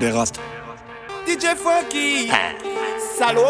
des 0.00 0.10
rastes. 0.10 0.40
DJ 1.26 1.54
Funky. 1.56 2.30
Salaud. 3.16 3.42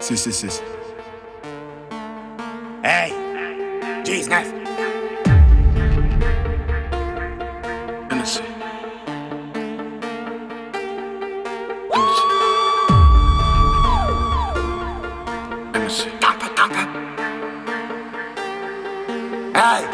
Si, 0.00 0.16
si, 0.16 0.32
si. 0.32 0.46
Hey. 2.84 3.12
19 4.04 4.44
NSC. 8.10 8.42
NSC. 15.74 16.08
Tampa, 16.20 16.46
tampa 16.54 16.82
Hey. 19.54 19.84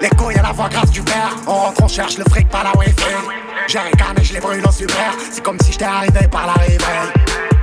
Les 0.00 0.10
couilles 0.10 0.38
à 0.38 0.42
la 0.42 0.52
voix 0.52 0.68
grasse 0.68 0.90
du 0.90 1.02
père 1.02 1.34
On 1.46 1.52
rentre, 1.52 1.82
on 1.82 1.88
cherche 1.88 2.18
le 2.18 2.24
fric 2.24 2.48
par 2.48 2.64
la 2.64 2.76
wifi 2.78 3.02
J'ai 3.68 3.80
ricané, 3.80 4.22
je 4.22 4.32
les 4.32 4.40
brûle 4.40 4.64
au 4.66 4.70
super. 4.70 5.12
C'est 5.32 5.42
comme 5.42 5.58
si 5.60 5.72
j'étais 5.72 5.84
arrivé 5.84 6.28
par 6.28 6.46
la 6.46 6.52
réveil 6.54 6.78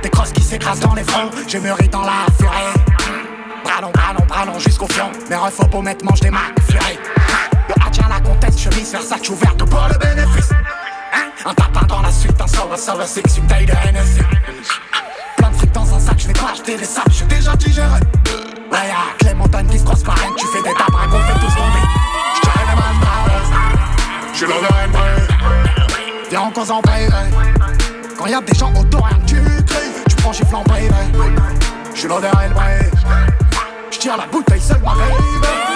Des 0.02 0.10
crosses 0.10 0.32
qui 0.32 0.42
s'écrasent 0.42 0.80
dans 0.80 0.94
les 0.94 1.04
fronts. 1.04 1.30
Je 1.48 1.58
mûris 1.58 1.88
dans 1.88 2.02
la 2.02 2.26
furée 2.38 2.84
long, 3.82 4.26
bras 4.26 4.44
long 4.44 4.58
jusqu'au 4.58 4.86
fion 4.88 5.10
Mes 5.28 5.36
refs 5.36 5.68
pour 5.70 5.82
mettre 5.82 6.04
mange 6.04 6.20
des 6.20 6.30
marques 6.30 6.60
furie 6.68 6.98
Yo, 7.68 7.74
ah 7.80 7.88
tiens 7.90 8.06
la 8.08 8.20
comtesse, 8.20 8.58
chemise 8.58 8.92
Versace 8.92 9.28
ouverte 9.28 9.64
pour 9.64 9.88
le 9.90 9.98
bénéfice. 9.98 10.50
Hein? 11.12 11.30
Un 11.46 11.54
tapin 11.54 11.86
dans 11.86 12.02
la 12.02 12.10
suite, 12.10 12.40
un 12.40 12.46
sauveur, 12.46 12.78
sauveur, 12.78 13.06
six, 13.06 13.22
une 13.36 13.46
taille 13.46 13.66
de 13.66 13.72
NSC 13.72 14.22
Plein 15.36 15.50
de 15.50 15.56
fric 15.56 15.72
dans 15.72 15.94
un 15.94 16.00
sac, 16.00 16.16
je 16.18 16.26
vais 16.26 16.32
pas 16.32 16.52
acheter 16.52 16.76
des 16.76 16.84
sacs, 16.84 17.10
j'ai 17.10 17.24
déjà 17.24 17.56
digéré. 17.56 18.00
Ouais, 18.70 18.88
y'a 18.88 19.28
les 19.28 19.34
montagnes 19.34 19.68
qui 19.68 19.78
se 19.78 19.84
croisent 19.84 20.04
par 20.04 20.16
tu 20.36 20.46
fais 20.46 20.62
des 20.62 20.74
tapins 20.74 21.08
qu'on 21.10 21.20
fait 21.20 21.40
tous 21.40 21.54
tomber 21.54 21.84
J'tire 22.36 22.52
les 22.60 22.76
balles 22.76 23.00
traverses, 23.00 23.50
j'suis 24.32 24.46
là 24.46 24.54
de 24.54 24.88
NB 24.88 25.33
Cause 26.34 26.72
en 26.72 26.80
baby 26.80 27.12
Quand 28.18 28.26
y'a 28.26 28.40
des 28.40 28.54
gens 28.54 28.72
autour, 28.74 29.06
rien 29.06 29.18
que 29.18 29.24
tu 29.24 29.36
cries. 29.66 30.04
Tu 30.08 30.16
prends 30.16 30.32
gifle 30.32 30.56
en 30.56 30.64
baby 30.64 30.88
J'suis 31.94 32.08
là 32.08 32.20
de 32.20 32.26
NB 32.26 32.58
J'tire 33.92 34.16
la 34.16 34.26
bouteille 34.26 34.60
seul 34.60 34.80
ma 34.82 34.94
baby. 34.94 35.14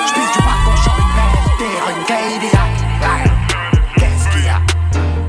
J'pisse 0.09 0.33
du 0.33 0.39
balcon, 0.39 0.75
j'en 0.85 0.97
une 0.97 1.15
belle 1.15 1.97
une 1.97 2.05
Cadillac. 2.05 2.71
Qu'est-ce 3.97 4.29
qu'il 4.31 4.45
y 4.45 4.49
a? 4.49 4.61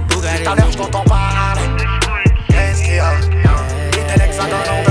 Tout 0.10 0.50
à 0.50 0.56
l'heure 0.56 0.72
j't'entends 0.72 1.04
parler. 1.04 1.62
Qu'est-ce 2.48 2.82
qu'il 2.82 2.96
y 2.96 3.00
a? 3.00 3.14
Et 3.14 4.18
l'hexagone 4.18 4.89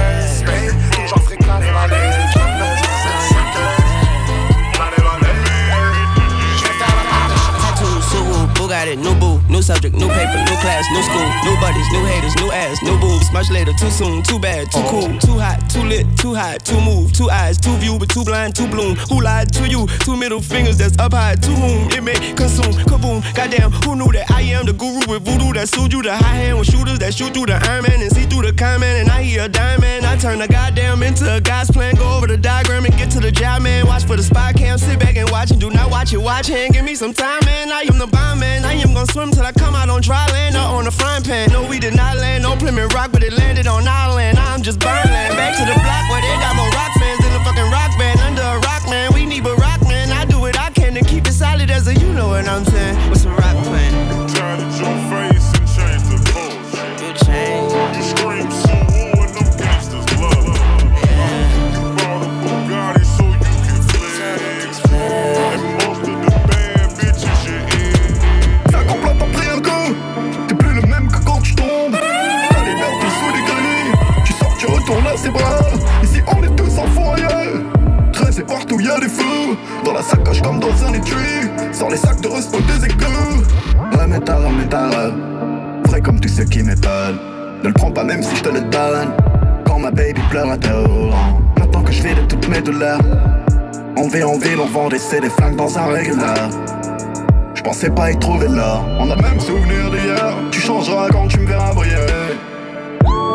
new 9.59 9.63
subject, 9.63 9.97
new 9.97 10.07
paper, 10.07 10.39
new 10.39 10.59
class, 10.63 10.85
new 10.93 11.03
school, 11.03 11.27
new 11.43 11.57
buddies, 11.61 11.91
new 11.91 12.05
haters, 12.05 12.35
new 12.37 12.51
ass, 12.53 12.81
new 12.83 12.97
boobs. 13.01 13.33
Much 13.33 13.51
later, 13.51 13.73
too 13.73 13.91
soon, 13.91 14.23
too 14.23 14.39
bad, 14.39 14.71
too 14.71 14.83
cool, 14.87 15.11
too 15.19 15.37
hot, 15.37 15.59
too 15.69 15.83
lit, 15.83 16.07
too 16.17 16.33
hot, 16.33 16.65
too 16.65 16.81
move, 16.81 17.13
two 17.13 17.29
eyes, 17.29 17.59
too 17.59 17.75
view, 17.79 17.99
but 17.99 18.09
too 18.09 18.23
blind, 18.23 18.55
too 18.55 18.69
bloom. 18.69 18.95
Who 19.11 19.21
lied 19.21 19.53
to 19.55 19.69
you? 19.69 19.89
Two 20.07 20.17
middle 20.17 20.41
fingers 20.41 20.79
that's 20.79 20.97
up 20.99 21.13
high, 21.13 21.35
to 21.35 21.51
whom 21.51 21.91
it 21.91 22.05
may 22.05 22.15
consume. 22.35 22.73
Kaboom, 22.87 23.19
goddamn, 23.35 23.73
who 23.83 23.97
knew 23.97 24.13
that 24.13 24.31
I 24.31 24.43
am 24.43 24.65
the 24.65 24.73
guru 24.73 25.01
with 25.09 25.25
voodoo 25.25 25.53
that 25.55 25.69
sued 25.69 25.93
you? 25.93 26.03
The 26.03 26.15
high 26.15 26.37
hand 26.47 26.59
with 26.59 26.71
shooters 26.71 27.01
that 27.01 27.15
shoot 27.15 27.35
through 27.35 27.47
the 27.47 27.59
Iron 27.69 27.83
Man 27.83 28.01
and 28.01 28.13
see 28.13 28.27
through 28.27 28.43
the 28.43 28.53
comment. 28.53 29.03
And 29.03 29.11
I 29.11 29.23
hear 29.23 29.43
a 29.45 29.49
diamond, 29.49 30.07
I 30.07 30.17
turn 30.17 30.39
the 30.39 30.47
goddamn 30.47 31.03
into 31.03 31.27
a 31.35 31.41
God's 31.41 31.71
plan. 31.73 31.97
Go 31.97 32.17
over 32.17 32.29
the 32.29 32.37
diagram 32.37 32.85
and 32.85 32.97
get 32.97 33.11
to 33.13 33.21
the 33.21 33.33
job, 33.33 33.63
man. 33.63 33.87
Watch 33.87 34.05
for 34.05 34.17
the 34.17 34.23
spy 34.23 34.53
cam, 34.53 34.79
sit 34.79 35.01
back 35.01 35.17
and 35.17 35.29
watch 35.31 35.51
and 35.51 35.61
do 35.61 35.71
not 35.71 35.91
watch 35.91 36.13
it. 36.13 36.19
Watch 36.19 36.47
hand, 36.47 36.75
give 36.75 36.85
me 36.85 36.95
some 36.95 37.13
time, 37.13 37.41
man. 37.45 37.73
I 37.73 37.83
am 37.91 37.99
the 37.99 38.07
gonna 38.99 39.13
swim 39.13 39.31
till 39.31 39.47
I 39.47 39.53
come 39.53 39.77
out 39.77 39.89
on 39.89 40.03
dry 40.03 40.27
land 40.33 40.57
or 40.57 40.67
on 40.77 40.85
the 40.85 40.91
frying 40.91 41.23
pan. 41.23 41.53
No, 41.53 41.63
we 41.63 41.79
did 41.79 41.95
not 41.95 42.17
land 42.17 42.45
on 42.45 42.59
Plymouth 42.59 42.93
Rock, 42.95 43.13
but 43.13 43.23
it 43.23 43.33
landed 43.33 43.69
on 43.69 43.87
island. 43.87 44.39
I'm 44.39 44.61
just 44.61 44.81
buying. 44.81 45.07
Back 45.07 45.55
to 45.55 45.65
the 45.65 45.79
block 45.87 46.05
where 46.11 46.21
they 46.21 46.35
got 46.43 46.57
more 46.57 46.71
rock 46.71 46.93
fans 46.99 47.21
than 47.23 47.33
a 47.41 47.45
fucking 47.45 47.71
rock 47.71 47.97
band. 47.97 48.19
Under 48.21 48.43
a 48.43 48.59
rock, 48.59 48.83
man. 48.91 49.15
We 49.15 49.25
need 49.25 49.45
but 49.45 49.57
rock, 49.59 49.83
man. 49.83 50.11
I 50.11 50.25
do 50.25 50.41
what 50.41 50.59
I 50.59 50.71
can 50.71 50.95
to 50.95 51.03
keep 51.03 51.29
it 51.29 51.33
solid 51.33 51.71
as 51.71 51.87
a 51.87 51.95
you 51.95 52.13
know 52.13 52.29
what 52.29 52.49
I'm 52.49 52.65
saying. 52.65 53.18
La 80.09 80.15
sacoche 80.17 80.41
comme 80.41 80.59
dans 80.59 80.85
un 80.85 80.95
étui 80.95 81.51
Sans 81.73 81.91
les 81.91 81.97
sacs 81.99 82.21
de 82.23 82.29
resto 82.29 82.59
des 82.61 82.87
égouts 82.87 83.45
Remets 83.93 84.21
ta 84.21 84.37
remets 84.37 84.67
ta 84.67 84.89
Vrai 85.85 86.01
comme 86.01 86.19
tous 86.19 86.29
ceux 86.29 86.45
qui 86.45 86.63
m'épaulent 86.63 87.19
Ne 87.63 87.69
le 87.69 87.75
prends 87.75 87.91
pas 87.91 88.05
même 88.05 88.23
si 88.23 88.35
je 88.37 88.43
te 88.43 88.49
le 88.49 88.61
donne 88.63 89.13
Quand 89.67 89.79
ma 89.79 89.91
baby 89.91 90.21
pleure 90.31 90.51
à 90.51 90.57
dos 90.57 91.11
Maintenant 91.59 91.83
que 91.83 91.93
je 91.93 92.03
vis 92.03 92.15
de 92.15 92.23
toutes 92.23 92.49
mes 92.49 92.63
douleurs 92.63 93.01
On 93.99 94.09
vit 94.09 94.23
en 94.23 94.39
ville, 94.39 94.59
on 94.63 94.67
vend 94.67 94.89
des 94.89 94.99
CD 94.99 95.29
flingues 95.29 95.57
dans 95.57 95.79
un 95.79 95.87
régular 95.87 96.49
je 97.55 97.63
pensais 97.65 97.91
pas 97.91 98.13
y 98.13 98.19
trouver 98.19 98.47
là. 98.49 98.81
On 99.01 99.11
a 99.11 99.17
même 99.17 99.41
souvenir 99.41 99.91
d'hier. 99.91 100.33
Tu 100.53 100.61
changeras 100.61 101.09
quand 101.11 101.27
tu 101.27 101.41
me 101.41 101.47
verras 101.47 101.75
briller. 101.75 101.97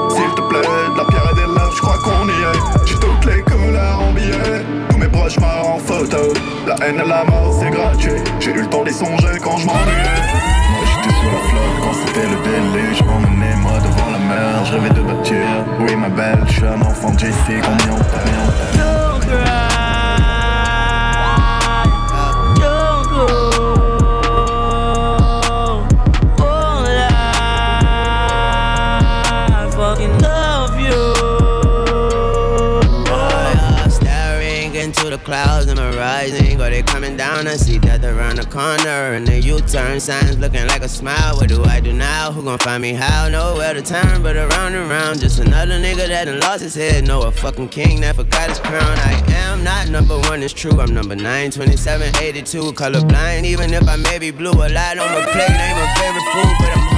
S'il 0.09 0.29
te 0.33 0.41
plaît, 0.47 0.61
de 0.61 0.97
la 0.97 1.05
pierre 1.05 1.29
et 1.29 1.35
des 1.35 1.41
lèvres, 1.41 1.73
je 1.75 1.81
crois 1.81 1.97
qu'on 1.97 2.27
y 2.27 2.31
est. 2.31 2.87
J'ai 2.87 2.95
toutes 2.95 3.25
les 3.25 3.41
couleurs 3.41 4.01
en 4.01 4.13
billets. 4.13 4.92
Proches 5.13 5.39
morts 5.39 5.75
en 5.75 5.79
photo. 5.79 6.33
La 6.67 6.75
haine 6.85 6.99
et 6.99 7.07
la 7.07 7.23
mort, 7.23 7.53
c'est 7.59 7.69
gratuit. 7.69 8.21
J'ai 8.39 8.51
eu 8.51 8.61
le 8.61 8.67
temps 8.67 8.83
d'y 8.83 8.93
songer 8.93 9.39
quand 9.41 9.57
je 9.57 9.65
m'ennuyais. 9.65 10.19
Moi 10.71 10.83
j'étais 10.85 11.15
sur 11.15 11.31
la 11.31 11.39
flotte 11.49 11.77
quand 11.83 11.93
c'était 11.93 12.27
le 12.27 12.37
déluge. 12.43 12.97
Je 12.97 13.03
m'emmenais 13.03 13.55
moi 13.57 13.79
devant 13.79 14.11
la 14.11 14.19
mer. 14.19 14.65
Je 14.65 14.73
rêvais 14.73 14.89
de 14.89 15.01
bâtir. 15.01 15.47
Oui, 15.79 15.95
ma 15.95 16.09
belle, 16.09 16.43
je 16.47 16.53
suis 16.53 16.65
un 16.65 16.81
enfant 16.81 17.11
de 17.11 17.19
JC. 17.19 17.61
Combien 17.61 17.95
on 17.99 18.92
clouds 35.23 35.67
in 35.67 35.79
I'm 35.79 35.95
rising. 35.95 36.59
Or 36.61 36.69
they 36.69 36.83
coming 36.83 37.17
down, 37.17 37.47
I 37.47 37.55
see 37.55 37.79
death 37.79 38.03
around 38.03 38.37
the 38.37 38.45
corner. 38.45 39.15
And 39.15 39.25
the 39.25 39.39
U-turn 39.39 39.99
signs 39.99 40.37
looking 40.37 40.67
like 40.67 40.81
a 40.81 40.89
smile. 40.89 41.35
What 41.35 41.49
do 41.49 41.63
I 41.63 41.79
do 41.79 41.93
now? 41.93 42.31
Who 42.31 42.43
gon' 42.43 42.59
find 42.59 42.81
me 42.81 42.93
how? 42.93 43.29
Nowhere 43.29 43.73
to 43.73 43.81
turn, 43.81 44.21
but 44.21 44.35
around 44.35 44.75
and 44.75 44.89
around. 44.89 45.19
Just 45.19 45.39
another 45.39 45.79
nigga 45.79 46.07
that 46.07 46.25
done 46.25 46.39
lost 46.39 46.61
his 46.61 46.75
head. 46.75 47.07
No, 47.07 47.21
a 47.21 47.31
fucking 47.31 47.69
king 47.69 48.01
that 48.01 48.15
forgot 48.15 48.49
his 48.49 48.59
crown. 48.59 48.97
I 48.99 49.23
am 49.33 49.63
not 49.63 49.89
number 49.89 50.19
one, 50.29 50.43
it's 50.43 50.53
true. 50.53 50.79
I'm 50.79 50.93
number 50.93 51.15
9, 51.15 51.51
27, 51.51 52.15
82. 52.17 52.73
Colorblind, 52.73 53.45
even 53.45 53.73
if 53.73 53.87
I 53.87 53.95
may 53.95 54.19
be 54.19 54.31
blue. 54.31 54.51
A 54.51 54.67
lot 54.69 54.97
on 54.97 55.11
my 55.11 55.25
plate, 55.31 55.49
ain't 55.49 55.77
my 55.77 55.93
favorite 55.97 56.27
food, 56.33 56.55
but 56.59 56.77
I'm 56.77 56.92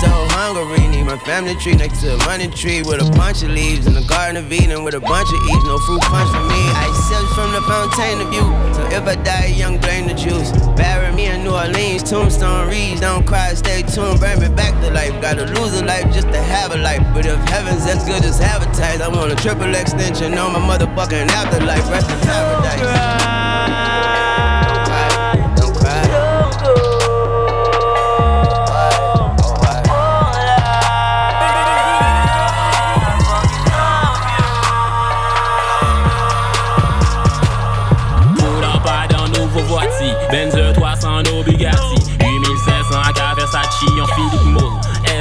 so 0.00 0.10
hungry. 0.36 0.86
Need 0.88 1.04
my 1.04 1.18
family 1.18 1.54
tree 1.56 1.74
next 1.74 2.00
to 2.02 2.14
a 2.14 2.18
money 2.28 2.48
tree 2.48 2.82
with 2.82 3.00
a 3.00 3.10
bunch 3.16 3.42
of 3.42 3.50
leaves 3.50 3.86
in 3.86 3.94
the 3.94 4.04
garden 4.04 4.36
of 4.36 4.52
Eden 4.52 4.84
with 4.84 4.94
a 4.94 5.00
bunch 5.00 5.28
of 5.28 5.40
eats. 5.48 5.64
No 5.64 5.78
fruit 5.86 6.02
punch 6.02 6.30
for 6.30 6.44
me. 6.44 6.60
I 6.76 6.86
sips 7.08 7.32
from 7.34 7.52
the 7.52 7.62
fountain 7.64 8.20
of 8.20 8.28
youth. 8.32 8.52
So 8.76 8.82
if 8.92 9.04
I 9.08 9.16
die 9.16 9.52
young, 9.56 9.78
blame 9.78 10.06
the 10.08 10.14
juice. 10.14 10.50
Bury 10.76 11.12
me 11.14 11.26
in 11.26 11.44
New 11.44 11.54
Orleans, 11.54 12.02
tombstone 12.02 12.68
reads. 12.68 13.00
Don't 13.00 13.26
cry, 13.26 13.54
stay 13.54 13.82
tuned, 13.82 14.20
bring 14.20 14.40
me 14.40 14.48
back 14.48 14.74
to 14.82 14.90
life. 14.90 15.14
Gotta 15.20 15.46
lose 15.56 15.72
a 15.80 15.84
life 15.84 16.12
just 16.12 16.28
to 16.28 16.40
have 16.40 16.74
a 16.74 16.78
life. 16.78 17.02
But 17.14 17.26
if 17.26 17.38
heaven's 17.48 17.86
as 17.86 18.04
good 18.04 18.24
as 18.24 18.40
advertised, 18.40 19.00
I 19.00 19.08
want 19.08 19.32
a 19.32 19.36
triple 19.36 19.74
extension 19.74 20.36
on 20.36 20.52
my 20.52 20.60
motherfucking 20.60 21.28
afterlife. 21.28 21.88
Rest 21.90 22.10
in 22.10 22.20
paradise. 22.20 22.80
Don't 22.80 23.45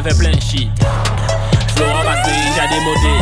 fait 0.06 0.18
plein 0.20 0.32
de 0.32 0.42
shit. 0.42 0.70
Flora 1.76 2.04
Bastille, 2.04 2.60
a 2.62 2.68
démodé. 2.68 3.16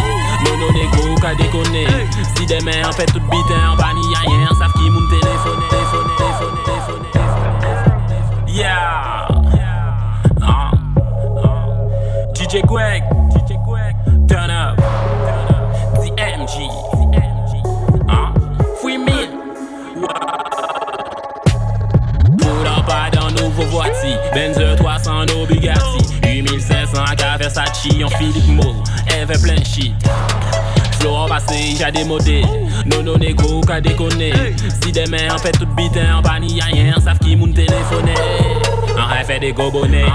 Mono 0.43 0.71
négro, 0.73 1.15
qu'a 1.15 1.33
déconné. 1.35 1.87
Si 2.35 2.45
demain, 2.45 2.87
on 2.87 2.91
fait 2.91 3.05
toute 3.05 3.23
bite, 3.23 3.51
hein, 3.51 3.71
en 3.71 3.75
banni 3.77 4.01
ailleurs, 4.19 4.53
savent 4.57 4.73
qui 4.73 4.89
m'ont 4.89 5.07
téléphoné, 5.09 5.63
téléphoné, 5.69 6.09
téléphoné, 6.17 6.57
téléphoné, 6.65 7.07
téléphoné. 7.13 8.47
Yeah! 8.47 9.27
DJ 12.35 12.61
Quake, 12.67 13.03
DJ 13.31 13.53
turn 14.27 14.51
up, 14.51 14.77
the 15.95 16.11
MG, 16.17 16.69
the 16.91 17.05
MG. 17.15 17.63
Pour 23.55 24.75
300 24.77 25.25
no 25.27 25.45
Bugatti. 25.45 26.02
Gucci 27.83 27.99
yon 27.99 28.09
Philip 28.17 28.47
Moore, 28.47 28.79
evè 29.11 29.35
plen 29.43 29.59
shit 29.65 30.05
Flow 30.99 31.17
an 31.23 31.27
pase, 31.27 31.55
ija 31.73 31.89
demode, 31.91 32.37
nou 32.87 33.03
nou 33.03 33.17
nego 33.19 33.59
ka 33.67 33.81
dekone 33.83 34.29
Si 34.69 34.93
demen 34.95 35.27
an 35.31 35.41
pet 35.43 35.57
tout 35.59 35.71
biten, 35.75 36.07
an 36.07 36.23
bani 36.23 36.61
ayen, 36.63 36.93
saf 37.03 37.19
ki 37.23 37.35
moun 37.35 37.51
telefone 37.57 38.15
An 38.95 39.11
refè 39.11 39.41
de 39.43 39.51
gobone, 39.57 40.05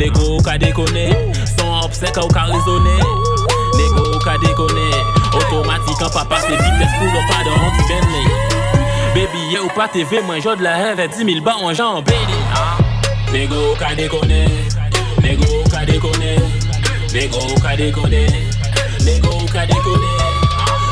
nego 0.00 0.38
ka 0.46 0.56
dekone 0.62 1.04
Son 1.52 1.74
opsek 1.82 2.16
ou 2.22 2.32
ka 2.32 2.46
rezone, 2.48 2.96
nego 3.76 4.16
ka 4.24 4.38
dekone 4.46 4.88
Otomatik 5.36 6.00
an 6.00 6.16
pa 6.16 6.24
pase, 6.32 6.48
vites 6.48 6.96
pou 6.96 7.12
lopa 7.12 7.44
de 7.44 7.58
anti-benle 7.60 8.24
Baby 9.12 9.44
ye 9.52 9.60
ou 9.60 9.76
pa 9.76 9.90
TV, 9.92 10.22
mwen 10.24 10.40
jod 10.40 10.64
la 10.64 10.78
heve, 10.80 11.10
10.000 11.12 11.44
ba 11.44 11.58
an 11.60 11.76
jan 11.76 12.00
bedi 12.08 12.40
Nego 13.36 13.74
ka 13.76 13.92
dekone, 14.00 14.46
nego 15.20 15.65
Bego 17.16 17.38
ou 17.38 17.60
ka 17.60 17.72
dekode 17.76 18.26
Nego 19.00 19.30
ou 19.40 19.48
ka 19.48 19.64
dekode 19.64 20.10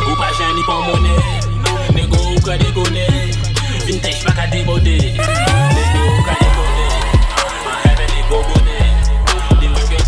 Ou 0.08 0.16
pa 0.16 0.32
jen 0.32 0.56
ni 0.56 0.62
pon 0.64 0.80
mone 0.88 1.12
Nego 1.92 2.16
ou 2.16 2.40
ka 2.40 2.56
dekode 2.56 3.04
Vintage 3.84 4.24
pa 4.24 4.32
ka 4.32 4.46
debode. 4.48 4.96
Nego 5.76 6.00
ou 6.00 6.22
ka 6.24 6.32
dekode 6.40 6.86
An 7.76 7.92
bone 8.48 8.78
Di 9.60 9.68
mwen 9.68 9.84
gen 9.84 10.04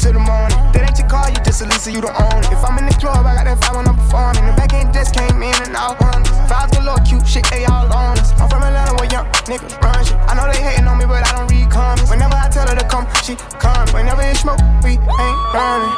I'm 0.00 0.08
until 0.08 0.16
the 0.16 0.24
morning. 0.24 0.56
That 0.72 0.88
ain't 0.88 0.96
your 0.96 1.08
car, 1.12 1.28
you 1.28 1.36
just 1.44 1.60
a 1.60 1.68
Lisa, 1.68 1.92
you 1.92 2.00
don't 2.00 2.16
own 2.16 2.40
it. 2.40 2.48
If 2.48 2.64
I'm 2.64 2.80
in 2.80 2.88
the 2.88 2.96
club, 2.96 3.20
I 3.20 3.36
got 3.36 3.44
that 3.44 3.60
five 3.60 3.76
when 3.76 3.84
I'm 3.84 4.00
performing. 4.00 4.48
The 4.48 4.56
back 4.56 4.72
end 4.72 4.96
just 4.96 5.12
came 5.12 5.36
in 5.44 5.52
and 5.60 5.76
out 5.76 6.00
on 6.00 6.24
Fives 6.48 6.72
galore, 6.72 6.96
cute 7.04 7.28
shit, 7.28 7.44
they 7.52 7.68
all 7.68 7.84
on 7.92 8.16
us. 8.16 8.32
I'm 8.40 8.48
from 8.48 8.64
Atlanta 8.64 8.96
where 8.96 9.12
young 9.12 9.28
niggas 9.44 9.76
run 9.84 10.00
shit. 10.00 10.16
I 10.24 10.32
know 10.32 10.48
they 10.48 10.56
hating 10.56 10.88
on 10.88 10.96
me, 10.96 11.04
but 11.04 11.20
I 11.20 11.36
don't 11.36 11.52
read 11.52 11.68
comments. 11.68 12.08
Whenever 12.08 12.32
I 12.32 12.48
tell 12.48 12.64
her 12.64 12.76
to 12.76 12.86
come, 12.88 13.04
she 13.20 13.36
come. 13.60 13.84
Whenever 13.92 14.24
it's 14.24 14.40
smoke, 14.40 14.60
we 14.80 14.96
ain't 14.96 15.40
running. 15.52 15.92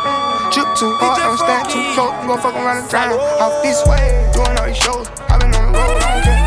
Juke 0.51 0.75
too 0.75 0.91
hard, 0.99 1.23
don't 1.23 1.39
stand 1.39 1.71
too 1.71 1.83
close. 1.95 2.11
Gon' 2.27 2.43
fuck 2.43 2.59
around 2.59 2.83
and 2.83 2.91
drown. 2.91 3.15
Off 3.39 3.55
this 3.63 3.87
way, 3.87 4.27
doing 4.35 4.51
all 4.59 4.67
these 4.67 4.83
shows. 4.83 5.07
I've 5.31 5.39
been 5.39 5.55
on 5.55 5.71
the 5.71 5.79
road, 5.79 6.03
I 6.03 6.11
don't 6.11 6.23
care 6.27 6.42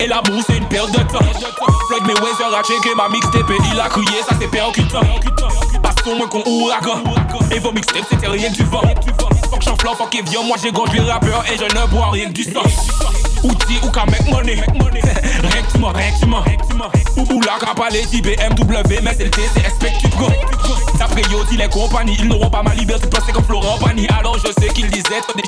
Et 0.00 0.06
l'amour 0.06 0.42
c'est 0.46 0.56
une 0.56 0.66
perte 0.66 0.90
de 0.92 1.02
temps. 1.02 1.24
Floyd 1.88 2.04
Mayweather 2.06 2.58
a 2.58 2.62
checké 2.62 2.94
ma 2.96 3.06
mixtape 3.10 3.50
Et 3.50 3.58
il 3.70 3.78
a 3.78 3.88
crié 3.88 4.22
ça 4.26 4.34
c'est 4.40 4.50
percutant. 4.50 5.00
Passons 5.82 6.16
moins 6.16 6.26
qu'on 6.26 6.42
ouragan. 6.46 7.02
Et 7.50 7.58
vos 7.58 7.72
mixtapes 7.72 8.06
c'était 8.10 8.28
rien 8.28 8.50
que 8.50 8.56
du 8.56 8.64
vent. 8.64 8.80
Fuck 9.50 9.62
j'en 9.62 9.76
flanc, 9.76 9.94
fuck 9.94 10.14
Evian 10.14 10.44
Moi 10.44 10.56
j'ai 10.62 10.72
grandi 10.72 11.00
rappeur 11.00 11.44
et 11.52 11.58
je 11.58 11.64
ne 11.64 11.86
bois 11.88 12.10
rien 12.12 12.28
que 12.28 12.32
du 12.32 12.44
sang. 12.44 12.62
Outil 13.42 13.78
ou 13.82 13.90
qu'à 13.90 14.06
make 14.06 14.26
money 14.30 14.54
Rien 14.54 15.62
que 15.62 15.72
tu 17.14 17.20
m'as, 17.20 17.28
rien 17.28 17.30
que 17.30 17.30
tu 17.30 17.30
m'as 17.30 17.34
Ou 17.34 17.36
ou 17.36 17.40
la 17.40 17.58
qu'à 17.58 17.74
parler 17.74 18.04
BMW 18.12 19.00
Mais 19.02 19.14
c'est 19.16 19.24
le 19.24 19.30
T, 19.30 19.42
c'est 19.54 19.60
expect 19.60 19.92
tu 20.00 20.08
D'après 20.98 21.22
yo 21.32 21.42
dit 21.50 21.56
les 21.56 21.68
compagnies 21.68 22.16
Ils 22.18 22.28
n'auront 22.28 22.50
pas 22.50 22.62
ma 22.62 22.74
liberté. 22.74 23.06
De 23.06 23.10
penser 23.16 23.32
comme 23.32 23.44
Florent 23.44 23.78
Pagny. 23.78 24.06
Alors 24.18 24.38
je 24.38 24.52
sais 24.60 24.68
qu'ils 24.68 24.88
disaient 24.88 25.20
des 25.34 25.42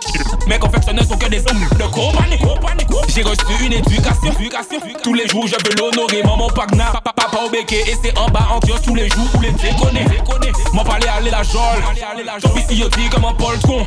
Mais 0.49 0.59
confectionneurs 0.59 1.05
sont 1.05 1.17
que 1.17 1.29
des 1.29 1.39
hommes 1.39 1.61
de 1.79 1.85
compagnie 1.85 2.39
J'ai 3.09 3.23
reçu 3.23 3.65
une 3.65 3.73
éducation 3.73 4.33
Tous 5.03 5.15
les 5.15 5.29
jours 5.29 5.47
je 5.47 5.55
veux 5.55 5.77
l'honorer. 5.79 6.23
Maman 6.25 6.49
Pagna, 6.49 6.87
papa, 6.87 7.13
papa 7.15 7.39
au 7.47 7.51
béquet 7.51 7.85
Et 7.87 7.97
c'est 8.03 8.19
en 8.19 8.29
bas 8.29 8.49
en 8.53 8.61
kiosque 8.61 8.85
tous 8.85 8.95
les 8.95 9.09
jours 9.09 9.29
pour 9.31 9.43
les 9.43 9.53
déconner 9.53 10.05
M'en 10.73 10.83
parler 10.83 11.07
aller 11.07 11.31
la 11.31 11.43
jole. 11.43 11.61
J'en 12.43 12.57
ici 12.57 12.77
yo 12.77 12.89
dit 12.89 13.09
comme 13.09 13.25
un 13.25 13.35
poltron 13.35 13.85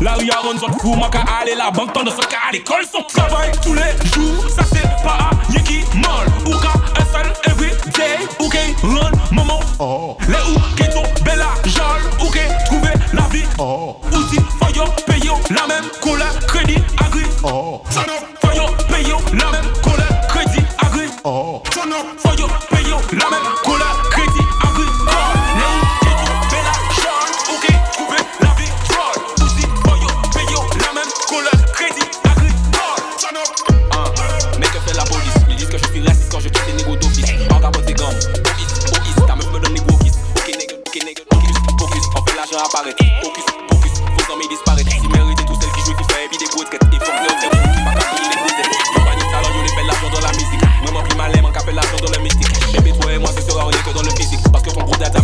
La, 0.00 0.14
rue 0.14 0.30
à 0.30 0.42
zone 0.42 0.72
fou 0.80 0.94
Moi 0.94 1.08
qu'à 1.10 1.24
aller 1.40 1.54
la 1.56 1.70
banque 1.70 1.92
Tant 1.92 2.04
de 2.04 2.10
ce 2.10 2.16
cas 2.28 2.38
à 2.48 2.52
l'école 2.52 2.84
sont. 2.90 3.02
Travail 3.08 3.50
tous 3.62 3.74
les 3.74 4.08
jours 4.14 4.48
Ça 4.48 4.62
c'est 4.72 4.82
pas 5.02 5.30
à 5.30 5.60
qui 5.60 5.80
molle. 5.96 6.28
Ou 6.46 6.58
qu'à 6.60 7.01
Hassan 7.02 7.32
every 7.50 7.70
day 7.98 8.18
Ou 8.38 8.46
okay, 8.46 8.74
run 8.82 9.10
moment 9.32 9.58
oh. 9.80 10.16
Les 10.28 10.36
ou 10.54 10.58
qui 10.76 10.88
tombent 10.94 11.26
la 11.26 11.50
jale 11.68 12.02
trouver 12.66 12.94
la 13.12 13.22
vie 13.22 13.44
oh. 13.58 13.96
Outil 14.12 14.38
faillot 14.60 15.34
la 15.50 15.66
même 15.66 15.90
colère 16.00 16.38
Crédit 16.46 16.78
agri 17.04 17.24
oh. 17.42 17.82
Sonop 17.90 18.24
faillot 18.40 18.70
payant 18.88 19.20
la 19.32 19.50
même 19.50 19.72
colère 19.82 20.26
Crédit 20.28 20.64
agri 20.78 21.08
oh. 21.24 21.60
Sonop 21.74 22.06
faillot 22.18 22.48
payant 22.70 23.00
la 23.12 23.30
même 23.30 23.52
colère 23.64 23.91
fait 42.82 44.48
disparaître 44.48 44.90
mériter 45.08 45.44
tous 45.46 45.54
celles 45.60 45.70
qui 45.72 45.80
jouent 45.80 45.96
FIFA 45.96 46.24
et 46.24 46.28
puis 46.28 46.38
des 46.38 46.46
Et 46.46 46.62
hôtels, 46.62 46.80
qui 46.90 46.98
capter 46.98 46.98
les 46.98 47.38
fait 49.78 50.10
dans 50.10 50.20
la 50.20 50.32
musique. 50.32 50.60
Fait 51.62 51.72
dans 52.00 52.10
le 52.10 52.18
mystique. 52.22 52.48
Et 52.74 53.18
moi 53.18 53.30
sera 53.42 53.70
que 53.70 53.94
dans 53.94 54.02
le 54.02 54.10
physique. 54.10 54.40
Parce 54.50 54.64
que 54.64 54.70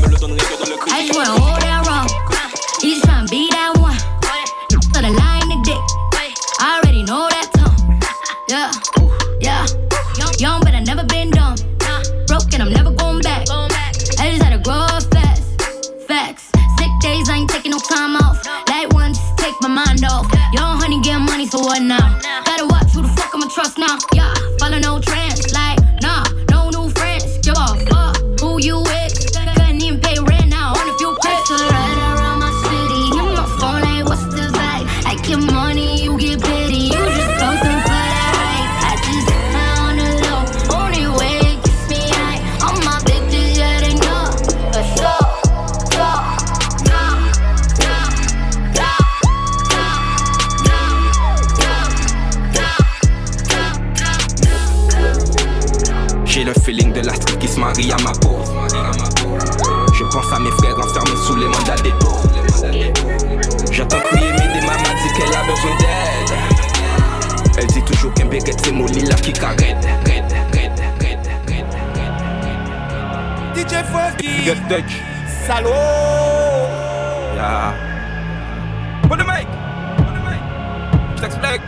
le 0.09 0.17
que 0.45 0.57
dans 0.59 0.71
le 0.71 1.58
Dutch. 74.69 75.01
Salaud 75.47 75.73
Yeah. 77.35 77.73
Put 79.09 79.19
the 79.19 79.25
mic. 79.25 79.47
Put 79.97 80.13
the 80.13 80.21
mic. 80.29 80.41
Je 81.17 81.21
t'explique. 81.23 81.63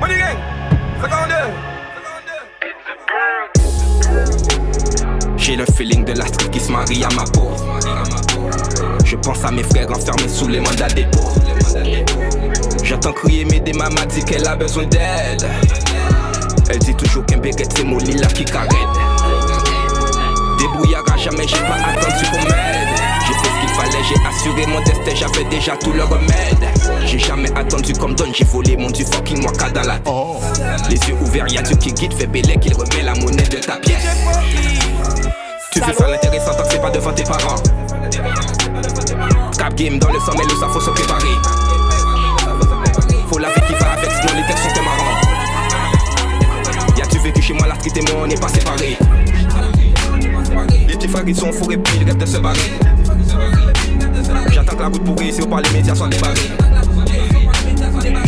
Money 0.00 0.18
gang. 0.18 0.38
52. 1.00 1.34
J'ai 5.36 5.54
le 5.56 5.64
feeling 5.66 6.04
de 6.04 6.12
la 6.14 6.26
street 6.26 6.50
qui 6.50 6.58
se 6.58 6.72
marie 6.72 7.04
à 7.04 7.08
ma 7.14 7.22
peau. 7.24 7.52
Je 9.04 9.16
pense 9.16 9.44
à 9.44 9.52
mes 9.52 9.62
frères 9.62 9.90
enfermés 9.92 10.28
sous 10.28 10.48
les 10.48 10.58
mandats 10.58 10.88
dépôt. 10.88 11.30
J'entends 12.82 13.12
crier 13.12 13.44
mais 13.44 13.62
maman 13.72 14.04
dit 14.08 14.24
qu'elle 14.24 14.48
a 14.48 14.56
besoin 14.56 14.86
d'aide. 14.86 15.46
Elle 16.68 16.78
dit 16.80 16.94
toujours 16.96 17.24
qu'un 17.26 17.38
béguet 17.38 17.68
c'est 17.72 17.84
mon 17.84 17.98
là 17.98 18.26
qui 18.34 18.44
carène. 18.44 19.01
Débrouillard 20.62 21.02
à 21.12 21.16
jamais, 21.16 21.48
j'ai 21.48 21.56
pas 21.56 21.74
attendu 21.74 22.24
qu'on 22.30 22.44
m'aide. 22.44 22.88
J'ai 23.26 23.34
fait 23.34 23.48
ce 23.48 23.60
qu'il 23.60 23.68
fallait, 23.70 24.04
j'ai 24.08 24.14
assuré 24.24 24.64
mon 24.66 24.80
destin, 24.82 25.12
j'avais 25.12 25.42
déjà 25.50 25.76
tout 25.76 25.90
le 25.92 26.04
remède. 26.04 26.68
J'ai 27.04 27.18
jamais 27.18 27.50
attendu 27.58 27.92
comme 27.94 28.14
donne, 28.14 28.32
j'ai 28.32 28.44
volé 28.44 28.76
mon 28.76 28.88
du 28.88 29.04
fucking 29.04 29.44
waka 29.44 29.70
dans 29.70 29.82
la. 29.82 29.98
Les 30.88 30.94
yeux 30.94 31.16
ouverts, 31.20 31.48
y'a 31.48 31.62
Dieu 31.62 31.74
qui 31.74 31.92
guide, 31.92 32.14
fait 32.14 32.28
bélé 32.28 32.56
qu'il 32.58 32.74
remet 32.74 33.02
la 33.02 33.12
monnaie 33.14 33.42
de 33.42 33.56
ta 33.56 33.76
pièce. 33.78 34.06
Tu 35.72 35.80
fais 35.80 35.92
ça 35.92 36.06
l'intéressant 36.06 36.54
tant 36.54 36.62
que 36.62 36.76
pas 36.76 36.90
devant 36.90 37.12
tes 37.12 37.24
parents. 37.24 37.56
Cap 39.58 39.74
game 39.74 39.98
dans 39.98 40.12
le 40.12 40.20
sang, 40.20 40.32
mais 40.38 40.44
le 40.44 40.50
sang 40.60 40.68
faut 40.68 40.80
se 40.80 40.90
préparer. 40.90 41.34
Faut 43.28 43.38
la 43.38 43.48
vie 43.48 43.62
qui 43.66 43.72
va 43.72 43.90
avec, 43.94 44.12
sinon 44.12 44.40
les 44.40 44.46
textes 44.46 44.76
sont 44.76 44.82
marrants. 44.84 45.18
Y'a 46.96 47.06
tu 47.06 47.18
vécu 47.18 47.42
chez 47.42 47.54
moi, 47.54 47.66
la 47.66 47.74
street 47.74 47.90
et 47.96 48.12
moi 48.12 48.22
on 48.22 48.26
n'est 48.28 48.36
pas 48.36 48.48
séparés. 48.48 48.96
Les 50.88 50.94
petits 50.94 51.08
frères 51.08 51.24
ils 51.26 51.36
sont 51.36 51.52
fourrés 51.52 51.76
puis 51.76 51.98
ils 52.00 52.04
rêvent 52.04 52.16
de 52.16 52.26
se 52.26 52.38
barrer. 52.38 52.58
J'attends 54.50 54.76
que 54.76 54.82
la 54.82 54.88
route 54.88 55.04
pourrie, 55.04 55.32
si 55.32 55.42
au 55.42 55.46
pas 55.46 55.60
les 55.60 55.70
médias 55.70 55.94
soient 55.94 56.08
débarrés. 56.08 56.50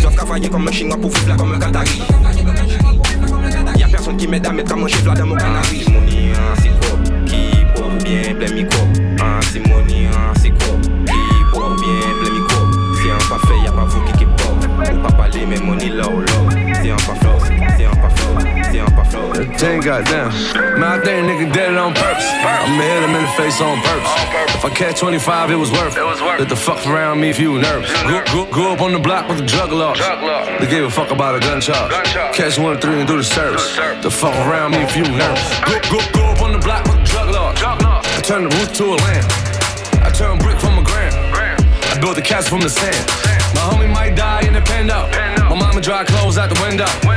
Dois 0.01 0.11
travailler 0.11 0.49
comme 0.49 0.69
un 0.69 0.73
chinois 0.73 0.97
pour 0.97 1.13
foutre 1.13 1.29
là 1.29 1.37
comme 1.37 1.53
un 1.53 1.59
qatari. 1.59 2.03
Y'a 3.77 3.89
personne 3.89 4.17
qui 4.17 4.27
m'aide 4.27 4.47
à 4.47 4.53
mettre 4.53 4.73
à 4.73 4.77
manger 4.77 5.03
là 5.05 5.15
dans 5.15 5.27
mon 5.27 5.37
canari. 5.37 5.85
Hein, 5.89 6.55
c'est 6.61 6.69
quoi? 6.69 6.99
Qui 7.27 7.65
pour 7.75 7.91
bien 8.03 8.35
plein 8.35 8.53
micro? 8.55 8.83
Ah, 9.21 9.41
Simoni, 9.43 10.07
hein, 10.07 10.33
c'est 10.41 10.51
quoi? 10.51 10.75
Qui 11.07 11.21
pour 11.53 11.75
bien 11.77 12.01
plein 12.21 12.33
micro? 12.33 12.61
Si 12.97 13.11
un 13.11 13.19
pas 13.29 13.41
fait, 13.47 13.59
y'a 13.65 13.73
pas 13.73 13.85
vous 13.85 14.01
qui 14.03 14.13
qui 14.19 14.25
pop. 14.25 14.57
Ou 14.93 14.97
pas 15.03 15.13
parler, 15.13 15.45
mais 15.49 15.59
money 15.59 15.89
low 15.91 16.21
low. 16.21 16.25
Si 16.27 16.34
10, 19.65 19.81
goddamn. 19.81 20.29
Man, 20.77 20.85
I 20.85 21.01
think 21.01 21.25
nigga 21.25 21.49
did 21.49 21.73
it 21.73 21.79
on 21.79 21.95
purpose. 21.95 22.29
I'ma 22.29 22.85
hit 22.85 23.01
him 23.01 23.17
in 23.17 23.25
the 23.25 23.33
face 23.33 23.63
on 23.65 23.81
purpose. 23.81 24.13
If 24.53 24.63
I 24.63 24.69
catch 24.69 25.01
25, 25.01 25.53
it 25.53 25.57
was 25.57 25.73
worth 25.73 25.97
it. 25.97 26.05
Let 26.05 26.51
the 26.51 26.57
fuck 26.57 26.87
around 26.87 27.21
me 27.21 27.31
if 27.31 27.41
you 27.41 27.57
nervous. 27.59 27.89
Grew, 28.05 28.21
grew, 28.29 28.45
grew 28.53 28.69
up 28.69 28.83
on 28.83 28.93
the 28.93 28.99
block 28.99 29.27
with 29.27 29.39
the 29.39 29.47
drug 29.47 29.73
law. 29.73 29.95
They 30.61 30.69
gave 30.69 30.85
a 30.85 30.91
fuck 30.91 31.11
about 31.11 31.37
a 31.37 31.41
gun. 31.41 31.63
Catch 31.63 32.59
one, 32.59 32.77
three, 32.77 33.01
and 33.01 33.09
do 33.09 33.17
the 33.17 33.25
service. 33.25 33.65
The 34.05 34.11
fuck 34.11 34.37
around 34.45 34.73
me 34.73 34.85
if 34.85 34.95
you 34.95 35.05
nervous. 35.05 35.49
Grew, 35.65 35.81
grew, 35.89 36.05
grew 36.13 36.29
up 36.29 36.43
on 36.43 36.53
the 36.53 36.61
block 36.61 36.85
with 36.85 37.01
the 37.01 37.09
drug 37.09 37.33
law. 37.33 37.55
I 37.57 38.21
turned 38.21 38.45
the 38.45 38.55
roof 38.61 38.71
to 38.75 38.85
a 38.93 38.99
lamp. 39.01 39.25
I 40.05 40.11
turned 40.13 40.41
brick 40.45 40.61
from 40.61 40.77
a 40.77 40.85
gram. 40.85 41.09
I 41.89 41.99
built 41.99 42.17
the 42.17 42.23
castle 42.23 42.59
from 42.59 42.61
the 42.61 42.69
sand. 42.69 43.01
My 43.57 43.65
homie 43.73 43.89
might 43.89 44.15
die 44.15 44.45
in 44.45 44.53
the 44.53 44.61
pen 44.61 44.91
up. 44.91 45.09
My 45.49 45.57
mama 45.57 45.81
dry 45.81 46.05
clothes 46.05 46.37
out 46.37 46.53
the 46.53 46.61
window. 46.61 47.14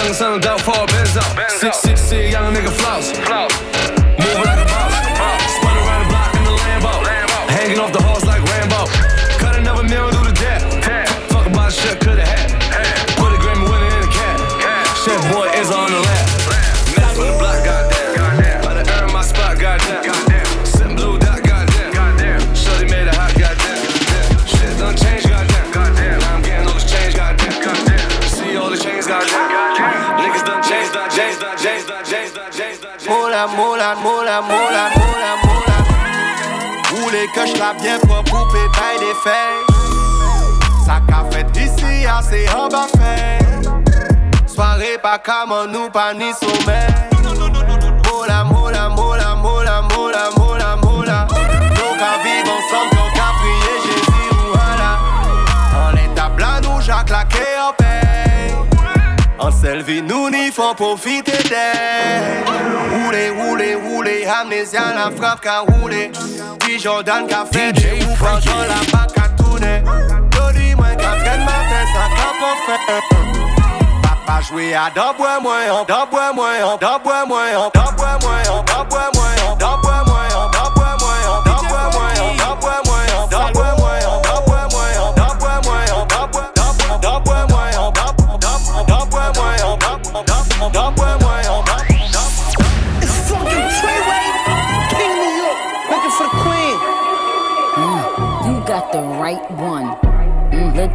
Young 0.00 0.14
son 0.14 0.32
of 0.32 0.40
dope 0.40 0.62
for 0.62 0.70
a 0.70 0.86
benzo. 0.86 1.20
Six 1.50 1.76
six 1.76 2.00
six, 2.00 2.32
young 2.32 2.54
nigga 2.54 2.70
floss. 2.70 3.12
Moving 3.12 4.44
like 4.48 4.58
a 4.58 4.64
boss. 4.64 4.94
Spun 5.56 5.76
around 5.76 6.04
the 6.04 6.08
block 6.08 6.34
in 6.36 6.44
the 6.44 6.56
Lambo. 6.56 6.92
Hanging 7.50 7.78
off 7.78 7.92
the 7.92 8.02
horse 8.02 8.24
que 37.34 37.46
je 37.46 37.58
la 37.58 37.72
bien 37.74 37.98
propre 37.98 38.30
pour 38.30 38.48
pépaille 38.48 38.98
des 38.98 39.14
feuilles. 39.22 39.66
Ça 40.84 41.00
qu'a 41.06 41.24
fait 41.30 41.46
ici, 41.56 42.06
assez 42.06 42.46
en 42.50 42.68
bas 42.68 42.86
fait. 42.96 43.40
Soirée 44.46 44.98
pas 45.02 45.18
comme 45.18 45.70
nous, 45.70 45.88
pas 45.90 46.12
ni 46.14 46.32
sommeil. 46.32 47.10
Moula, 48.10 48.44
moula, 48.44 48.88
moula, 48.88 49.34
moula, 49.36 49.82
moula, 49.82 50.30
moula, 50.36 50.59
En 59.70 59.72
selfie, 59.72 60.02
nous 60.02 60.30
n'y 60.30 60.50
faut 60.50 60.74
profiter 60.74 61.30
d'elle. 61.48 62.42
Roulez, 62.92 63.30
roulez, 63.30 63.74
roulez, 63.76 64.26
amnésia, 64.26 64.92
la 64.94 65.12
frappe 65.16 65.42
qu'a 65.42 65.60
roulé. 65.60 66.10
Puis 66.58 66.80
Jordan 66.80 67.24
qu'a 67.28 67.44
fait 67.44 67.72
des 67.72 68.04
ouf, 68.04 68.20
dans 68.20 68.62
la 68.62 68.80
bac 68.90 69.12
à 69.16 69.28
tourner. 69.40 69.82
Dis-moi 70.54 70.88
qu'à 70.98 71.12
peine 71.22 71.44
matin, 71.44 71.84
ça 71.94 72.08
qu'a 72.16 72.32
pas 72.40 72.56
fait. 72.66 73.02
Papa 74.02 74.40
joué 74.48 74.74
à 74.74 74.90
d'abord 74.92 75.40
moi, 75.40 75.84
d'abord 75.86 76.34
moi, 76.34 76.50
d'abord 76.80 77.26
moi, 77.28 77.42
d'abord 77.72 77.78
moi, 77.78 77.92
d'abord 77.92 78.18
moi, 78.22 78.64
d'abord 78.66 79.10
moi, 79.14 79.56
d'abord 79.56 80.09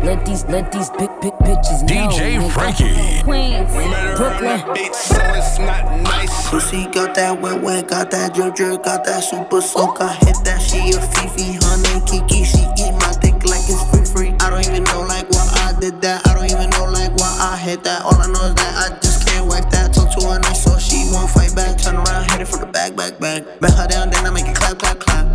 let, 0.05 0.17
let 0.17 0.25
these 0.25 0.45
let 0.45 0.71
these 0.71 0.89
big 0.91 1.09
big 1.19 1.33
bitches 1.41 1.81
know. 1.81 2.09
DJ 2.09 2.38
nigga. 2.38 2.51
Frankie. 2.51 3.24
Queens, 3.24 3.71
Brooklyn. 4.17 4.59
so 4.93 5.17
it's 5.33 5.57
not 5.59 6.01
nice. 6.01 6.50
Pussy 6.50 6.85
got 6.93 7.15
that 7.15 7.41
wet 7.41 7.62
wet, 7.62 7.88
got 7.88 8.12
that 8.12 8.33
drip 8.33 8.55
drip, 8.55 8.83
got 8.83 9.03
that 9.05 9.24
super 9.24 9.62
soak. 9.62 10.00
I 10.01 10.13
hit 10.13 10.38
that, 10.45 10.62
she 10.62 10.93
a 10.93 11.01
Fifi, 11.01 11.57
honey 11.57 12.05
Kiki. 12.05 12.43
She 12.45 12.62
eat 12.77 12.93
my 13.01 13.13
dick 13.21 13.33
like 13.50 13.65
it's 13.65 13.81
free 13.89 14.05
free. 14.05 14.35
I 14.39 14.50
don't 14.50 14.65
even 14.67 14.83
know 14.83 15.01
like 15.01 15.29
why 15.31 15.45
I 15.65 15.79
did 15.79 16.01
that. 16.01 16.27
I 16.27 16.35
don't 16.35 16.51
even 16.51 16.69
know 16.69 16.85
like 16.85 17.12
why 17.17 17.31
I 17.41 17.57
hit 17.57 17.83
that. 17.83 18.03
All 18.03 18.15
I 18.15 18.27
know 18.27 18.45
is 18.45 18.55
that 18.55 18.74
I 18.77 19.00
just 19.00 19.27
can't 19.27 19.47
wipe 19.47 19.69
that. 19.71 19.93
Talk 19.93 20.13
to 20.19 20.27
her 20.27 20.39
nice 20.39 20.63
so 20.63 20.77
she 20.77 21.09
won't 21.12 21.29
fight 21.31 21.55
back. 21.55 21.81
Turn 21.81 21.95
around, 21.95 22.29
hit 22.31 22.41
it 22.41 22.47
for 22.47 22.57
the 22.57 22.67
back, 22.67 22.95
back, 22.95 23.19
back. 23.19 23.43
Bet 23.59 23.74
her 23.74 23.88
down, 23.88 24.12
then 24.12 24.25
I 24.25 24.29
make 24.29 24.45
it 24.45 24.55
clap, 24.55 24.77
clap, 24.77 25.00
clap. 25.00 25.25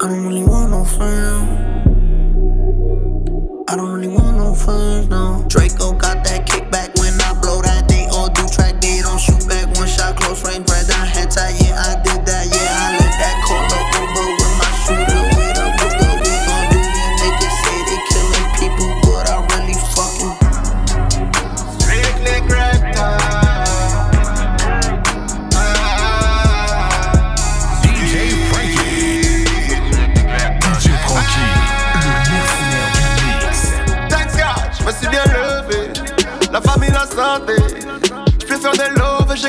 I 0.00 0.08
don't 0.08 0.26
really 0.26 0.44
want 0.44 0.70
no 0.70 0.84
friends. 0.84 1.41
Draco 5.48 5.92
got 5.92 6.22
that 6.22 6.46
kickback. 6.46 7.01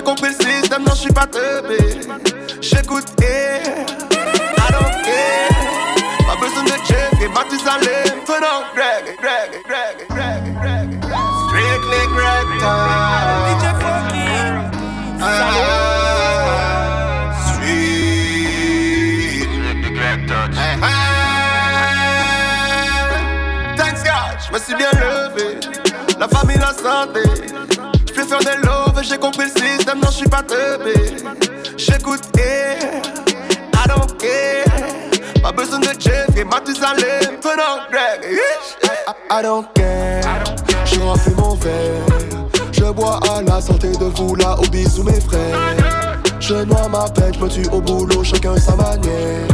compris 0.04 0.30
le 0.30 0.36
système, 0.46 0.84
non, 0.84 0.92
je 0.94 1.02
suis 1.02 1.14
pas 1.14 1.26
teubé. 1.26 1.78
J'écoute 2.62 3.06
et 3.22 3.62
I 3.62 4.68
don't 4.72 5.02
care. 5.04 5.52
Pas 6.28 6.36
besoin 6.40 6.64
de 6.64 6.78
check 6.86 7.14
et 7.22 7.28
battu 7.28 7.58
salé. 7.60 7.96
Prenons 8.26 8.64
Greg, 8.76 9.16
Greg, 9.22 9.52
Greg, 9.68 10.08
Greg, 10.10 10.44
Greg. 10.62 10.90
Strictly 11.48 12.02
Greg 12.16 12.48
DJ 13.48 13.64
Funky. 13.82 14.28
Sweet. 18.54 19.52
Greg 19.96 20.20
Touch. 20.28 20.56
Hey. 20.58 20.76
Thanks 23.78 24.04
God, 24.04 24.38
je 24.46 24.52
me 24.54 24.60
suis 24.60 24.76
bien 24.76 24.92
levé. 24.94 25.60
La 26.20 26.28
famille, 26.28 26.58
la 26.58 26.74
santé. 26.74 27.24
Je 28.08 28.14
préfère 28.14 28.40
des 28.40 28.63
j'ai 29.04 29.18
compris 29.18 29.46
le 29.46 29.62
système, 29.62 30.00
non, 30.00 30.08
je 30.10 30.18
suis 30.18 30.30
pas 30.30 30.44
teubé. 30.44 30.94
J'écoute 31.78 32.22
et 32.38 32.78
I 33.76 33.88
don't 33.88 34.18
care. 34.18 35.42
Pas 35.42 35.52
besoin 35.52 35.80
de 35.80 35.90
Jeffrey, 36.00 36.44
Matusalem, 36.46 37.38
Fernand 37.42 37.84
Greg. 37.92 38.22
I, 38.32 38.88
I, 39.08 39.40
I 39.40 39.44
don't 39.44 39.66
care. 39.74 40.44
Je 40.86 41.00
remplis 41.00 41.34
mon 41.38 41.56
verre. 41.56 42.48
Je 42.72 42.86
bois 42.92 43.20
à 43.30 43.42
la 43.42 43.60
santé 43.60 43.92
de 43.92 44.06
vous 44.06 44.36
là, 44.36 44.58
au 44.60 44.68
bisous 44.70 45.04
mes 45.04 45.20
frères. 45.20 46.18
Je 46.40 46.56
noie 46.56 46.88
ma 46.88 47.10
peine, 47.10 47.34
je 47.34 47.40
me 47.40 47.50
tue 47.50 47.68
au 47.72 47.82
boulot, 47.82 48.24
chacun 48.24 48.56
sa 48.58 48.76
manière. 48.76 49.48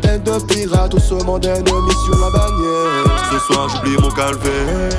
Tête 0.00 0.24
de 0.24 0.38
pirate, 0.44 0.90
tout 0.90 0.98
ce 0.98 1.14
monde 1.14 1.44
ennemi 1.44 1.92
sur 2.04 2.18
la 2.18 2.30
bannière. 2.30 3.30
Ce 3.30 3.38
soir, 3.52 3.68
j'oublie 3.68 3.96
mon 4.00 4.10
calvaire. 4.10 4.90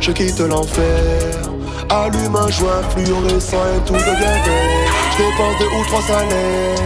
Je 0.00 0.10
quitte 0.12 0.40
l'enfer. 0.40 1.51
Allume 1.92 2.34
un 2.36 2.48
joint 2.48 2.82
fluorescent 2.88 3.66
et 3.76 3.84
tout 3.84 3.92
devient 3.92 4.40
vert. 4.46 4.92
Je 5.10 5.58
deux 5.58 5.70
ou 5.78 5.84
trois 5.84 6.00
salaires, 6.00 6.78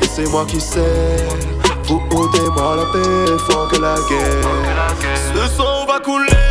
et 0.00 0.06
c'est 0.06 0.26
moi 0.30 0.46
qui 0.46 0.58
sais. 0.58 1.16
Vous 1.84 2.00
ôtez-moi 2.10 2.76
la 2.76 2.84
paix, 2.86 3.36
fort 3.50 3.68
que 3.68 3.76
la 3.78 3.96
guerre. 4.08 4.94
Ce 5.34 5.54
sang 5.54 5.84
va 5.84 6.00
couler. 6.00 6.47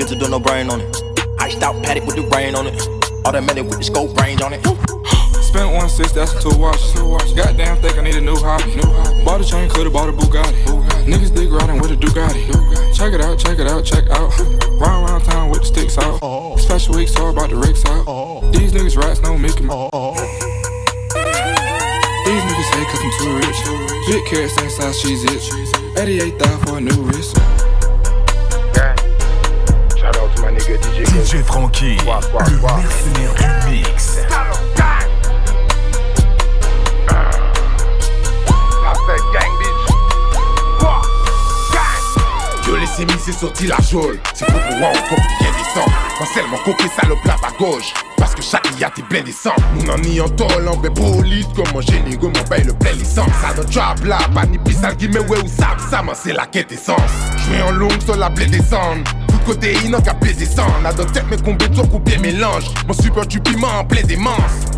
bitch 0.00 0.18
with 0.18 0.30
no 0.30 0.40
brain 0.40 0.70
on 0.70 0.80
it. 0.80 1.02
Iced 1.38 1.62
out 1.62 1.82
paddock 1.82 2.06
with 2.06 2.16
the 2.16 2.22
rain 2.34 2.54
on 2.54 2.66
it. 2.66 2.74
Automatic 3.26 3.64
with 3.64 3.78
the 3.78 3.84
scope 3.84 4.16
range 4.16 4.40
on 4.40 4.52
it. 4.52 4.64
Spent 5.44 5.74
one 5.74 5.88
six, 5.88 6.12
that's 6.12 6.32
two 6.42 6.56
watches. 6.56 6.92
Goddamn, 7.34 7.76
think 7.82 7.98
I 7.98 8.02
need 8.02 8.16
a 8.16 8.20
new 8.20 8.36
hobby. 8.36 8.76
New 8.76 8.82
hobby. 8.82 9.24
Bought 9.24 9.40
a 9.40 9.44
chain, 9.44 9.68
coulda 9.68 9.90
bought 9.90 10.08
a 10.08 10.12
Bugatti. 10.12 10.64
Bugatti. 10.64 11.04
Niggas 11.04 11.34
dig 11.34 11.50
riding 11.50 11.80
with 11.80 11.90
a 11.90 11.96
Ducati. 11.96 12.46
Bugatti. 12.46 12.94
Check 12.94 13.12
it 13.12 13.20
out, 13.20 13.38
check 13.38 13.58
it 13.58 13.66
out, 13.66 13.84
check 13.84 14.08
out. 14.10 14.30
round 14.80 15.08
round 15.08 15.24
town 15.24 15.50
with 15.50 15.60
the 15.60 15.66
sticks 15.66 15.98
out. 15.98 16.18
Oh. 16.22 16.56
Special 16.56 16.94
weeks, 16.94 17.16
all 17.16 17.30
about 17.30 17.50
the 17.50 17.56
ricks 17.56 17.84
out. 17.84 18.04
Oh. 18.06 18.48
These 18.52 18.72
niggas 18.72 18.96
rats 18.96 19.20
no 19.20 19.36
Mickey 19.36 19.64
Mouse. 19.64 19.90
Oh. 19.92 20.14
These 22.24 22.42
niggas 22.46 22.70
hate 22.72 22.88
cause 22.88 23.02
I'm 23.04 23.12
too 23.18 23.32
rich. 23.36 23.58
Big 24.08 24.24
carrots 24.26 24.76
size, 24.76 24.98
she's 24.98 25.24
it. 25.24 25.98
88 25.98 26.38
thousand 26.38 26.66
for 26.66 26.78
a 26.78 26.80
new 26.80 27.02
wrist. 27.02 27.59
DJ, 30.82 31.04
DJ 31.24 31.42
Frankie, 31.42 31.96
le 31.96 32.60
mercenaire 32.60 33.34
du 33.34 33.70
mix. 33.70 34.18
Je 42.64 42.72
l'ai 42.76 42.86
sémissé 42.86 43.32
sorti 43.32 43.66
la 43.66 43.76
geôle, 43.80 44.18
c'est 44.34 44.46
pour 44.46 44.60
pouvoir 44.60 44.90
encore 44.90 45.18
bien 45.40 45.50
descendre. 45.58 45.92
Marcel, 46.18 46.44
mon 46.50 46.58
coquet 46.58 46.88
salope 47.00 47.24
là 47.24 47.36
à 47.42 47.50
gauche. 47.58 47.92
Parce 48.20 48.34
que 48.34 48.42
chaque 48.42 48.68
IA 48.78 48.90
t'es 48.90 49.02
plein 49.02 49.22
d'essence. 49.22 49.58
Mon 49.74 49.94
en 49.94 50.02
y 50.02 50.20
en 50.20 50.28
tolant, 50.28 50.76
ben 50.76 50.92
bolide 50.92 51.46
Comme 51.56 51.72
mon 51.74 51.80
génigo 51.80 52.28
m'en 52.28 52.44
paye 52.44 52.64
le 52.64 52.74
plein 52.74 52.92
licence 52.92 53.30
Ça 53.40 53.54
dans 53.54 53.68
job 53.68 54.04
là, 54.04 54.18
pas 54.34 54.44
ni 54.46 54.58
pissal 54.58 54.94
qui 54.96 55.08
me 55.08 55.20
ouais 55.20 55.38
ou 55.42 55.48
ça 55.48 55.76
Ça 55.90 56.02
m'en 56.02 56.14
c'est 56.14 56.34
la 56.34 56.46
quête 56.46 56.70
essence 56.70 57.00
J'vais 57.46 57.62
en 57.62 57.72
longue 57.72 58.00
sur 58.04 58.16
la 58.16 58.28
blé 58.28 58.46
descendre 58.46 59.02
Côté 59.46 59.72
inan 59.86 60.02
qu'à 60.02 60.12
plaisir 60.12 60.46
sans. 60.46 60.82
La 60.82 60.92
dans 60.92 61.06
tête 61.06 61.24
mais 61.30 61.38
combien 61.42 61.66
toi 61.68 61.84
coupé 61.86 62.18
mélange? 62.18 62.64
Mon 62.86 62.92
super 62.92 63.26
tu 63.26 63.40
piment 63.40 63.80
en 63.80 63.84
plein 63.84 64.02
démence 64.02 64.34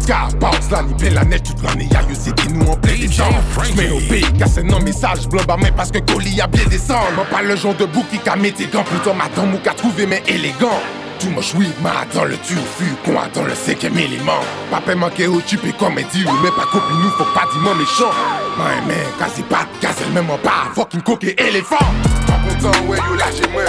Car 0.06 0.28
pas 0.38 0.52
la 0.70 0.82
ni 0.84 1.10
la 1.10 1.24
neige 1.24 1.42
toute 1.42 1.62
l'année 1.64 1.88
Y'a 1.92 2.02
eu 2.02 2.14
c'était 2.14 2.48
nous 2.48 2.64
en 2.70 2.76
plein 2.76 2.94
gens 3.10 3.28
J'mets 3.64 3.90
au 3.90 3.98
pays 3.98 4.32
car 4.38 4.46
c'est 4.46 4.62
non 4.62 4.78
message 4.80 5.28
Blanc 5.28 5.42
bas 5.48 5.56
mais 5.60 5.72
parce 5.72 5.90
que 5.90 5.98
colis 5.98 6.40
a 6.40 6.46
bien 6.46 6.64
descendre 6.70 7.10
Moi 7.16 7.24
pas 7.28 7.42
le 7.42 7.56
genre 7.56 7.74
de 7.74 7.86
bouc 7.86 8.08
qui 8.08 8.18
qu'a 8.18 8.36
mes 8.36 8.52
tes 8.52 8.66
gants. 8.66 8.84
Plutôt 8.84 9.12
madame 9.14 9.54
ou 9.54 9.58
qu'a 9.58 9.74
trouvé 9.74 10.06
mais 10.06 10.22
élégant 10.28 10.80
too 11.22 11.30
much 11.30 11.54
weed, 11.54 11.72
ma 11.80 12.04
dans 12.12 12.24
le 12.24 12.36
tu 12.38 12.54
fut 12.54 12.96
dans 13.34 13.44
le 13.44 13.54
cinquième 13.54 13.96
élément. 13.96 14.40
Pas 14.70 14.80
paix 14.80 14.94
manqué 14.94 15.28
au 15.28 15.40
chip 15.40 15.64
et 15.64 15.72
comédie, 15.72 16.24
ou 16.26 16.32
mais 16.42 16.50
pas 16.50 16.66
copie 16.70 16.94
nous, 16.94 17.10
faut 17.10 17.24
pas 17.32 17.46
dire 17.52 17.74
méchant. 17.76 18.10
Man, 18.58 18.86
man, 18.88 18.96
quasi 19.18 19.42
pas 19.42 19.66
de 19.72 19.80
gaz, 19.80 19.94
elle 20.04 20.12
même 20.12 20.30
en 20.30 20.38
bas, 20.38 20.72
fucking 20.74 21.02
coke 21.02 21.24
et 21.24 21.40
éléphant. 21.40 21.76
Pas 22.26 22.40
content, 22.44 22.76
ouais, 22.86 22.98
you 22.98 23.14
lâchez 23.14 23.48
moi. 23.52 23.62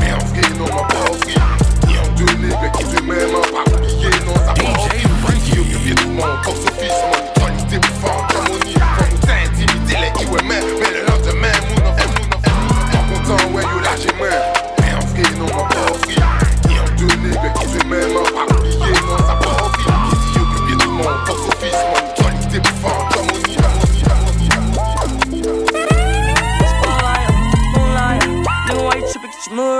Mais 0.00 0.12
en 0.12 0.18
vrai, 0.26 0.42
non, 0.58 0.64
m'en 0.64 0.84
pas 0.84 1.10
offri. 1.10 1.34
Et 1.34 1.98
en 1.98 2.12
deux 2.16 2.32
nègres 2.42 2.72
qui 2.76 2.84
se 2.84 3.02
même, 3.02 3.30
pas 3.30 3.70
oublié, 3.72 4.10
non, 4.26 4.34
ça 4.34 4.52
pas 4.52 4.62
offri. 4.62 5.40
Qui 5.44 5.58
occupé 5.60 5.94
tout 5.94 6.08
mon 6.08 6.22
corps, 6.22 6.56
son 6.56 6.72
fils, 6.80 6.98
mon 7.06 7.40
qualité, 7.40 7.76
mon 7.76 8.08
fort, 8.08 8.26
harmonie. 8.34 8.74
Quand 8.74 9.06
nous 9.12 9.18
t'intimider, 9.18 9.96
les 10.02 10.24
IWM, 10.24 10.48
mais 10.48 10.90
le 10.90 11.06
lendemain, 11.06 11.56
mon 11.70 11.88
enfant, 11.88 12.10
mon 12.18 12.36
enfant. 12.36 12.56
Pas 12.90 13.04
content, 13.14 13.52
ouais, 13.52 13.62
you 13.62 13.80
lâchez 13.80 14.16
moi. 14.18 14.55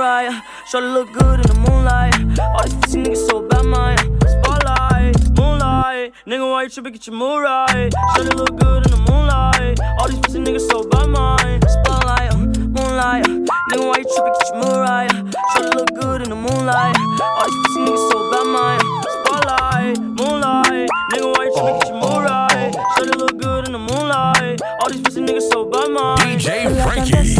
fire. 0.07 0.41
Sure 0.69 0.81
look 0.81 1.11
good 1.11 1.39
in 1.41 1.47
the 1.53 1.59
moonlight. 1.67 2.15
All 2.55 2.67
these 2.67 2.95
niggas 2.95 3.27
so 3.27 3.35
bad, 3.49 3.65
my 3.65 3.95
Spotlight, 4.33 5.15
moonlight. 5.37 6.13
Nigga, 6.25 6.45
why 6.51 6.63
you 6.63 6.69
tripping? 6.69 6.93
Get 6.93 7.07
your 7.07 7.17
mood 7.21 7.43
right. 7.43 7.91
Sure 8.15 8.31
look 8.39 8.53
good 8.63 8.81
in 8.85 8.91
the 8.95 9.01
moonlight. 9.09 9.75
All 9.99 10.07
these 10.07 10.19
pussy 10.23 10.39
niggas 10.39 10.65
so 10.71 10.77
bad, 10.91 11.07
my 11.09 11.59
Spotlight, 11.75 12.31
moonlight. 12.75 13.25
Nigga, 13.69 13.83
why 13.89 13.97
you 14.01 14.07
tripping? 14.13 14.35
Get 14.37 14.47
your 14.49 14.59
mood 14.61 14.79
right. 14.87 15.11
Sure 15.51 15.69
look 15.77 15.91
good 15.99 16.19
in 16.23 16.29
the 16.29 16.39
moonlight. 16.47 16.95
All 17.39 17.47
these 17.51 17.59
pussy 17.63 17.79
niggas 17.85 18.05
so 18.11 18.17
bad, 18.31 18.47
my 18.55 18.75
Spotlight, 19.15 19.97
moonlight. 20.19 20.89
Nigga, 21.11 21.27
why 21.35 21.43
you 21.47 21.53
tripping? 21.57 21.79
Get 21.79 21.89
your 21.91 21.99
mood 22.03 22.21
right. 22.31 22.71
Sure 22.95 23.17
look 23.21 23.35
good 23.45 23.61
in 23.67 23.73
the 23.77 23.83
moonlight. 23.89 24.61
All 24.81 24.89
these 24.89 25.01
pussy 25.01 25.21
niggas 25.27 25.49
so 25.51 25.65
bad, 25.65 25.89
mine. 25.91 26.39
DJ 26.39 26.47
Frankie 26.83 27.36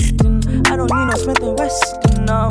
don't 0.78 0.94
need 0.94 1.06
no 1.06 1.18
Smith 1.18 1.42
and 1.42 1.58
Wesson, 1.58 2.26
no. 2.26 2.48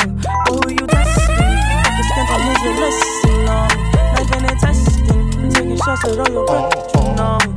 Who 0.48 0.70
you 0.70 0.86
testing? 0.86 1.34
I 1.38 1.90
can 1.94 2.04
stand 2.10 2.28
my 2.28 2.36
needs 2.44 2.62
listening, 2.62 2.76
listen, 2.82 3.44
no. 3.46 3.68
Life 4.14 4.32
in 4.36 4.42
testing. 4.58 5.50
Taking 5.50 5.76
shots 5.76 6.04
at 6.04 6.18
all 6.18 6.28
your 6.32 6.44
oh, 6.50 6.70
oh. 7.18 7.38
breath. 7.38 7.55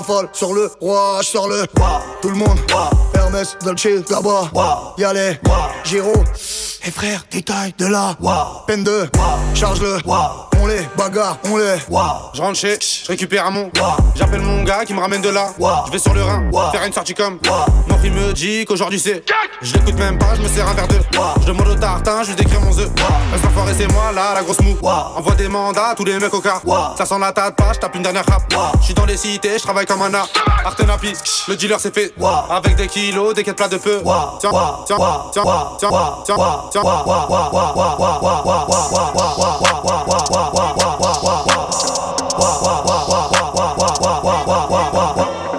Rafale 0.00 0.28
sur 0.32 0.54
le 0.54 0.70
roi, 0.80 1.20
sors 1.22 1.48
le 1.48 1.66
Tout 2.22 2.30
le 2.30 2.36
monde, 2.36 2.58
Hermès, 3.14 3.56
Dolce, 3.64 3.86
là-bas. 4.08 4.50
Y'a 4.96 5.12
les 5.12 5.38
Giro 5.84 6.12
et 6.84 6.90
frère, 6.90 7.24
détail 7.30 7.74
de 7.78 7.86
la 7.86 8.16
peine 8.66 8.84
de. 8.84 9.08
Charge-le, 9.54 9.98
on 10.60 10.66
les 10.66 10.88
bagarre, 10.96 11.38
on 11.44 11.56
les 11.56 11.76
Je 12.34 12.40
rentre 12.40 12.58
chez, 12.58 12.78
je 12.80 13.08
récupère 13.08 13.46
un 13.46 13.50
mon 13.50 13.70
J'appelle 14.14 14.42
mon 14.42 14.62
gars 14.62 14.84
qui 14.84 14.94
me 14.94 15.00
ramène 15.00 15.22
de 15.22 15.28
là 15.28 15.48
Je 15.86 15.92
vais 15.92 15.98
sur 15.98 16.14
le 16.14 16.22
Rhin, 16.22 16.50
faire 16.72 16.84
une 16.84 16.92
sortie 16.92 17.14
comme 17.14 17.38
Mon 17.88 17.98
fils 17.98 18.12
me 18.12 18.32
dit 18.32 18.64
qu'aujourd'hui 18.64 19.00
c'est 19.00 19.24
Je 19.62 19.74
l'écoute 19.74 19.98
même 19.98 20.18
pas, 20.18 20.34
je 20.34 20.42
me 20.42 20.48
sers 20.48 20.68
un 20.68 20.74
verre 20.74 20.88
de 20.88 20.98
Je 21.40 21.46
demande 21.46 21.68
au 21.68 21.74
tartin, 21.74 22.22
je 22.22 22.28
lui 22.28 22.36
décris 22.36 22.58
mon 22.58 22.70
œuf 22.78 22.90
Reste 23.32 23.44
enfoiré 23.46 23.72
c'est 23.76 23.90
moi 23.92 24.12
là, 24.14 24.34
la 24.34 24.42
grosse 24.42 24.60
mou 24.60 24.76
Envoie 25.16 25.34
des 25.34 25.48
mandats, 25.48 25.94
tous 25.96 26.04
les 26.04 26.18
mecs 26.18 26.34
au 26.34 26.40
car 26.40 26.60
Ça 26.96 27.06
sent 27.06 27.18
la 27.18 27.32
tête 27.32 27.56
pas, 27.56 27.72
je 27.74 27.78
tape 27.78 27.94
une 27.94 28.02
dernière 28.02 28.26
rap 28.26 28.42
Je 28.80 28.84
suis 28.84 28.94
dans 28.94 29.06
les 29.06 29.16
cités, 29.16 29.58
je 29.58 29.62
travaille 29.62 29.86
comme 29.86 30.02
un 30.02 30.12
art 30.14 30.28
Artenapi, 30.64 31.12
le 31.48 31.56
dealer 31.56 31.80
c'est 31.80 31.94
fait 31.94 32.12
Avec 32.50 32.76
des 32.76 32.86
kilos, 32.86 33.34
des 33.34 33.44
quêtes 33.44 33.56
plats 33.56 33.68
de 33.68 33.78
peu 33.78 34.02
Tiens, 34.40 34.50
tiens, 34.86 34.96
tiens, 35.32 35.42
tiens, 35.78 35.90
tiens, 36.24 36.36
tiens 36.70 36.82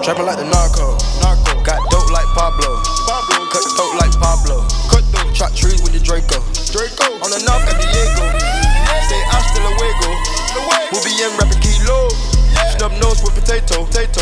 Trapping 0.02 0.26
like 0.26 0.36
the 0.36 0.44
narco. 0.44 0.98
narco. 1.24 1.56
Got 1.64 1.80
dope 1.88 2.10
like 2.12 2.28
Pablo. 2.36 2.76
Pablo. 3.08 3.48
Cut 3.48 3.64
throat 3.72 3.96
like 3.96 4.12
Pablo. 4.20 4.60
Cut 4.92 5.00
throat. 5.08 5.32
Chop 5.32 5.54
trees 5.56 5.80
with 5.80 5.96
the 5.96 6.00
Draco. 6.04 6.44
Draco. 6.68 7.08
On 7.24 7.32
the 7.32 7.40
north 7.48 7.64
got 7.64 7.80
Diego. 7.80 8.28
Say 9.08 9.20
hasta 9.32 9.64
luego. 9.64 10.12
We'll 10.92 11.00
be 11.00 11.16
in 11.24 11.32
rapping 11.40 11.56
kilo. 11.64 12.12
Snub 12.76 12.92
nose 13.00 13.24
with. 13.24 13.32
Potato. 13.32 13.86
Potato. 13.86 14.21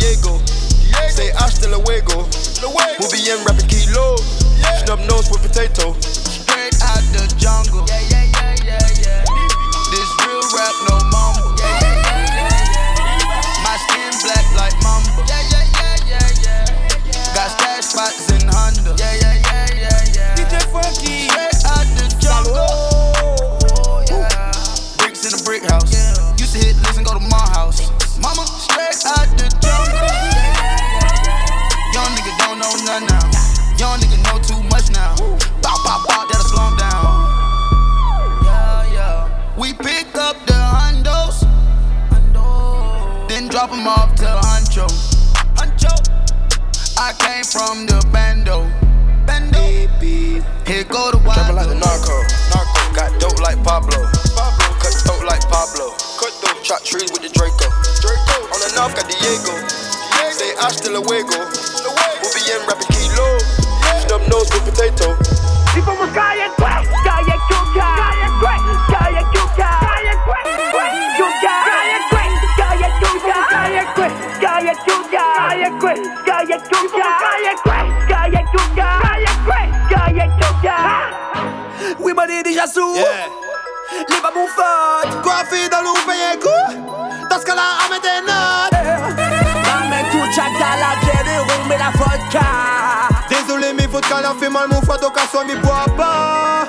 Diego. 0.00 0.40
Diego. 0.80 1.10
Say 1.10 1.30
hasta 1.36 1.68
luego. 1.68 1.84
luego. 1.84 2.26
We'll 2.98 3.10
be 3.12 3.30
in 3.30 3.44
rapping 3.44 3.68
kilo. 3.68 4.16
Yeah. 4.58 4.84
Snub 4.84 5.00
nose 5.00 5.30
with 5.30 5.42
potato. 5.42 5.94
Mal, 94.50 94.68
mon 94.68 94.82
foie 94.82 94.98
d'occasion, 94.98 95.40
mais 95.46 95.56
bois 95.56 95.84
pas. 95.96 96.66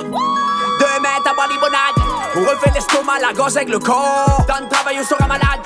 Demain, 0.00 1.18
t'as 1.24 1.34
pas 1.34 1.46
limonade. 1.48 1.96
On 2.36 2.40
refait 2.40 2.70
l'estomac, 2.74 3.18
la 3.20 3.32
gorge 3.32 3.56
avec 3.56 3.68
le 3.68 3.78
corps. 3.78 4.44
Dans 4.46 4.60
le 4.60 4.68
travail, 4.68 4.98
on 5.00 5.04
sera 5.04 5.26
malade. 5.26 5.60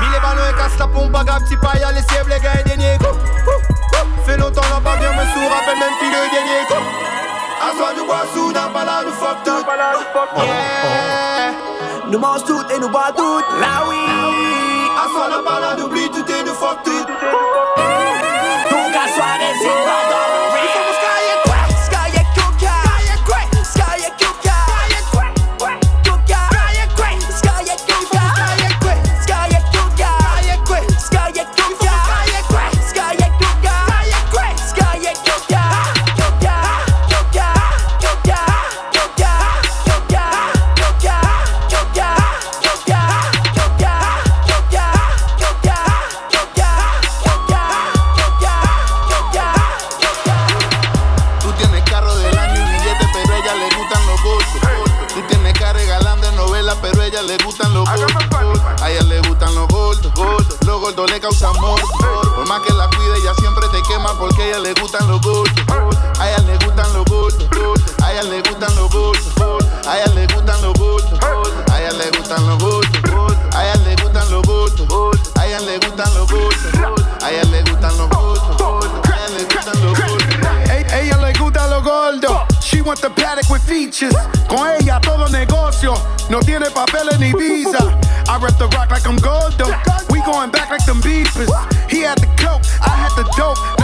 Mis 0.00 0.08
les 0.12 0.20
ballons 0.20 0.50
et 0.50 0.54
casse 0.56 0.78
la 0.78 0.86
pompe, 0.88 1.10
bagarre, 1.12 1.38
petit 1.44 1.56
paille, 1.56 1.84
les 1.94 2.02
sièvres, 2.02 2.28
les 2.28 2.40
gars, 2.40 2.60
et 2.60 2.64
dernier 2.64 2.98
coup. 2.98 3.16
Fait 4.26 4.36
longtemps, 4.36 4.62
n'a 4.62 4.80
pas 4.80 4.96
bien, 4.96 5.12
me 5.12 5.24
sous, 5.32 5.48
rappelle 5.48 5.78
même 5.78 5.94
plus 5.98 6.08
le 6.08 6.30
dernier. 6.30 6.64
Assois, 7.62 7.92
nous 7.96 8.04
bois 8.04 8.24
sous, 8.34 8.52
n'a 8.52 8.68
pas 8.68 8.84
là, 8.84 9.02
nous 9.06 9.12
fuck 9.12 9.42
tout. 9.44 9.64
Yeah. 10.42 11.52
Nous 12.10 12.18
mange 12.18 12.44
tout 12.44 12.62
et 12.74 12.78
nous 12.78 12.88
bois 12.88 13.12
tout. 13.16 13.38
Là 13.60 13.84
oui. 13.88 13.96
Assois, 15.04 15.28
n'a 15.28 15.42
pas 15.48 15.60
là, 15.60 15.76
n'oublie 15.76 16.10
tout 16.10 16.24
et 16.30 16.42
nous 16.44 16.54
fuck 16.54 16.82
tout. 16.84 17.06
Ella 64.54 64.62
le 64.62 64.74
gustan 64.80 65.08
los 65.08 65.20
gordos. 65.20 65.52
A 66.20 66.30
ella 66.30 66.38
le 66.46 66.56
gustan 66.64 66.92
los 66.92 67.04
gordos. 67.06 67.48
A 68.02 68.12
ella 68.12 68.22
le 68.22 68.40
gustan 68.42 68.74
los 68.76 68.88
gordos. 68.90 69.34
A 69.86 69.98
ella 69.98 70.12
le 70.14 70.26
gustan 70.28 70.62
los 70.62 70.74
gordos. 70.78 71.20
A 71.70 71.80
ella 71.80 71.92
le 71.92 72.10
gustan 72.16 72.46
los 72.46 72.58
gordos. 72.58 72.94
A 73.54 73.64
ella 73.64 73.76
le 73.76 73.96
gustan 73.96 74.30
los 74.30 74.46
gordos. 74.46 75.28
A 75.36 75.46
ella 75.46 75.60
le 75.60 75.78
gustan 75.78 76.14
los 76.14 76.26
gordos. 76.28 76.60
A 77.22 77.30
ella 77.30 77.44
le 77.44 77.62
gustan 77.64 77.98
los 77.98 78.08
gordos. 78.08 78.32
A 80.90 81.00
ella 81.00 81.16
le 81.16 81.32
gustan 81.32 81.70
los 81.70 81.82
gordos. 81.82 82.64
She 82.64 82.80
want 82.80 83.00
the 83.00 83.10
paddock 83.10 83.50
with 83.50 83.62
features. 83.62 84.14
Con 84.48 84.70
ella 84.70 85.00
todo 85.00 85.28
negocio. 85.28 85.94
No 86.30 86.38
tiene 86.40 86.70
papeles 86.70 87.18
ni 87.18 87.32
visa. 87.32 87.98
I 88.28 88.38
rep 88.38 88.56
the 88.58 88.68
rock 88.68 88.90
like 88.90 89.04
I'm 89.04 89.16
Gordo. 89.16 89.66
We 90.10 90.20
going 90.22 90.50
back 90.50 90.70
like 90.70 90.84
them 90.86 91.00
beepers. 91.02 91.50
He 91.90 92.00
had 92.00 92.18
the 92.18 92.26
coke, 92.38 92.62
I 92.80 92.90
had 92.90 93.12
the 93.16 93.24
dope. 93.36 93.83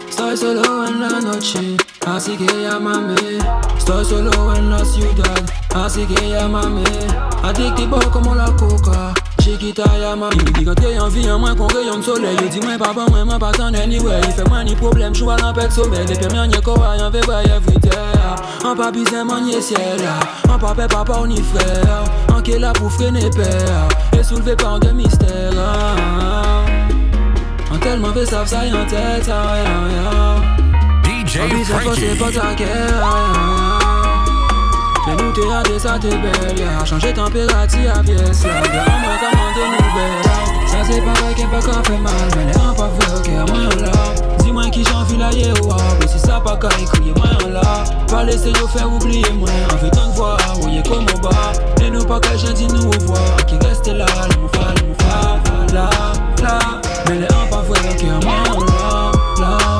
en 0.29 0.99
la 0.99 1.19
noche, 1.19 1.77
así 2.05 2.37
que 2.37 2.45
llámame. 2.45 3.15
Estoy 3.77 4.05
solo 4.05 4.55
en 4.55 4.69
la 4.69 4.85
ciudad, 4.85 5.43
así 5.75 6.05
que 6.05 6.29
llámame. 6.29 6.83
Adictivo 7.43 7.99
como 8.11 8.35
la 8.35 8.45
coca. 8.55 9.13
Chiquita 9.41 9.83
ya 9.99 10.15
mami 10.15 10.37
Il 10.45 10.53
dit 10.53 10.65
quand 10.65 10.75
t'es 10.75 10.99
en 10.99 11.07
vie, 11.07 11.29
en 11.31 11.39
moins 11.39 11.55
qu'on 11.55 11.65
rayon 11.65 11.97
de 11.97 12.03
soleil. 12.03 12.37
Il 12.43 12.49
dit 12.49 12.59
moi 12.59 12.77
papa, 12.77 13.05
moi 13.09 13.39
pas 13.39 13.51
t'en 13.51 13.73
anyway. 13.73 14.21
Fait 14.35 14.47
moins 14.47 14.63
ni 14.63 14.75
problème, 14.75 15.15
j'vois 15.15 15.35
l'empêche 15.37 15.69
de 15.69 15.71
sommeil 15.71 16.05
Les 16.07 16.15
premiers 16.15 16.47
n'y 16.47 16.61
quoi, 16.61 16.95
y'en 16.99 17.11
fait 17.11 17.25
vrai 17.25 17.43
everyday 17.45 17.89
En 18.63 18.75
papi 18.75 19.03
c'est 19.09 19.23
mon 19.23 19.43
ciel. 19.59 20.01
En 20.47 20.59
papa, 20.59 20.87
papa, 20.87 21.13
on 21.19 21.29
y 21.29 21.41
frère. 21.41 22.03
En 22.31 22.41
qui 22.41 22.59
là 22.59 22.71
pour 22.73 22.91
freiner 22.91 23.31
père. 23.31 23.87
Et 24.17 24.23
soulever 24.23 24.55
par 24.55 24.79
de 24.79 24.89
mystère 24.89 25.53
En 25.57 26.30
tellement 27.81 28.13
fait 28.13 28.25
ça, 28.25 28.45
ça 28.45 28.65
y 28.65 28.73
en 28.73 28.85
tête, 28.85 29.29
DJ 31.03 31.39
Frankie 31.65 32.15
pas 32.17 32.31
ta 32.31 32.53
guerre 32.53 33.01
mais 35.07 35.15
nous 35.15 35.31
t'es 35.31 35.41
ça 35.79 35.97
t'es 35.99 36.09
belle, 36.09 36.55
yeah. 36.57 36.85
Changer 36.85 37.11
température 37.13 37.91
à 37.93 38.03
pièce, 38.03 38.43
yeah. 38.43 38.61
Nouvelles, 38.61 38.85
Ça 40.67 40.77
c'est 40.87 41.01
pas 41.01 41.13
vrai 41.13 41.33
qu'elle 41.35 41.47
pas 41.47 41.59
qu'à 41.59 41.81
fait 41.83 41.97
mal, 41.97 42.13
mais 42.37 42.45
les 42.45 42.53
gens 42.53 42.75
pas 42.75 42.91
fait 42.99 43.11
ok, 43.17 43.29
moi 43.49 43.61
là. 43.81 43.91
Dis-moi 44.39 44.69
qui 44.69 44.83
j'en 44.83 45.03
vis 45.03 45.17
là, 45.17 45.31
yeah. 45.31 45.53
Mais 45.99 46.07
si 46.07 46.19
ça 46.19 46.39
pas 46.39 46.55
qu'à 46.57 46.69
écrire, 46.79 47.15
moi 47.15 47.29
là. 47.49 47.83
Pas 48.07 48.23
laisser 48.23 48.51
nous 48.51 48.67
faire 48.67 48.93
oublier, 48.93 49.25
moi. 49.33 49.49
On 49.73 49.77
fait 49.77 49.89
fois, 50.15 50.37
voyez 50.59 50.83
comme 50.83 51.07
au 51.15 51.19
bas. 51.19 51.51
Et 51.83 51.89
nous 51.89 52.05
pas 52.05 52.19
qu'à 52.19 52.35
dit 52.35 52.67
nous 52.67 52.91
revoir. 52.91 53.35
Qui 53.47 53.55
reste 53.67 53.87
là. 53.87 54.05
Mais 57.09 57.17
les 57.19 57.27
will 57.71 57.97
give 57.97 58.23
my 58.25 58.43
love, 58.51 59.39
love. 59.39 59.70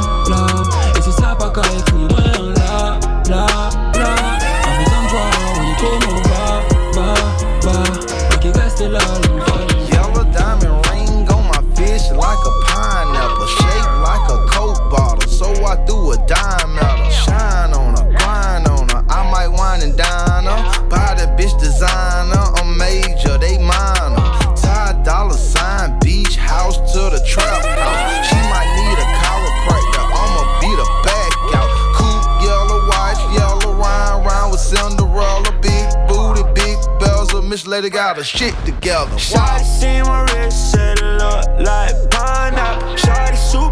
Lady 37.71 37.89
got 37.89 38.17
her 38.17 38.23
shit 38.25 38.53
together. 38.65 39.15
Shawty 39.15 39.63
see 39.63 40.01
my 40.01 40.23
wrist, 40.23 40.75
it 40.75 41.01
look 41.01 41.45
like 41.65 41.95
pineapple. 42.11 42.97
Shawty 42.97 43.37
super 43.37 43.70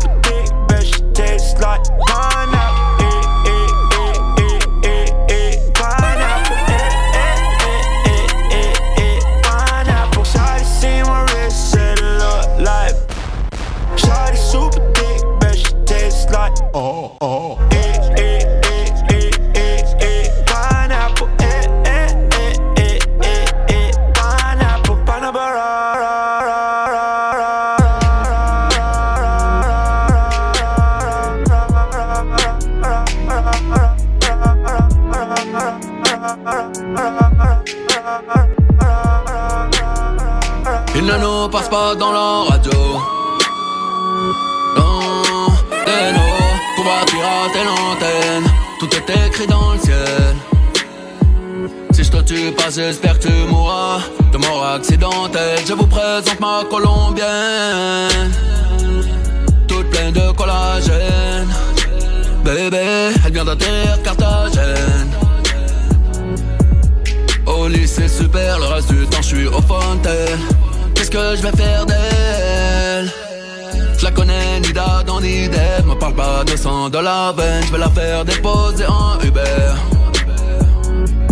de 76.99 77.05
la 77.05 77.31
veine 77.31 77.63
Je 77.65 77.71
vais 77.71 77.77
la 77.77 77.89
faire 77.89 78.25
déposer 78.25 78.85
en 78.85 79.19
Uber. 79.23 79.73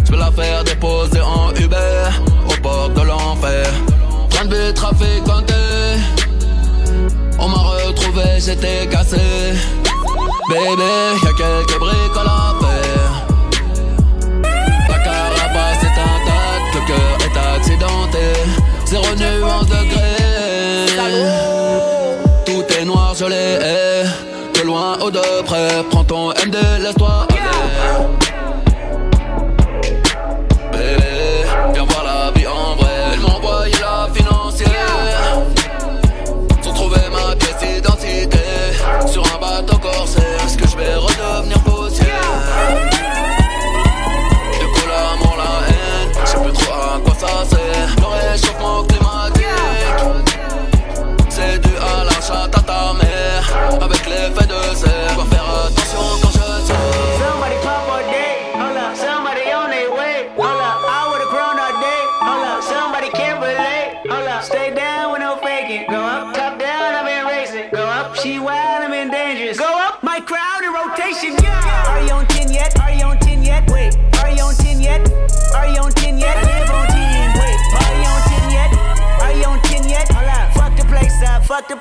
Je 0.06 0.12
vais 0.12 0.17
la 0.17 0.32
faire 0.32 0.63
déposer 0.63 1.21
en 1.21 1.51
Uber 1.56 2.10
Au 2.49 2.62
port 2.62 2.89
de 2.89 3.01
l'enfer. 3.01 3.67
Train 4.30 4.45
de 4.45 4.71
trafiquanté 4.71 5.53
On 7.39 7.49
m'a 7.49 7.58
retrouvé, 7.58 8.23
j'étais 8.39 8.88
cassé. 8.88 9.17
Bébé, 10.49 10.93
y'a 11.23 11.34
quelques 11.34 11.80
briques 11.80 12.17
à 12.17 12.23
la 12.23 12.56
faire. 12.62 13.12
La 14.89 14.99
carapace 14.99 15.84
est 15.84 15.99
intacte, 16.12 16.73
le 16.75 16.82
cœur 16.88 17.17
est 17.25 17.38
accidenté. 17.56 18.25
Zéro 18.86 19.15
nuance 19.15 19.67
de 19.67 19.80
Tout 19.89 20.27
De 25.08 25.41
près, 25.43 25.84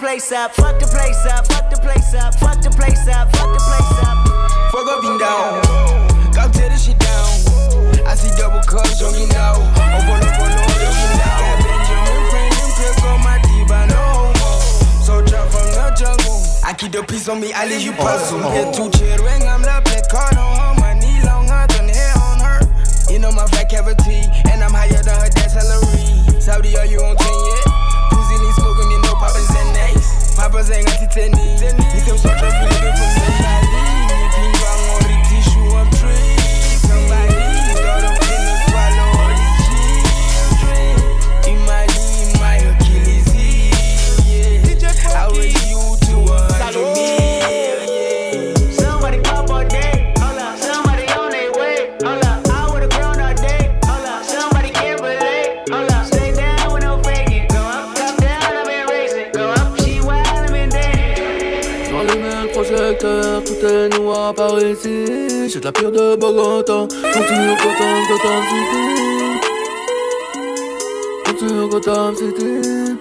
place 0.06 0.30
up, 0.30 0.54
fuck 0.54 0.78
the 0.78 0.86
place 0.86 1.26
up, 1.26 1.44
fuck 1.48 1.68
the 1.68 1.76
place 1.82 2.14
up, 2.14 2.32
fuck 2.38 2.62
the 2.62 2.70
place 2.70 3.08
up, 3.08 3.26
fuck 3.34 3.50
the 3.50 3.58
place 3.58 3.94
up. 4.06 4.14
Fuck 4.70 4.86
up 4.86 5.02
and 5.02 5.18
down, 5.18 5.58
come 6.30 6.52
tear 6.54 6.70
this 6.70 6.86
shit 6.86 6.94
down. 6.94 7.26
I 8.06 8.14
see 8.14 8.30
double 8.38 8.62
cups, 8.62 9.02
don't 9.02 9.18
you 9.18 9.26
know? 9.34 9.58
Over 9.98 10.14
the 10.22 10.30
phone, 10.38 10.54
don't 10.78 10.94
you 10.94 11.10
know? 11.10 11.34
Got 11.42 11.58
Benjamin 11.58 12.22
Franklin 12.30 12.70
pills 12.78 13.02
on 13.02 13.18
my 13.26 13.42
deep, 13.50 13.66
I 13.66 13.82
no 13.90 13.98
homo. 13.98 15.02
So 15.02 15.26
drop 15.26 15.50
from 15.50 15.66
the 15.74 15.90
jungle. 15.98 16.38
I 16.62 16.70
keep 16.78 16.92
the 16.92 17.02
peace 17.02 17.26
on 17.28 17.40
me, 17.40 17.52
I 17.52 17.66
leave 17.66 17.82
you 17.82 17.94
oh, 17.98 18.06
puzzle. 18.06 18.38
Oh. 18.46 18.54
Get 18.54 18.78
too 18.78 18.86
chill, 18.94 19.18
ring, 19.26 19.42
I'm 19.42 19.66
the 19.66 19.74
black 19.90 20.06
card 20.06 20.38
on 20.38 20.54
her. 20.54 20.72
My 20.86 20.94
knee 20.94 21.18
longer 21.26 21.66
than 21.74 21.90
hair 21.90 22.14
on 22.14 22.38
her. 22.46 22.62
You 23.10 23.18
know 23.18 23.32
my 23.32 23.50
fat 23.50 23.66
cavity, 23.74 24.22
and 24.54 24.62
I'm 24.62 24.70
higher 24.70 25.02
than 25.02 25.18
her 25.18 25.30
dad's 25.34 25.58
salary. 25.58 26.38
Saudi, 26.38 26.78
are 26.78 26.86
you 26.86 27.02
on 27.02 27.18
10 27.18 27.45
I 30.46 30.48
present 30.48 30.84
quand 30.84 31.02
il 31.02 31.08
tennis. 31.08 31.60
Il 31.60 32.04
t'aime 32.04 32.18
sur 32.18 32.30
le 32.30 32.36
plus 32.36 33.65
J'ai 64.68 65.60
de 65.60 65.64
la 65.64 65.70
pire 65.70 65.92
de 65.92 66.16
Bogota. 66.16 66.88
Continue 67.12 67.54
Gotham, 67.56 68.42
City. 68.48 68.94
Continue 71.24 71.68
Gotham 71.68 72.16
City. 72.16 72.96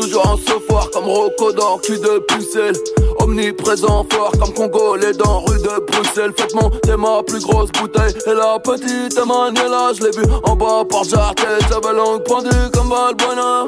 Toujours 0.00 0.26
en 0.28 0.36
voir 0.68 0.88
comme 0.90 1.06
Rocco 1.06 1.50
dans 1.50 1.78
cul 1.78 1.98
de 1.98 2.20
pucelle. 2.28 2.76
Omniprésent 3.18 4.06
fort 4.12 4.30
comme 4.38 4.54
Congolais 4.54 5.14
dans 5.14 5.40
rue 5.40 5.58
de 5.58 5.84
Bruxelles. 5.84 6.32
Faites 6.36 6.54
monter 6.54 6.96
ma 6.96 7.24
plus 7.24 7.42
grosse 7.44 7.72
bouteille. 7.72 8.14
Et 8.24 8.34
la 8.34 8.60
petite 8.60 9.18
Manuela, 9.18 9.90
je 9.94 10.04
l'ai 10.04 10.16
vue 10.16 10.32
en 10.44 10.54
bas 10.54 10.84
par 10.88 11.02
Jartet. 11.02 11.58
J'avais 11.68 11.96
langue 11.96 12.22
pendue 12.22 12.70
comme 12.72 12.88
Balbuena. 12.88 13.66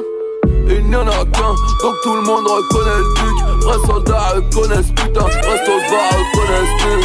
Il 0.69 0.87
n'y 0.87 0.95
en 0.95 1.07
a 1.07 1.25
qu'un, 1.25 1.55
donc 1.83 1.95
tout 2.03 2.15
le 2.15 2.21
monde 2.21 2.47
reconnaît 2.47 2.99
le. 2.99 3.40
Putain, 4.95 5.25
reste 5.25 5.69
aux 5.69 5.91
bars 5.91 6.11
reconnaissent 6.17 6.77
plus. 6.79 7.03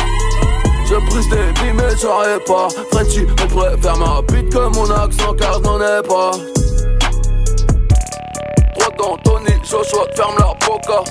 Je 0.89 0.95
brise 1.11 1.29
des 1.29 1.61
vies 1.61 1.73
mais 1.75 1.97
j'aurais 2.01 2.39
pas. 2.41 2.69
Frenchy, 2.93 3.27
elle 3.39 3.49
préfère 3.49 3.97
ma 3.97 4.23
bite 4.23 4.53
que 4.53 4.69
mon 4.75 4.91
accent 4.91 5.35
car 5.35 5.55
je 5.55 5.59
n'en 5.61 5.81
ai 5.81 6.03
pas. 6.03 6.31
Droit 8.75 8.93
d'Anthony, 8.99 9.55
Joshua 9.63 10.05
ferme 10.15 10.37
la 10.39 10.55
boca. 10.67 11.03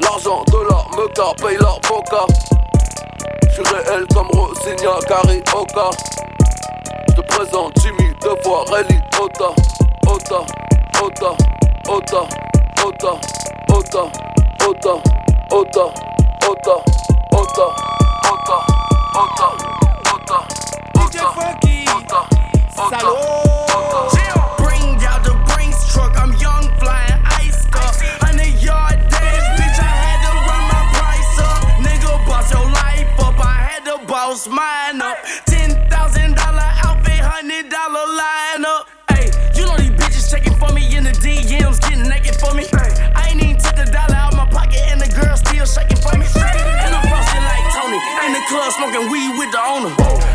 L'argent 0.00 0.44
de 0.46 0.58
la 0.68 0.84
meca 0.96 1.34
paye 1.42 1.56
l'avocat 1.56 2.26
J'suis 3.50 3.62
réel 3.62 4.06
comme 4.14 4.28
Rosigna, 4.28 4.98
Carioca 5.08 5.90
J'te 7.08 7.22
présente 7.26 7.72
Jimmy 7.82 8.12
deux 8.22 8.36
fois 8.42 8.64
Relly 8.68 9.00
Ota 9.20 9.52
Ota 10.06 10.46
Ota 11.02 11.36
Ota 11.88 12.28
Ota 12.86 13.18
Ota 13.68 14.02
Ota 14.62 15.02
Ota 15.50 15.86
Ota 16.46 16.76
Ota 17.32 17.66
Ota 18.22 18.58
Ota 19.12 19.16
Ota 19.16 19.40
Ota 22.78 23.10
Bring 24.62 25.02
out 25.02 25.24
the 25.24 25.34
Brinks 25.50 25.92
truck, 25.92 26.16
I'm 26.16 26.30
young 26.38 26.70
flying 26.78 27.20
ice 27.24 27.66
cup. 27.66 27.92
Hundred 28.22 28.54
yard 28.62 29.02
dash, 29.10 29.46
bitch, 29.58 29.78
I 29.82 29.90
had 30.06 30.22
to 30.22 30.30
run 30.46 30.62
my 30.70 30.82
price 30.94 31.38
up. 31.42 31.66
Nigga, 31.82 32.12
boss 32.24 32.52
your 32.52 32.70
life 32.70 33.18
up, 33.18 33.34
I 33.44 33.66
had 33.66 33.84
to 33.86 33.98
boss 34.06 34.46
mine 34.46 35.02
up. 35.02 35.18
Ten 35.46 35.70
thousand 35.90 36.36
dollar 36.36 36.70
outfit, 36.86 37.18
hundred 37.18 37.68
dollar 37.68 38.06
line 38.14 38.64
up. 38.64 38.86
Hey, 39.10 39.32
you 39.58 39.66
know 39.66 39.76
these 39.76 39.90
bitches 39.90 40.30
checking 40.30 40.54
for 40.54 40.72
me 40.72 40.96
in 40.96 41.02
the 41.02 41.10
DMs, 41.10 41.80
naked 42.36 42.48
for 42.48 42.54
me. 42.54 42.64
I 43.14 43.30
ain't 43.30 43.42
even 43.42 43.56
took 43.56 43.78
a 43.78 43.86
dollar 43.86 44.14
out 44.14 44.34
my 44.34 44.46
pocket, 44.46 44.80
and 44.88 45.00
the 45.00 45.08
girl 45.08 45.36
still 45.36 45.66
shaking 45.66 45.96
for 45.98 46.16
me. 46.16 46.26
And 46.36 46.94
I'm 46.94 47.04
frosted 47.08 47.42
like 47.42 47.66
Tony, 47.72 48.00
in 48.26 48.32
the 48.32 48.42
club 48.48 48.72
smoking 48.72 49.10
weed 49.10 49.38
with 49.38 49.50
the 49.52 49.60
owner. 49.60 49.92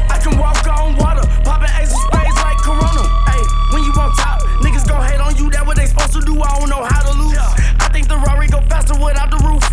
I 0.10 0.18
can 0.22 0.38
walk 0.38 0.66
on 0.68 0.96
water, 0.98 1.26
popping 1.44 1.72
ace 1.80 1.94
of 1.94 2.02
sprays 2.10 2.38
like 2.42 2.58
Corona. 2.58 3.04
Hey, 3.30 3.42
when 3.74 3.84
you 3.84 3.94
on 3.94 4.12
top, 4.16 4.42
niggas 4.62 4.88
gon' 4.88 5.04
hate 5.06 5.22
on 5.22 5.36
you. 5.38 5.50
That 5.52 5.66
what 5.66 5.78
they 5.78 5.86
supposed 5.86 6.14
to 6.14 6.22
do. 6.22 6.42
I 6.42 6.60
don't 6.60 6.70
know 6.70 6.84
how 6.84 7.02
to 7.02 7.14
lose. 7.18 7.38
I 7.38 7.90
think 7.92 8.08
the 8.08 8.18
Rari 8.18 8.48
go 8.48 8.62
faster 8.70 8.98
without 8.98 9.30
the 9.32 9.42
roof. 9.46 9.64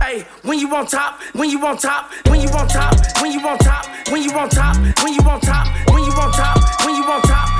Hey, 0.00 0.26
when 0.42 0.58
you 0.58 0.74
on 0.74 0.86
top, 0.86 1.20
when 1.34 1.50
you 1.50 1.64
on 1.64 1.76
top, 1.76 2.10
when 2.26 2.40
you 2.40 2.48
on 2.48 2.66
top, 2.66 2.94
when 3.20 3.32
you 3.32 3.40
on 3.46 3.58
top, 3.58 3.86
when 4.10 4.22
you 4.22 4.32
on 4.32 4.48
top, 4.48 4.76
when 5.02 5.12
you 5.12 5.22
on 5.22 5.40
top, 5.40 5.66
when 5.90 6.02
you 6.02 6.12
on 6.12 6.32
top, 6.32 6.84
when 6.84 6.94
you 6.96 7.04
on 7.04 7.22
top, 7.22 7.59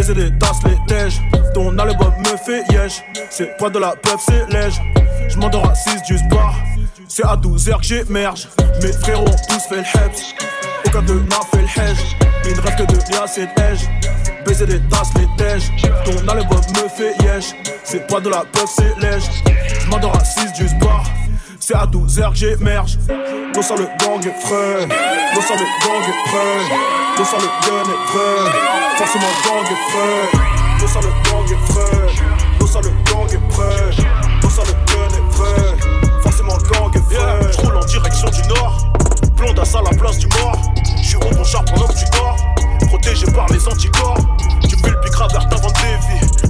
Baiser 0.00 0.14
des 0.14 0.38
tasses, 0.38 0.62
les 0.64 0.78
tèges. 0.86 1.20
Ton 1.52 1.72
bob 1.72 2.14
me 2.20 2.34
fait 2.38 2.64
yesh. 2.72 3.02
C'est 3.28 3.54
pas 3.58 3.68
de 3.68 3.78
la 3.78 3.90
peuf, 3.90 4.18
c'est 4.24 4.50
lège. 4.50 4.80
J'm'endors 5.28 5.68
à 5.68 5.74
6 5.74 6.00
du 6.04 6.16
bar. 6.30 6.54
C'est 7.06 7.26
à 7.26 7.36
12h 7.36 7.76
que 7.76 7.82
j'émerge. 7.82 8.48
Mes 8.82 8.92
frérots 8.92 9.26
tous 9.26 9.62
fait 9.68 9.76
le 9.76 10.88
aucun 10.88 11.02
d'eux 11.02 11.22
n'a 11.28 11.40
fait 11.52 11.60
le 11.60 11.82
hedge. 11.82 12.16
Une 12.48 12.60
rêve 12.60 12.76
que 12.76 12.90
de 12.90 13.12
liasse 13.12 13.36
et 13.36 13.42
de 13.42 13.62
hedge. 13.62 13.82
Baiser 14.46 14.64
des 14.64 14.80
tasses, 14.88 15.12
les 15.16 15.28
tèges. 15.36 15.70
Ton 16.06 16.12
bob 16.12 16.64
me 16.82 16.88
fait 16.88 17.14
yesh. 17.22 17.52
C'est 17.84 18.06
pas 18.06 18.20
de 18.20 18.30
la 18.30 18.42
peuf, 18.50 18.70
c'est 18.74 18.98
lège. 19.02 19.24
J'm'endors 19.84 20.16
à 20.16 20.24
6 20.24 20.50
du 20.54 20.64
bar. 20.78 21.04
C'est 21.58 21.74
à 21.74 21.84
12h 21.84 22.30
que 22.30 22.36
j'émerge. 22.36 22.98
L'eau 23.06 23.76
le 23.76 23.84
gang 24.02 24.26
est 24.26 24.46
frais. 24.46 24.86
L'eau 25.34 25.42
le 25.50 25.86
gang 25.86 26.02
est 26.08 26.30
prêt. 26.30 27.09
Je 27.18 27.24
sens 27.24 27.42
le 27.42 27.48
gun 27.66 27.84
et 27.84 28.12
vrai, 28.12 28.50
forcément 28.96 29.26
gang 29.44 29.64
et 29.64 29.90
frère. 29.90 30.42
Je 30.78 30.86
sens 30.86 31.04
le 31.04 31.10
gang 31.30 31.44
est 31.44 31.72
frère, 31.72 32.08
je 32.60 32.66
sens 32.66 32.82
le 32.82 32.90
gang 33.12 33.28
est 33.28 33.52
frère. 33.52 33.92
Je 34.42 34.48
sens 34.48 34.66
le 34.66 34.72
gun 34.72 35.16
et 35.16 35.36
vrai, 35.36 35.76
forcément 36.22 36.56
gang 36.56 36.90
et 36.94 37.14
frère. 37.14 37.52
Je 37.52 37.60
roule 37.60 37.76
en 37.76 37.84
direction 37.84 38.28
du 38.30 38.42
nord, 38.48 38.92
blonde 39.36 39.58
à 39.58 39.64
ça 39.64 39.80
la 39.82 39.96
place 39.96 40.18
du 40.18 40.28
mort. 40.28 40.56
Je 40.96 41.08
suis 41.08 41.18
mon 41.18 41.44
char 41.44 41.64
pendant 41.64 41.88
que 41.88 41.98
tu 41.98 42.04
dors, 42.12 42.36
protégé 42.88 43.26
par 43.32 43.46
les 43.48 43.66
anticorps. 43.68 44.18
Tu 44.68 44.76
fais 44.76 44.90
le 44.90 45.00
picra 45.00 45.28
vers 45.28 45.48
ta 45.48 45.56
vente 45.56 45.80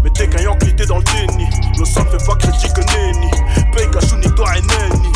mais 0.02 0.10
t'es 0.10 0.28
qu'un 0.28 0.42
yankee, 0.42 0.74
t'es 0.76 0.86
dans 0.86 0.98
le 0.98 1.04
déni. 1.04 1.48
Le 1.78 1.84
sang 1.84 2.04
fait 2.06 2.24
pas 2.24 2.36
critique, 2.36 2.76
nenni. 2.76 3.30
Paye 3.74 3.90
cachou, 3.90 4.16
ni 4.16 4.30
toi 4.34 4.46
et 4.56 4.62
nenni. 4.62 5.10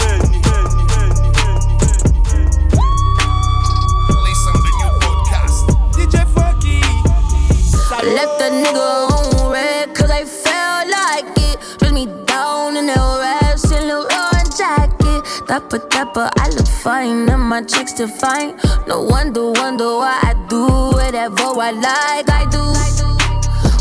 Left 8.04 8.38
a 8.42 8.50
nigga 8.50 9.08
on 9.10 9.50
red 9.50 9.94
cause 9.94 10.10
I 10.10 10.24
felt 10.26 10.90
like 10.90 11.24
it. 11.38 11.78
Dress 11.78 11.92
me 11.92 12.04
down 12.26 12.76
in 12.76 12.86
the 12.86 13.18
rest 13.20 13.72
in 13.72 13.88
the 13.88 14.06
run 14.10 14.44
jacket. 14.58 15.46
Dapper, 15.48 15.78
dapper, 15.88 16.28
I 16.36 16.50
look 16.50 16.66
fine 16.66 17.28
and 17.30 17.42
my 17.42 17.62
checks 17.62 17.92
to 17.94 18.06
fine. 18.06 18.58
No 18.86 19.02
wonder, 19.02 19.52
wonder 19.52 19.96
why 19.96 20.18
I 20.22 20.34
do 20.48 20.66
whatever 20.66 21.58
I 21.58 21.70
like. 21.70 22.28
I 22.30 22.44
do. 22.50 22.60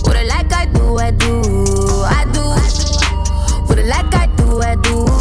What 0.07 0.15
I 0.15 0.23
like, 0.23 0.53
I 0.53 0.65
do, 0.67 0.97
I 0.97 1.11
do. 1.11 1.41
I 2.05 2.23
do. 2.31 2.43
What 3.67 3.77
I 3.77 3.83
like, 3.83 4.13
I 4.15 4.27
do, 4.37 4.61
I 4.61 4.75
do. 4.75 5.12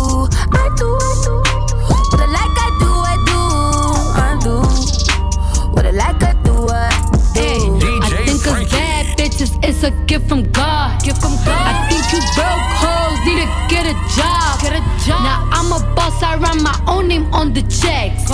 A 9.85 9.91
gift 10.07 10.29
from 10.29 10.51
God. 10.53 11.03
Gift 11.03 11.21
from 11.21 11.35
God. 11.45 11.67
I 11.67 11.89
think 11.91 12.05
you 12.13 12.21
broke 12.37 12.67
hoes 12.83 13.19
need 13.27 13.43
to 13.43 13.49
get 13.69 13.87
a 13.87 13.97
job. 14.15 14.61
Get 14.61 14.75
a 14.79 14.83
job. 15.05 15.23
Now 15.23 15.49
I'm 15.51 15.73
a 15.73 15.81
boss. 15.95 16.23
I 16.23 16.37
write 16.37 16.63
my 16.63 16.77
own 16.87 17.09
name 17.09 17.27
on 17.35 17.53
the 17.53 17.63
checks. 17.63 18.31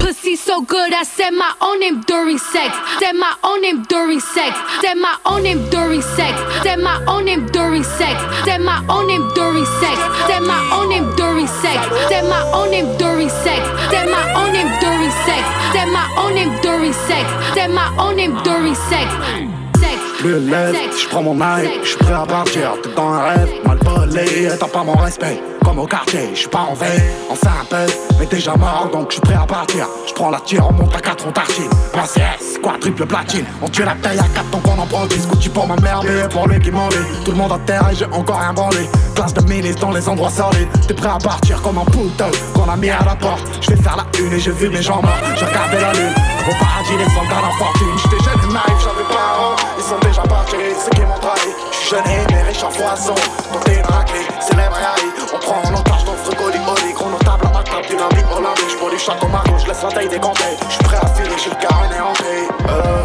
Pussy 0.00 0.36
so 0.36 0.62
good, 0.62 0.92
I 0.92 1.04
said 1.04 1.30
my 1.30 1.54
own 1.60 1.80
name 1.80 2.02
during 2.02 2.38
sex. 2.38 2.74
Said 3.00 3.12
my 3.12 3.34
own 3.42 3.62
name 3.62 3.82
during 3.84 4.20
sex. 4.20 4.56
Said 4.80 4.94
my 4.94 5.16
own 5.24 5.42
name 5.44 5.68
during 5.70 6.02
sex. 6.02 6.36
Said 6.62 6.76
my 6.76 7.02
own 7.06 7.24
name 7.24 7.46
during 7.46 7.84
sex. 7.84 8.20
Said 8.44 8.60
my 8.60 8.84
own 8.92 9.08
name 9.08 9.30
during 9.30 9.76
sex. 9.80 9.98
Said 10.28 10.44
my 10.44 10.60
own 10.72 10.90
name 10.90 11.06
during 11.16 11.48
sex. 11.48 11.88
Said 12.10 12.24
my 12.28 12.42
own 12.52 12.70
name 12.70 12.88
during 12.98 13.30
sex. 13.30 13.64
Said 13.92 14.06
my 14.10 14.24
own 14.36 14.52
name 14.52 14.70
during 14.80 15.10
sex. 15.24 15.44
Said 15.72 15.88
my 15.88 16.06
own 16.18 16.34
name 16.34 16.52
during 16.60 16.92
sex. 16.92 17.24
Said 17.54 17.70
my 17.70 17.88
own 17.98 18.16
name 18.16 18.34
during 18.42 18.74
sex. 18.74 19.61
Plus 20.22 20.38
lève. 20.38 20.76
Je 20.96 21.08
prends 21.08 21.20
mon 21.20 21.36
je 21.82 21.88
suis 21.88 21.98
prêt 21.98 22.12
à 22.12 22.24
partir, 22.24 22.74
tout 22.80 22.90
dans 22.94 23.08
un 23.08 23.22
rêve. 23.24 23.50
Mal 23.66 23.78
volé, 23.82 24.48
t'as 24.56 24.68
pas 24.68 24.84
mon 24.84 24.92
respect. 24.92 25.40
Comme 25.64 25.78
au 25.78 25.86
quartier, 25.86 26.30
je 26.34 26.40
suis 26.40 26.48
pas 26.48 26.66
en 26.70 26.74
veille, 26.74 27.02
on 27.30 27.34
s'appelle, 27.34 27.90
mais 28.18 28.26
déjà 28.26 28.54
mort 28.56 28.88
donc 28.92 29.08
je 29.08 29.12
suis 29.14 29.20
prêt 29.20 29.34
à 29.34 29.46
partir. 29.46 29.86
Je 30.06 30.12
prends 30.12 30.30
la 30.30 30.40
tire, 30.40 30.66
on 30.68 30.72
monte 30.72 30.94
à 30.94 31.00
4, 31.00 31.26
on 31.26 31.32
t'archive. 31.32 31.70
Moi 31.94 32.04
CS, 32.04 32.58
quoi, 32.62 32.74
triple 32.80 33.06
platine. 33.06 33.44
On 33.62 33.68
tue 33.68 33.84
la 33.84 33.94
taille 33.94 34.18
à 34.18 34.28
4 34.34 34.50
donc 34.50 34.62
on 34.66 34.80
en 34.80 34.86
prend 34.86 35.06
10. 35.06 35.28
tu 35.40 35.50
pour 35.50 35.66
ma 35.66 35.76
merde 35.76 36.06
pour 36.30 36.48
lui 36.48 36.60
qui 36.60 36.70
m'enlève. 36.70 37.04
Tout 37.24 37.30
le 37.30 37.36
monde 37.36 37.52
à 37.52 37.58
terre 37.58 37.88
et 37.90 37.94
j'ai 37.94 38.06
encore 38.06 38.40
rien 38.40 38.52
branlé. 38.52 38.88
Classe 39.14 39.34
de 39.34 39.42
milice 39.48 39.76
dans 39.76 39.92
les 39.92 40.08
endroits 40.08 40.30
solides. 40.30 40.68
T'es 40.86 40.94
prêt 40.94 41.10
à 41.10 41.18
partir 41.18 41.60
comme 41.62 41.78
un 41.78 41.84
poulpe 41.84 42.22
qu'on 42.54 42.68
a 42.68 42.76
mis 42.76 42.90
à 42.90 43.04
la 43.04 43.14
porte. 43.14 43.46
Je 43.60 43.70
vais 43.70 43.82
faire 43.82 43.96
la 43.96 44.06
une 44.20 44.32
et 44.32 44.40
j'ai 44.40 44.52
vu 44.52 44.68
mes 44.68 44.82
jambes 44.82 45.02
morts. 45.04 45.20
J'ai 45.36 45.46
regardé 45.46 45.80
la 45.80 45.92
lune. 45.92 46.14
Au 46.48 46.54
paradis, 46.58 46.96
les 46.98 47.10
soldats 47.14 47.40
la 47.40 47.56
fortune. 47.56 47.86
J'étais 48.02 48.24
jeune 48.24 48.50
et 48.50 48.52
naïf, 48.52 48.78
j'avais 48.82 49.08
pas 49.08 49.38
un 49.38 49.56
Ils 49.78 49.84
sont 49.84 49.98
déjà 50.02 50.22
partis, 50.22 50.56
ceux 50.84 50.90
qui 50.90 51.02
m'ont 51.02 51.18
trahi. 51.20 51.41
Jeune 51.90 52.04
et 52.06 52.32
mes 52.32 52.42
riches 52.42 52.62
en 52.62 52.70
foison, 52.70 53.14
dans 53.52 53.60
tes 53.60 53.82
raclés, 53.82 54.26
célèbre 54.40 54.78
et 54.78 55.34
On 55.34 55.38
prend 55.38 55.62
en 55.62 55.74
otage 55.74 56.04
dans 56.04 56.12
le 56.12 56.18
frigo 56.18 56.50
des 56.50 56.58
mollets, 56.60 56.92
gros 56.94 57.10
notable 57.10 57.46
à 57.46 57.50
ma 57.50 57.62
table, 57.62 57.86
dynamique 57.86 58.36
olympique. 58.36 58.70
J'produis 58.70 58.98
chaque 58.98 59.22
au 59.22 59.28
marron, 59.28 59.58
j'laisse 59.58 59.82
la 59.82 59.88
taille 59.90 60.08
des 60.08 60.20
J'suis 60.68 60.82
prêt 60.84 60.96
à 60.96 61.06
filer, 61.08 61.36
j'suis 61.36 61.50
le 61.50 61.56
carré 61.56 61.88
néanté. 61.88 62.48
Euh. 62.68 63.04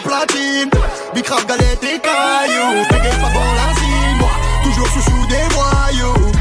platine. 0.00 0.70
Bicrave, 1.14 1.46
galette 1.46 1.82
et 1.82 1.98
cailloux. 1.98 2.84
Bégué 2.90 3.10
pas 3.20 3.30
dans 3.32 3.52
la 3.54 4.16
moi. 4.18 4.30
Toujours 4.62 4.88
sous 4.88 5.02
sous 5.02 5.26
des 5.26 5.42
voyous. 5.54 6.32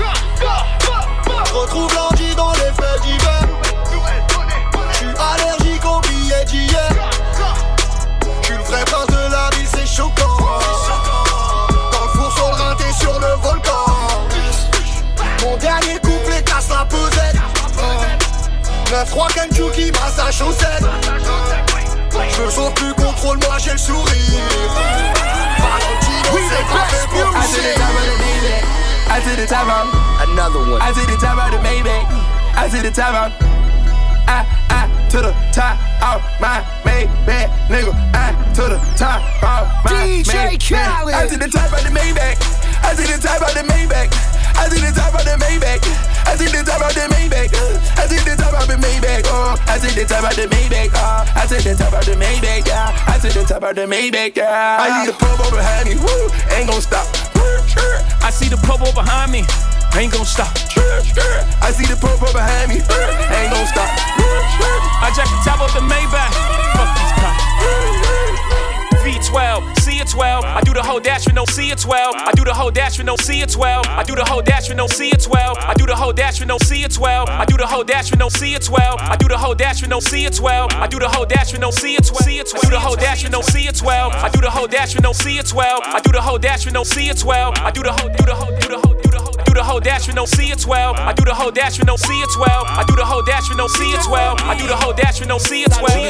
Retrouve 1.54 1.94
l'ordi 1.94 2.36
dans 2.36 2.52
les 2.54 2.72
faits 2.74 3.02
divers. 3.04 3.48
J'suis 4.92 5.08
allergique 5.08 5.86
aux 5.86 6.02
billets 6.02 6.46
d'hier. 6.46 6.90
J'suis 8.42 8.58
le 8.58 8.64
vrai 8.64 8.84
prince 8.86 9.08
de 9.08 9.32
la 9.32 9.50
ville, 9.56 9.68
c'est 9.74 9.88
choquant. 9.88 10.38
Dans 11.92 12.04
le 12.04 12.10
four 12.20 12.32
sur 12.32 12.50
le 12.52 12.94
sur 12.94 13.20
le 13.20 13.42
volcan. 13.42 13.86
Mon 15.44 15.58
dernier 15.58 16.00
couplet 16.00 16.44
casse 16.44 16.70
la 16.70 16.86
posette. 16.86 17.36
9-3 18.92 19.34
Kentucky, 19.34 19.92
brasse 19.92 20.16
sa 20.16 20.32
chaussette. 20.32 20.84
me 22.40 22.50
sens 22.50 22.74
plus 22.76 22.94
contrôle-moi, 22.94 23.58
j'ai 23.64 23.72
le 23.72 23.78
sourire. 23.78 24.06
The 24.06 24.68
best. 24.76 25.06
I 27.16 27.48
did 27.52 27.66
it 27.66 27.78
time 27.78 27.96
of 27.96 28.06
the 28.06 28.18
baby. 28.20 28.56
I 29.08 29.20
did. 29.22 29.40
Another 30.30 30.60
one. 30.60 30.82
I 30.82 30.92
did 30.94 31.10
it 31.10 31.20
time 31.20 31.40
out 31.40 31.52
the 31.52 31.60
baby. 31.60 31.90
I 32.56 32.68
did 32.70 32.86
it 32.86 32.96
time 32.96 33.16
out. 33.16 33.32
I 34.28 34.46
I 34.70 35.08
to 35.10 35.18
the 35.18 35.34
top 35.54 35.78
of 36.02 36.22
my 36.40 36.64
Maybach, 36.84 37.50
nigga. 37.70 37.94
I 38.14 38.34
to 38.56 38.62
the 38.62 38.80
top 38.98 39.22
of 39.44 39.68
my 39.86 39.92
DJ 39.92 40.60
Khaled. 40.60 41.14
I 41.14 41.28
did 41.28 41.40
the 41.42 41.48
time 41.48 41.74
out 41.74 41.84
the 41.84 41.90
Maybach. 41.90 42.38
I 42.84 42.96
did 42.96 43.08
the 43.08 43.28
time 43.28 43.44
out 43.44 43.54
the 43.54 43.64
Maybach. 43.64 44.12
I 44.58 44.70
did 44.70 44.82
the 44.82 44.92
time 44.92 45.16
out 45.16 45.26
the 45.26 45.38
Maybach. 45.44 46.05
I 46.26 46.36
see 46.36 46.50
the 46.52 46.64
top 46.66 46.82
of 46.82 46.94
the 46.94 47.06
Maybach. 47.14 47.54
Uh. 47.54 48.02
I 48.02 48.08
see 48.08 48.20
the 48.22 48.36
top 48.36 48.54
of 48.54 48.68
the 48.68 48.76
Maybach. 48.76 49.26
Oh, 49.26 49.56
I 49.68 49.78
see 49.78 49.94
the 49.94 50.06
top 50.06 50.26
of 50.26 50.36
the 50.36 50.48
Maybach. 50.48 50.94
Uh. 50.94 51.26
I 51.36 51.48
see 51.48 51.62
the 51.62 51.76
top 51.78 51.94
of 51.94 52.06
the 52.06 52.14
Maybach. 52.18 52.68
Yeah, 52.68 52.90
I 53.08 53.20
see 53.20 53.30
the 53.30 53.46
top 53.46 53.64
of 53.64 53.76
the 53.76 53.86
Maybach. 53.86 54.36
Yeah, 54.36 54.82
I 54.82 55.06
see 55.06 55.12
the 55.12 55.18
purple 55.18 55.52
behind 55.52 55.90
me. 55.90 55.96
Woo, 55.96 56.30
ain't 56.58 56.70
gon' 56.70 56.82
stop. 56.82 57.06
I 58.26 58.32
see 58.32 58.50
the 58.50 58.58
purple 58.58 58.92
behind 58.94 59.32
me. 59.32 59.46
Ain't 59.94 60.12
gon' 60.12 60.26
stop. 60.26 60.50
I 61.62 61.72
see 61.72 61.86
the 61.86 61.96
purple 61.96 62.34
behind 62.34 62.74
me. 62.74 62.82
Ain't 62.82 63.54
gon' 63.54 63.68
stop. 63.70 63.90
I 65.06 65.14
jack 65.16 65.30
the 65.30 65.40
top 65.46 65.62
of 65.62 65.72
the 65.78 65.86
Maybach. 65.86 66.34
Fuck 66.74 66.90
these 66.98 67.14
cops. 67.22 67.95
V12, 69.26 69.80
C 69.80 70.00
a 70.00 70.06
12. 70.06 70.46
I 70.46 70.62
do 70.62 70.74
the 70.74 70.84
whole 70.84 71.00
dash 71.00 71.26
with 71.26 71.36
no 71.36 71.46
C 71.46 71.72
a 71.72 71.76
12. 71.76 72.16
I 72.16 72.32
do 72.34 72.44
the 72.44 72.54
whole 72.54 72.72
dash 72.72 72.98
with 72.98 73.08
no 73.08 73.16
C 73.16 73.42
a 73.42 73.48
12. 73.48 73.86
I 73.88 74.04
do 74.04 74.16
the 74.16 74.26
whole 74.26 74.42
dash 74.42 74.70
with 74.70 74.78
no 74.78 74.88
C 74.88 75.12
a 75.12 75.18
12. 75.18 75.58
I 75.60 75.74
do 75.74 75.86
the 75.86 75.96
whole 75.96 76.14
dash 76.14 76.40
with 76.40 76.50
no 76.50 76.58
C 76.60 76.84
a 76.84 76.90
12. 76.90 77.30
I 77.30 77.46
do 77.46 77.58
the 77.58 77.68
whole 77.68 77.84
dash 77.84 78.12
with 78.12 78.20
no 78.20 78.30
C 78.30 78.56
a 78.56 78.60
12. 78.60 79.00
I 79.02 79.16
do 79.18 79.28
the 79.28 79.38
whole 79.38 79.56
dash 79.56 79.82
with 79.82 79.90
no 79.90 80.00
C 80.00 80.26
a 80.26 80.30
12. 80.30 80.72
I 80.74 80.88
do 80.88 81.00
the 81.00 81.10
whole 81.10 81.26
dash 81.26 81.52
with 81.54 81.62
no 81.62 81.72
C 81.72 81.96
a 81.96 82.02
12. 82.02 82.54
I 82.54 82.60
do 82.60 82.70
the 82.70 82.80
whole 82.80 82.96
dash 82.96 83.24
with 83.24 83.34
no 83.34 83.42
C 83.42 83.68
a 83.68 83.74
12. 83.74 84.14
I 84.14 84.30
do 84.30 84.42
the 84.42 84.50
whole 84.50 84.68
dash 84.68 84.94
with 84.96 85.04
no 85.04 85.12
C 85.14 85.38
a 85.40 85.44
12. 85.44 85.82
I 85.84 86.00
do 86.02 86.12
the 86.12 86.22
whole 86.22 86.38
dash 86.38 86.66
with 86.66 86.74
no 86.74 86.84
C 86.84 87.10
a 87.10 87.14
12. 87.14 87.54
I 87.58 87.72
do 87.72 87.84
the 87.84 87.92
whole 87.92 88.10
do 88.10 88.26
the 88.26 88.36
whole 88.36 88.52
do 88.60 88.68
the 88.68 88.78
whole 88.78 88.94
do 88.94 89.10
the 89.10 89.20
whole 89.20 89.34
do 89.46 89.54
the 89.54 89.64
whole 89.64 89.80
dash 89.80 90.08
with 90.08 90.16
no 90.16 90.26
C 90.26 90.52
a 90.52 90.56
12. 90.56 90.98
I 90.98 91.14
do 91.14 91.26
the 91.26 91.34
whole 91.34 91.52
dash 91.52 91.80
with 91.80 91.88
no 91.88 91.96
C 91.98 92.22
a 92.22 92.28
12. 92.28 92.68
I 92.68 92.84
do 92.88 92.96
the 92.96 93.06
whole 93.06 93.24
dash 93.24 93.50
with 93.50 93.58
no 93.58 93.68
C 93.68 93.94
a 93.94 93.98
12. 93.98 94.40
I 94.42 94.56
do 94.58 94.68
the 94.68 94.76
whole 94.76 94.94
dash 94.94 95.20
with 95.20 95.30
no 95.30 95.40
C 95.40 95.64
a 95.64 95.70
12 95.70 96.06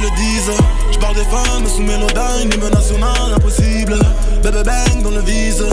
le. 0.00 0.08
Je 0.90 0.98
parle 0.98 1.14
des 1.16 1.24
femmes 1.24 1.66
sous 1.66 1.82
mélodyne, 1.82 2.50
l'hymne 2.50 2.70
national 2.70 3.34
impossible. 3.34 3.98
Bébé 4.42 4.62
bang 4.64 5.02
dans 5.02 5.10
le 5.10 5.20
vise, 5.20 5.64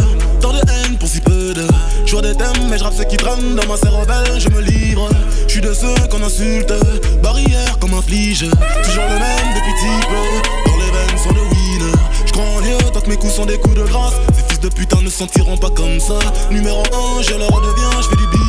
tant 0.41 0.51
de 0.51 0.57
haine 0.57 0.97
pour 0.97 1.07
si 1.07 1.21
peu 1.21 1.53
de. 1.53 1.65
Choix 2.05 2.21
des 2.21 2.35
thèmes, 2.35 2.67
mais 2.69 2.77
je 2.77 2.83
rappe 2.83 2.95
ce 2.95 3.03
qui 3.03 3.17
traîne 3.17 3.55
dans 3.55 3.67
ma 3.67 3.77
cervelle, 3.77 4.39
je 4.39 4.49
me 4.49 4.61
livre. 4.61 5.07
Je 5.47 5.53
suis 5.53 5.61
de 5.61 5.73
ceux 5.73 5.95
qu'on 6.09 6.23
insulte, 6.23 6.73
barrière 7.23 7.79
comme 7.79 7.93
un 7.93 8.01
flige. 8.01 8.45
Toujours 8.83 9.05
le 9.05 9.19
même 9.19 9.53
depuis 9.55 9.73
type, 9.79 10.09
dans 10.65 10.77
les 10.77 10.91
veines 10.91 11.17
sont 11.17 11.31
de 11.31 11.39
win. 11.39 11.91
banlieue, 12.35 12.91
tant 12.91 13.01
que 13.01 13.09
mes 13.09 13.17
coups 13.17 13.33
sont 13.33 13.45
des 13.45 13.57
coups 13.57 13.75
de 13.75 13.83
grâce. 13.83 14.13
Ces 14.49 14.58
de 14.61 14.69
putain 14.69 15.01
ne 15.01 15.09
sentiront 15.09 15.57
pas 15.57 15.69
comme 15.69 15.99
ça. 15.99 16.19
Numéro 16.51 16.83
1, 17.17 17.21
je 17.21 17.33
leur 17.35 17.61
deviens, 17.61 18.01
je 18.01 18.09
fais 18.09 18.15
du 18.15 18.27
bif. 18.27 18.39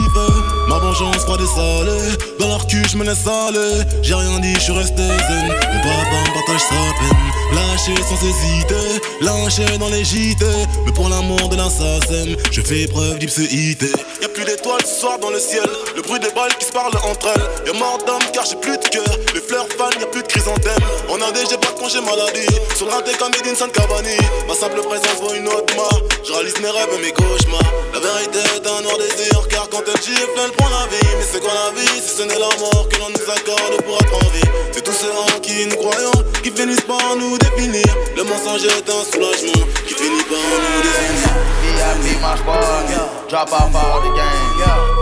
Ma 0.68 0.78
vengeance 0.78 1.24
froide 1.24 1.40
des 1.40 1.46
salée. 1.46 2.16
Dans 2.38 2.48
leur 2.48 2.66
cul, 2.66 2.82
je 2.90 2.96
me 2.96 3.04
laisse 3.04 3.26
aller. 3.26 3.84
J'ai 4.02 4.14
rien 4.14 4.38
dit, 4.40 4.54
je 4.54 4.60
suis 4.60 4.72
resté 4.72 5.02
zen. 5.02 5.46
Mon 5.46 5.80
papa 5.80 6.16
me 6.28 6.34
partage 6.34 6.60
sa 6.60 6.74
peine. 6.98 7.30
Lâché 7.52 7.94
sans 8.02 8.20
hésiter, 8.24 9.00
lâché 9.20 9.78
dans 9.78 9.88
les 9.88 10.04
JT. 10.04 10.44
Mais 10.86 10.92
pour 10.92 11.08
l'amour 11.08 11.48
de 11.48 11.56
l'assassin, 11.56 12.36
je 12.50 12.60
fais 12.60 12.86
preuve 12.86 13.18
d'ipséité. 13.18 13.90
Y'a 14.22 14.28
plus 14.28 14.44
d'étoiles 14.44 14.84
ce 14.84 15.00
soir 15.00 15.18
dans 15.18 15.30
le 15.30 15.40
ciel. 15.40 15.68
Le 15.96 16.02
bruit 16.02 16.20
des 16.20 16.30
balles 16.30 16.54
qui 16.58 16.66
se 16.66 16.72
parlent 16.72 16.94
entre 17.08 17.28
elles. 17.34 17.66
Y'a 17.66 17.78
mort 17.78 17.98
d'homme 18.06 18.22
car 18.32 18.44
j'ai 18.44 18.56
plus 18.56 18.78
de 18.78 18.88
cœur. 18.88 19.16
Les 19.34 19.40
fleurs 19.40 19.66
fanent, 19.76 19.98
y'a 20.00 20.06
plus 20.06 20.22
de 20.22 20.28
chrysanthème. 20.28 20.84
On 21.08 21.16
a 21.16 21.32
déjà 21.32 21.58
pas 21.58 21.72
de 21.72 21.78
congé 21.78 22.00
maladie. 22.00 22.46
Sur 22.76 22.86
le 22.86 22.92
raté 22.92 23.12
comme 23.18 23.32
Edinson 23.34 23.68
Cavani. 23.72 24.16
Ma 24.46 24.54
simple 24.54 24.80
présence 24.82 25.20
vaut 25.20 25.34
une 25.34 25.48
autre 25.48 25.74
main. 25.76 25.99
Je 26.24 26.32
réalise 26.32 26.60
mes 26.60 26.70
rêves 26.70 26.94
et 26.96 27.02
mes 27.02 27.12
cauchemars. 27.12 27.72
La 27.92 28.00
vérité 28.00 28.38
est 28.38 28.66
un 28.66 28.80
noir 28.82 28.96
désir 28.98 29.46
car 29.48 29.68
quand 29.68 29.82
elle 29.86 30.00
gifle, 30.02 30.36
elle 30.44 30.52
prend 30.52 30.68
la 30.68 30.86
vie. 30.86 31.10
Mais 31.18 31.26
c'est 31.30 31.40
quoi 31.40 31.52
la 31.52 31.70
vie 31.78 32.00
si 32.00 32.16
ce 32.18 32.22
n'est 32.22 32.38
la 32.38 32.52
mort 32.58 32.88
que 32.88 32.96
l'on 32.98 33.10
nous 33.10 33.28
accorde 33.30 33.82
pour 33.82 33.96
être 34.00 34.14
en 34.14 34.28
vie? 34.30 34.48
C'est 34.72 34.84
tous 34.84 34.92
ceux 34.92 35.12
en 35.12 35.40
qui 35.40 35.66
nous 35.66 35.76
croyons 35.76 36.24
qui 36.42 36.50
finissent 36.50 36.88
par 36.88 37.16
nous 37.16 37.36
définir. 37.38 37.86
Le 38.16 38.24
mensonge 38.24 38.64
est 38.64 38.88
un 38.88 39.04
soulagement 39.12 39.64
qui 39.86 39.94
finit 39.94 40.24
par 40.24 40.38
nous 40.38 40.80
désunir. 40.82 41.50
VIP 41.62 42.20
my 42.20 42.36
squad, 42.36 42.86
drop 43.28 43.52
off 43.52 43.74
all 43.74 44.00
the 44.02 44.10
gang. 44.16 44.50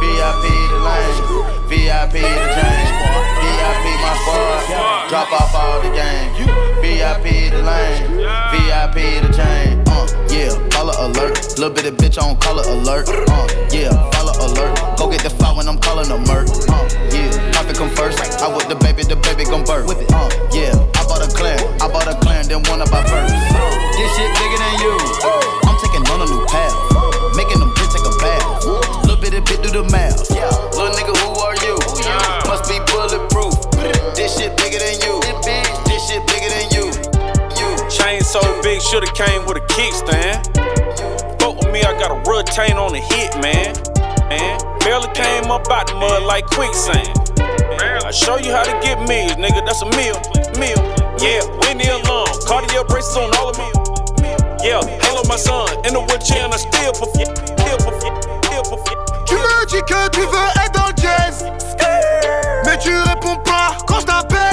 VIP 0.01 0.45
the 0.71 0.79
lane, 0.85 1.19
VIP 1.69 2.23
the. 2.23 2.99
VIP 3.41 3.85
my 4.01 5.09
drop 5.09 5.33
off 5.33 5.55
all 5.55 5.81
the 5.81 5.91
gang. 5.95 6.31
VIP 6.83 7.51
the 7.51 7.63
lane, 7.63 8.05
VIP 8.53 9.23
the 9.23 9.33
chain. 9.35 9.88
Yeah, 10.39 10.55
color 10.71 10.95
alert. 11.03 11.35
Little 11.59 11.75
bit 11.75 11.87
of 11.91 11.99
bitch 11.99 12.15
on 12.15 12.39
color 12.39 12.63
alert. 12.71 13.11
Uh, 13.11 13.51
yeah, 13.75 13.91
follow 14.15 14.31
alert. 14.47 14.71
Go 14.95 15.11
get 15.11 15.27
the 15.27 15.31
file 15.31 15.57
when 15.57 15.67
I'm 15.67 15.83
calling 15.83 16.07
a 16.15 16.19
murk. 16.31 16.47
Uh, 16.71 16.87
yeah, 17.11 17.51
profit 17.51 17.75
come 17.75 17.91
first. 17.91 18.23
I 18.23 18.47
with 18.55 18.71
the 18.71 18.79
baby, 18.79 19.03
the 19.03 19.19
baby 19.19 19.43
gon' 19.43 19.67
birth. 19.67 19.91
Uh, 19.91 20.31
yeah, 20.55 20.79
I 20.95 21.03
bought 21.11 21.27
a 21.27 21.31
clan, 21.35 21.59
I 21.83 21.91
bought 21.91 22.07
a 22.07 22.15
clan, 22.23 22.47
then 22.47 22.63
one 22.71 22.79
of 22.79 22.87
my 22.95 23.03
first. 23.03 23.35
This 23.99 24.11
shit 24.15 24.31
bigger 24.39 24.59
than 24.63 24.75
you. 24.79 24.95
I'm 25.67 25.75
taking 25.83 26.07
on 26.07 26.23
a 26.23 26.27
new 26.31 26.47
path. 26.47 26.71
Making 27.35 27.59
them 27.59 27.75
bitch 27.75 27.91
take 27.91 28.07
a 28.07 28.15
bath. 28.23 28.63
Little 29.11 29.19
bit 29.19 29.35
of 29.35 29.43
bit 29.43 29.59
do 29.67 29.75
the 29.75 29.83
math. 29.91 30.31
Little 30.31 30.95
nigga, 30.95 31.19
who 31.19 31.28
so 38.89 39.01
shoulda 39.01 39.13
came 39.13 39.45
with 39.45 39.59
a 39.59 39.65
kickstand. 39.69 40.41
Fuck 41.41 41.61
with 41.61 41.73
me, 41.73 41.83
I 41.83 41.93
got 42.01 42.11
a 42.11 42.19
routine 42.25 42.77
on 42.79 42.93
the 42.93 43.01
hit, 43.01 43.37
man. 43.45 43.77
Man, 44.29 44.57
barely 44.81 45.09
came 45.13 45.51
up 45.51 45.69
out 45.71 45.89
the 45.89 45.95
mud 45.95 46.23
like 46.23 46.47
quicksand. 46.47 47.13
I 48.05 48.11
show 48.11 48.39
you 48.39 48.51
how 48.51 48.65
to 48.65 48.73
get 48.81 48.97
meals, 49.09 49.37
nigga. 49.37 49.61
That's 49.67 49.83
a 49.83 49.91
meal, 49.93 50.17
meal. 50.57 50.81
Yeah, 51.21 51.45
Winnie 51.61 51.89
alone, 51.89 52.33
cardio 52.49 52.89
braces 52.89 53.17
on 53.17 53.35
all 53.37 53.51
of 53.51 53.59
me. 53.59 53.69
Yeah, 54.65 54.81
Halo 55.05 55.23
my 55.29 55.37
son, 55.37 55.69
in 55.85 55.93
the 55.93 56.01
wheelchair 56.01 56.45
and 56.45 56.55
I 56.55 56.57
still 56.57 56.93
perform. 56.93 57.35
Tu 59.27 59.35
me 59.35 59.67
dis 59.67 59.83
que 59.83 60.09
tu 60.11 60.21
veux 60.21 60.49
être 60.65 60.73
dans 60.73 60.87
le 60.87 60.95
jazz 60.97 61.45
Mais 62.65 62.79
tu 62.79 62.91
réponds 62.91 63.37
pas 63.45 63.77
quand 63.87 64.01
je 64.01 64.07
t'appelle 64.07 64.48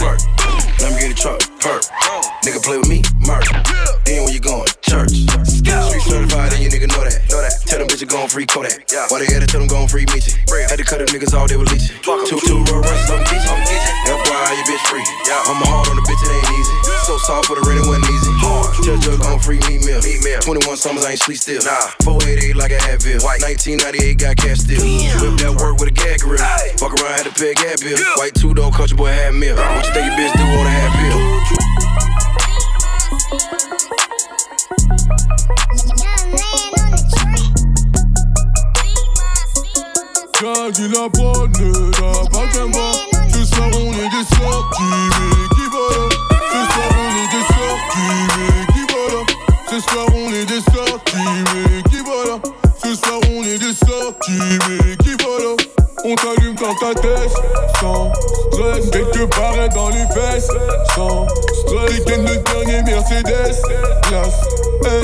AK, 0.00 0.16
squirt. 0.16 0.20
Let 0.80 0.96
me 0.96 1.00
get 1.00 1.12
a 1.12 1.14
truck, 1.14 1.40
perk. 1.60 1.82
Nigga 2.44 2.62
play 2.64 2.78
with 2.78 2.88
me, 2.88 3.02
murk. 3.20 3.44
Then 4.04 4.24
where 4.24 4.32
you 4.32 4.40
going? 4.40 4.68
Church. 4.80 5.28
Street 5.44 6.02
certified, 6.02 6.52
and 6.52 6.62
you 6.62 6.70
nigga 6.70 6.88
know 6.88 7.04
that. 7.04 7.20
Know 7.28 7.40
that. 7.44 7.52
Tell 7.68 7.78
them 7.78 7.88
bitches 7.88 8.08
gon' 8.08 8.28
free 8.28 8.46
Kodak. 8.46 8.88
Why 9.12 9.20
they 9.20 9.28
had 9.28 9.44
to 9.44 9.46
tell 9.46 9.60
them 9.60 9.68
gon' 9.68 9.88
free 9.88 10.06
Meechie? 10.06 10.32
Had 10.68 10.78
to 10.78 10.84
cut 10.84 10.98
them 11.04 11.08
niggas 11.12 11.36
all 11.36 11.46
they 11.46 11.56
were 11.56 11.68
leeching. 11.68 11.92
Two, 12.00 12.40
two 12.40 12.64
roll 12.72 12.80
runs, 12.80 13.10
I'm 13.12 13.20
teaching. 13.28 13.60
FYI, 14.08 14.56
you 14.56 14.64
bitch 14.64 14.84
free. 14.88 15.04
I'm 15.28 15.60
hard 15.68 15.88
on 15.88 15.96
the 15.96 16.04
bitch, 16.06 16.22
it 16.24 16.32
ain't 16.32 16.48
easy. 16.56 16.76
So 17.04 17.18
soft 17.18 17.46
for 17.48 17.56
the 17.56 17.64
rent, 17.68 17.84
Shell 18.90 18.98
jug 18.98 19.24
on 19.26 19.38
free 19.38 19.60
meat 19.68 19.86
meal. 19.86 20.02
Meat 20.02 20.24
meal. 20.24 20.40
21 20.40 20.76
summers, 20.76 21.04
I 21.04 21.10
ain't 21.12 21.20
sleep 21.20 21.38
still. 21.38 21.62
Nah. 21.62 21.94
488 22.02 22.56
like 22.56 22.72
a 22.72 22.78
Advil. 22.90 23.22
White. 23.22 23.40
1998 23.42 24.18
got 24.18 24.36
cash 24.36 24.58
still. 24.66 24.82
Damn. 24.82 25.20
Whip 25.22 25.38
that 25.38 25.54
work 25.62 25.78
with 25.78 25.90
a 25.90 25.94
gag 25.94 26.18
grip. 26.18 26.40
Aye. 26.40 26.74
Fuck 26.74 26.98
around, 26.98 27.14
had 27.14 27.30
to 27.30 27.34
pay 27.38 27.52
a 27.52 27.54
gag 27.54 27.78
bill. 27.78 27.94
Yeah. 27.94 28.18
White 28.18 28.34
two 28.34 28.52
door, 28.52 28.72
culture 28.72 28.96
boy 28.96 29.14
had 29.14 29.34
meal. 29.34 29.54
What 29.54 29.86
you 29.86 29.92
think 29.94 30.10
your 30.10 30.16
bitch 30.18 30.34
do 30.34 30.42
on 30.42 30.66
a 30.66 30.74
half 30.74 30.90
bill? 30.98 31.22
Gardez 40.40 40.88
la 40.88 41.06
bonne, 41.08 41.52
la 42.00 42.26
pas 42.26 42.46
tellement, 42.50 42.92
ce 43.30 43.44
soir 43.44 43.70
on 43.74 43.92
est 43.92 44.08
des 44.08 44.26
sorties, 44.34 45.59
qui 54.98 55.10
vole. 55.22 55.56
On 56.04 56.14
t'allume 56.14 56.54
quand 56.56 56.74
ta 56.76 56.94
tête 57.00 57.30
sans 57.80 58.12
stress. 58.52 58.90
Quelque 58.90 59.24
paraît 59.26 59.68
dans 59.70 59.88
les 59.88 60.06
fesses 60.06 60.50
sans 60.94 61.26
stress. 61.28 61.90
Weekend 61.90 62.24
de 62.24 62.36
dernier 62.36 62.82
Mercedes 62.82 63.62
classe. 64.02 64.42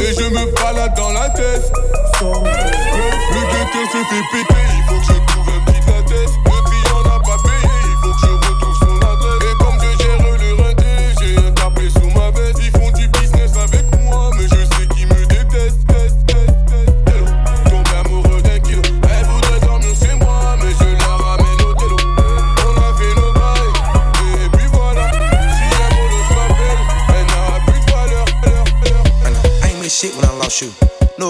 Et 0.00 0.14
je 0.14 0.28
me 0.28 0.52
balade 0.52 0.94
dans 0.96 1.12
la 1.12 1.28
tête 1.30 1.72
sans 2.18 2.34
stress. 2.34 2.76
Le 3.32 3.40
DT 3.40 3.74
se 3.92 3.98
fait 4.08 4.24
péter. 4.32 4.75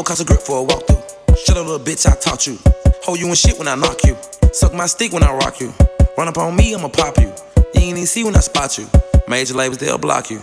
Cost 0.07 0.21
of 0.21 0.27
grip 0.29 0.41
for 0.41 0.63
a 0.63 0.65
walkthrough. 0.65 1.37
Shut 1.37 1.57
up, 1.57 1.67
little 1.67 1.85
bitch, 1.85 2.07
I 2.07 2.15
taught 2.15 2.47
you. 2.47 2.57
Hold 3.03 3.19
you 3.19 3.27
in 3.27 3.35
shit 3.35 3.59
when 3.59 3.67
I 3.67 3.75
knock 3.75 4.05
you. 4.05 4.17
Suck 4.53 4.73
my 4.73 4.87
stick 4.87 5.13
when 5.13 5.25
I 5.25 5.33
rock 5.35 5.61
you. 5.61 5.75
Run 6.17 6.29
up 6.29 6.39
on 6.39 6.55
me, 6.55 6.75
I'ma 6.75 6.89
pop 6.89 7.19
you. 7.19 7.33
You 7.75 7.81
ain't 7.81 7.97
even 7.97 8.07
see 8.07 8.23
when 8.23 8.37
I 8.37 8.39
spot 8.39 8.79
you. 8.79 8.87
Major 9.27 9.55
labels, 9.55 9.79
they'll 9.79 9.99
block 9.99 10.31
you. 10.31 10.41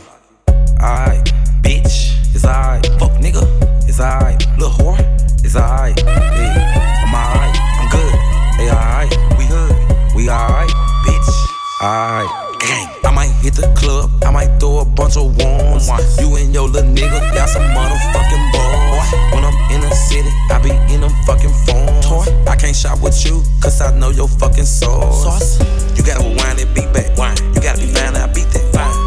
Alright, 0.82 1.24
bitch, 1.62 2.36
it's 2.36 2.44
alright. 2.44 2.86
Fuck 3.00 3.12
nigga, 3.24 3.48
it's 3.88 4.02
alright. 4.02 4.46
Little 4.60 4.76
whore, 4.76 5.00
it's 5.46 5.56
alright. 5.56 5.98
Yeah, 5.98 7.06
I'm 7.06 7.16
alright, 7.16 7.58
I'm 7.80 7.90
good. 7.90 8.16
Hey, 8.60 8.70
alright, 8.70 9.12
we 9.38 9.46
hood, 9.46 10.14
we 10.14 10.30
alright, 10.30 10.70
bitch, 11.06 11.82
alright. 11.82 12.43
Gang, 13.56 13.66
I 13.66 13.72
might 13.72 13.76
hit 13.76 13.76
the 13.76 13.80
club, 13.80 14.24
I 14.24 14.32
might 14.32 14.60
throw 14.60 14.80
a 14.80 14.86
bunch 14.86 15.18
of 15.18 15.36
ones. 15.38 15.90
You 16.20 16.36
and 16.36 16.54
your 16.54 16.68
little 16.68 16.90
nigga 16.90 17.34
got 17.34 17.50
some 17.50 17.64
motherfucking 17.64 18.52
balls. 18.54 19.12
When 19.34 19.44
I'm 19.44 19.72
in 19.72 19.82
the 19.82 19.92
city, 19.92 20.30
I 20.52 20.60
be 20.62 20.72
in 20.94 21.02
them 21.02 21.12
fucking 21.26 21.54
phones. 21.66 22.30
I 22.48 22.56
can't 22.56 22.76
shop 22.76 23.02
with 23.02 23.26
you, 23.26 23.44
cause 23.62 23.82
I 23.82 23.98
know 23.98 24.10
your 24.10 24.28
fucking 24.28 24.66
sauce. 24.66 25.60
You 25.98 26.04
gotta 26.04 26.24
rewind 26.24 26.60
that 26.60 26.74
beat 26.74 26.92
back. 26.94 27.10
You 27.56 27.62
gotta 27.62 27.80
be 27.80 27.88
fine, 27.88 28.16
I 28.16 28.28
beat 28.28 28.50
that. 28.52 29.03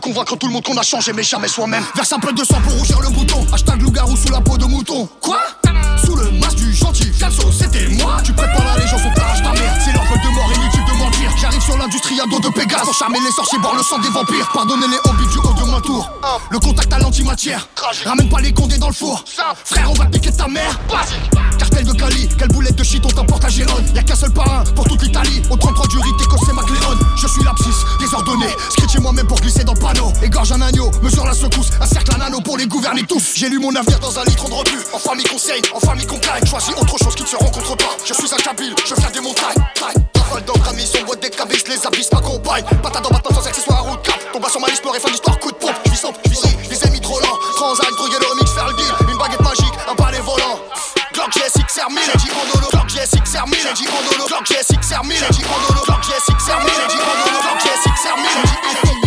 Convaincre 0.00 0.36
tout 0.36 0.46
le 0.46 0.52
monde 0.52 0.64
qu'on 0.64 0.76
a 0.76 0.82
changé, 0.82 1.12
mais 1.12 1.22
jamais 1.22 1.48
soi-même. 1.48 1.84
Verse 1.94 2.12
un 2.12 2.18
peu 2.18 2.32
de 2.32 2.42
sang 2.44 2.60
pour 2.62 2.72
rougir 2.72 3.00
le 3.00 3.10
bouton. 3.10 3.46
Hashtag 3.52 3.82
loup-garou 3.82 4.16
sous 4.16 4.32
la 4.32 4.40
peau 4.40 4.58
de 4.58 4.64
mouton. 4.64 5.08
Quoi? 5.20 5.38
Sous 6.04 6.16
le 6.16 6.30
masque 6.32 6.56
du 6.56 6.74
gentil, 6.74 7.12
Calso, 7.18 7.52
c'était 7.52 7.86
moi. 7.88 8.16
Tu 8.24 8.32
prêtes 8.32 8.52
pas 8.56 8.64
la 8.64 8.78
légion, 8.78 8.96
on 8.96 9.14
t'arrache 9.14 9.42
ta 9.42 9.52
mère. 9.52 9.74
C'est 9.84 9.92
leur 9.92 10.04
vol 10.04 10.18
de 10.18 10.28
mort, 10.28 10.50
inutile 10.54 10.84
de 10.84 10.98
mentir. 10.98 11.30
J'arrive 11.40 11.62
sur 11.62 11.76
l'industrie 11.76 12.20
à 12.20 12.26
dos 12.26 12.40
de 12.40 12.48
Pégase. 12.48 12.82
Pour 12.82 12.94
charmer 12.94 13.18
les 13.24 13.32
sorciers, 13.32 13.58
boire 13.58 13.74
le 13.76 13.82
sang 13.82 13.98
des 13.98 14.08
vampires. 14.08 14.50
Pardonnez 14.52 14.88
les 14.88 14.98
hobbies 15.10 15.28
du 15.28 15.38
haut 15.38 15.52
de 15.52 15.70
ma 15.70 15.80
tour. 15.80 16.10
Le 16.50 16.58
contact 16.58 16.92
à 16.92 16.98
l'antimatière. 16.98 17.68
Ramène 18.04 18.28
pas 18.28 18.40
les 18.40 18.52
condés 18.52 18.78
dans 18.78 18.88
le 18.88 18.94
four. 18.94 19.24
Frère, 19.64 19.90
on 19.90 19.94
va 19.94 20.06
piquer 20.06 20.32
ta 20.32 20.48
mère. 20.48 20.78
Quelle 21.96 22.48
boulette 22.48 22.76
de 22.76 22.84
shit 22.84 23.04
on 23.04 23.08
t'emporte 23.08 23.44
à 23.44 23.48
Gérone. 23.48 23.84
Y'a 23.94 24.02
qu'un 24.02 24.14
seul 24.14 24.30
parrain 24.30 24.64
pour 24.74 24.84
toute 24.86 25.02
l'Italie. 25.02 25.42
Au 25.50 25.56
33 25.56 25.86
du 25.88 25.98
rite, 25.98 26.14
écossais 26.20 26.52
McLeod. 26.52 26.98
Je 27.16 27.26
suis 27.26 27.42
l'abscisse, 27.42 27.84
désordonné. 27.98 28.46
Scritché 28.70 28.98
moi-même 28.98 29.26
pour 29.26 29.40
glisser 29.40 29.64
dans 29.64 29.74
le 29.74 29.80
panneau. 29.80 30.12
Égorge 30.22 30.52
un 30.52 30.60
agneau, 30.60 30.90
mesure 31.02 31.24
la 31.24 31.34
secousse. 31.34 31.70
Un 31.80 31.86
cercle 31.86 32.14
un 32.16 32.20
anneau 32.20 32.40
pour 32.40 32.56
les 32.56 32.66
gouverner 32.66 33.02
tous. 33.04 33.32
J'ai 33.34 33.48
lu 33.48 33.58
mon 33.58 33.74
avenir 33.74 33.98
dans 34.00 34.18
un 34.18 34.24
litre 34.24 34.48
de 34.48 34.54
rebut. 34.54 34.84
En 34.92 34.98
famille 34.98 35.26
conseil, 35.26 35.62
en 35.74 35.80
famille 35.80 36.06
compagne. 36.06 36.44
Choisis 36.46 36.74
autre 36.76 36.98
chose 36.98 37.14
qui 37.14 37.22
ne 37.22 37.28
se 37.28 37.36
rencontre 37.36 37.76
pas. 37.76 37.96
Je 38.04 38.14
suis 38.14 38.32
un 38.32 38.38
kabyle, 38.38 38.74
je 38.86 38.94
viens 38.94 39.10
des 39.10 39.20
montagnes. 39.20 39.64
Parole 40.12 40.44
d'homme, 40.44 40.62
ramis, 40.62 40.86
son 40.86 41.04
boîte 41.04 41.22
des 41.22 41.30
cabisses, 41.30 41.66
les 41.68 41.86
abysses 41.86 42.12
m'accompagnent. 42.12 42.64
Patate 42.82 43.02
dans 43.02 43.10
maintenant 43.10 43.34
sans 43.34 43.46
accessoire, 43.46 43.84
route 43.84 44.02
cap. 44.02 44.20
Tomba 44.32 44.48
sur 44.48 44.60
ma 44.60 44.68
liste, 44.68 44.82
pleure 44.82 44.96
et 44.96 45.00
fin 45.00 45.10
d'histoire, 45.10 45.38
coup 45.40 45.50
de 45.50 45.56
pompe. 45.56 45.74
Je 45.86 45.94
suis 45.94 46.08
les 46.70 46.84
amis 46.86 47.00
trop 47.00 47.18
lents. 47.20 47.38
Transact, 47.56 47.90
droguer 47.96 48.16
le 48.20 48.40
R1000, 51.90 52.00
j'ai 52.12 52.18
dit 52.18 52.30
Andolo, 52.30 52.68
Glock 52.70 52.88
GSX 52.88 53.34
R1000, 53.34 53.56
j'ai 53.62 53.72
dit 53.74 53.88
Andolo, 53.88 54.26
Glock 54.26 54.46
GSX 54.46 54.92
R1000, 54.92 55.12
j'ai 55.18 55.30
dit 55.30 55.44
Andolo, 55.44 55.82
Glock 55.84 56.02
GSX 56.02 56.48
R1000, 56.48 56.70
j'ai 56.76 56.86
dit 56.88 57.00
Andolo, 57.02 57.40
Glock 57.42 57.60
GSX 57.60 58.06
R1000, 58.06 58.84
j'ai 58.84 58.90
dit 58.92 58.99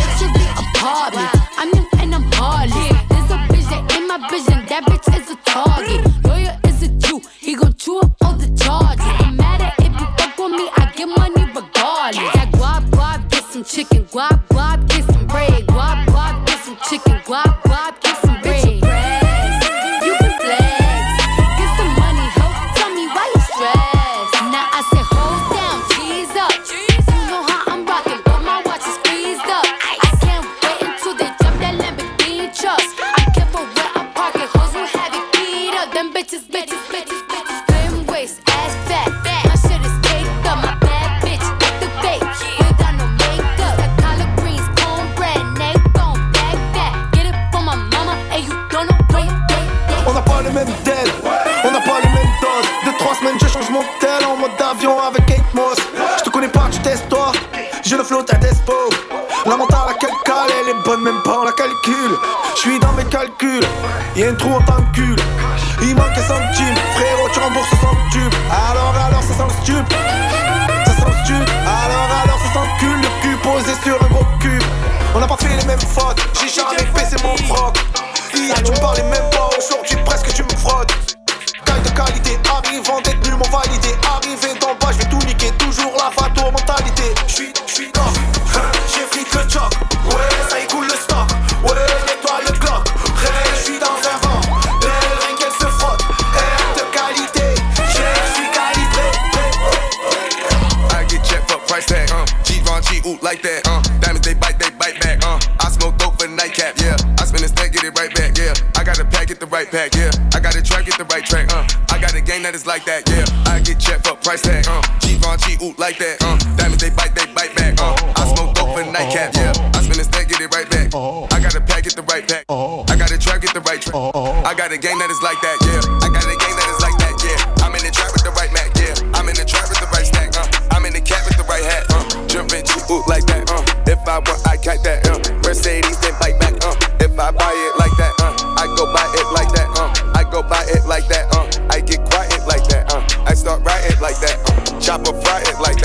nightcap, 119.15 119.55
yeah. 119.55 119.77
I 119.77 119.81
spend 119.81 119.99
the 119.99 120.03
stack, 120.03 120.27
get 120.27 120.41
it 120.41 120.49
right 120.53 120.69
back. 120.69 120.89
I 120.93 121.37
got 121.39 121.55
a 121.55 121.61
pack, 121.61 121.83
get 121.83 121.95
the 121.95 122.03
right 122.03 122.25
pack. 122.25 122.45
I 122.49 122.95
got 122.97 123.11
a 123.11 123.17
trap, 123.17 123.41
get 123.41 123.53
the 123.53 123.61
right 123.61 123.81
track. 123.81 123.93
I 123.93 124.53
got 124.53 124.71
a 124.71 124.77
game 124.77 124.97
that 124.99 125.09
is 125.09 125.21
like 125.21 125.39
that, 125.41 125.57
yeah. 125.65 125.81
I 126.01 126.09
got 126.09 126.25
a 126.25 126.37
game 126.37 126.55
that 126.57 126.67
is 126.73 126.81
like 126.81 126.97
that, 126.97 127.15
yeah. 127.21 127.63
I'm 127.63 127.73
in 127.75 127.83
the 127.85 127.93
trap 127.93 128.09
with 128.13 128.23
the 128.25 128.33
right 128.33 128.51
Mac, 128.53 128.73
yeah. 128.77 128.93
I'm 129.13 129.29
in 129.29 129.35
the 129.35 129.45
trap 129.45 129.69
with 129.69 129.79
the 129.79 129.89
right 129.93 130.05
stack, 130.05 130.33
uh. 130.37 130.45
I'm 130.73 130.85
in 130.85 130.93
the 130.93 131.01
cap 131.01 131.25
with 131.29 131.37
the 131.37 131.45
right 131.45 131.63
hat, 131.63 131.85
uh. 131.93 132.03
Jumping, 132.27 132.65
ooh, 132.89 133.03
like 133.05 133.25
that, 133.29 133.45
uh. 133.49 133.61
If 133.85 134.01
I 134.07 134.17
want, 134.17 134.41
I 134.47 134.57
got 134.57 134.81
that, 134.83 135.05
uh. 135.05 135.19
Mercedes, 135.45 135.99
then 136.01 136.13
bite 136.19 136.37
back, 136.41 136.57
uh. 136.65 136.73
If 136.97 137.13
I 137.17 137.29
buy 137.29 137.53
it 137.53 137.73
like 137.77 137.93
that, 138.01 138.13
uh. 138.21 138.33
I 138.57 138.65
go 138.73 138.89
buy 138.89 139.05
it 139.13 139.27
like 139.33 139.51
that, 139.53 139.69
uh. 139.77 139.93
I 140.17 140.23
go 140.25 140.41
buy 140.41 140.65
it 140.73 140.85
like 140.85 141.07
that, 141.13 141.29
uh. 141.37 141.45
I 141.69 141.81
get 141.81 142.01
quiet 142.09 142.41
like 142.49 142.65
that, 142.73 142.89
uh. 142.89 143.05
I 143.29 143.33
start 143.33 143.61
writing 143.61 143.99
like 144.01 144.17
that, 144.25 144.41
uh. 144.49 144.79
Chopper 144.81 145.13
fry 145.21 145.41
it 145.45 145.59
like 145.61 145.82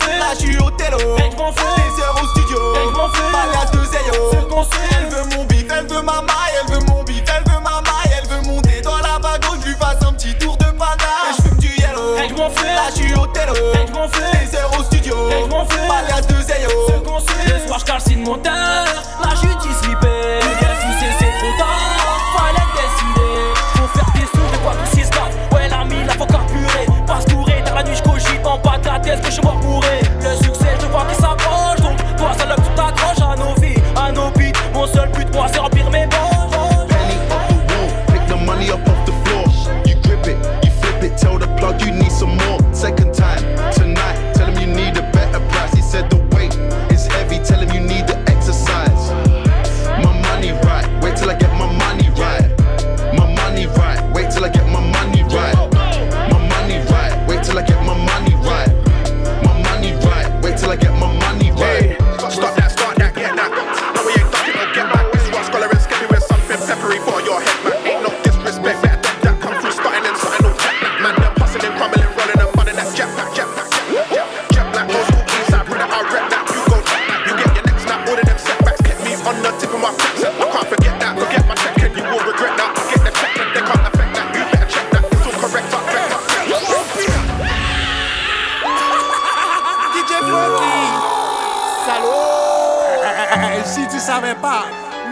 Fais, 0.00 0.18
là 0.18 0.32
je 0.34 0.46
suis 0.46 0.58
au 0.58 0.70
télo. 0.70 0.98
Fais, 1.18 2.02
heures 2.02 2.18
au 2.22 2.26
studio. 2.28 2.58
Rien 2.74 2.84
que 2.84 2.90
je 2.90 2.96
m'en 2.96 3.08
fais, 3.08 3.32
bagage 3.32 3.70
de 3.72 3.84
Zeyo. 3.84 4.30
Ce 4.32 4.44
qu'on 4.46 4.62
sait, 4.64 4.88
elle 4.96 5.08
veut 5.08 5.36
mon 5.36 5.44
bif, 5.44 5.64
elle 5.70 5.86
veut 5.86 6.02
ma 6.02 6.20
maille, 6.22 6.54
elle 6.60 6.74
veut 6.74 6.84
mon 6.86 7.02
bif, 7.02 7.22
elle 7.36 7.44
veut 7.52 7.60
ma 7.60 7.80
maille, 7.82 8.12
elle 8.16 8.28
veut 8.28 8.42
monter 8.48 8.80
dans 8.82 8.98
la 8.98 9.18
wagon, 9.18 9.58
je 9.60 9.68
lui 9.68 9.74
fasse 9.76 10.02
un 10.06 10.12
petit 10.12 10.34
tour 10.38 10.56
de 10.58 10.66
panache. 10.66 11.36
Je 11.38 11.42
fume 11.48 11.58
du 11.58 11.68
yellow. 11.68 12.14
Rien 12.16 12.28
que 12.28 12.36
je 12.36 12.42
m'en 12.42 12.50
fais, 12.50 12.74
là 12.74 12.90
je 12.94 13.02
suis 13.02 13.14
au 13.14 13.26
télo. 13.26 13.54
Fais, 14.12 14.56
heures 14.56 14.78
au 14.78 14.82
studio. 14.84 15.14
Rien 15.28 15.38
que 15.40 15.44
je 15.44 15.50
m'en 15.50 15.66
fais, 15.66 15.88
bagage 15.88 16.26
de 16.26 16.42
Zeyo. 16.42 16.70
Ce 16.88 16.92
qu'on 17.04 17.18
le 17.18 17.66
soir 17.66 17.78
je 17.78 17.84
calcine 17.84 18.22
mon 18.22 18.36